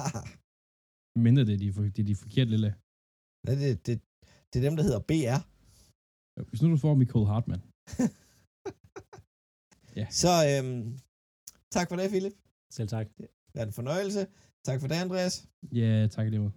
mindre 1.27 1.45
det 1.49 1.55
er 1.55 1.59
de, 1.65 1.73
for- 1.73 1.83
det 1.83 1.99
er 1.99 2.11
de 2.13 2.17
forkerte 2.25 2.51
lille... 2.51 2.71
det, 3.47 3.57
det, 3.65 3.87
det, 3.87 3.95
det 4.51 4.57
er 4.59 4.65
dem, 4.69 4.77
der 4.77 4.85
hedder 4.89 5.03
BR. 5.11 5.39
Hvis 6.49 6.63
nu 6.63 6.71
du 6.71 6.77
får 6.77 6.95
Michael 6.95 7.27
Hartmann, 7.33 7.63
Så 10.21 10.33
øhm, 10.51 10.99
tak 11.73 11.89
for 11.89 11.97
det, 11.97 12.11
Philip. 12.11 12.33
Selv 12.73 12.89
tak. 12.89 13.07
Det 13.53 13.61
er 13.61 13.67
en 13.67 13.73
fornøjelse. 13.73 14.27
Tak 14.65 14.81
for 14.81 14.89
det, 14.89 14.95
Andreas. 14.95 15.49
ja, 15.73 16.07
tak 16.11 16.27
i 16.27 16.31
det 16.31 16.41
måde. 16.41 16.53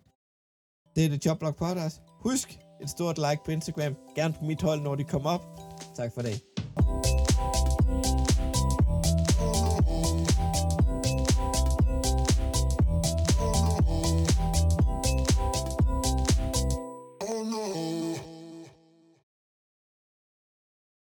Det 0.96 1.06
er 1.06 1.10
det 1.10 1.26
Jobblock 1.26 1.58
Podcast. 1.58 2.02
Husk 2.08 2.60
et 2.82 2.90
stort 2.90 3.18
like 3.18 3.42
på 3.46 3.52
Instagram. 3.52 3.96
Gerne 4.16 4.34
på 4.34 4.46
mit 4.46 4.62
hold, 4.62 4.82
når 4.82 4.96
de 4.96 5.04
kommer 5.04 5.30
op. 5.30 5.42
Tak 5.96 6.14
for 6.14 6.22
det. 6.22 6.42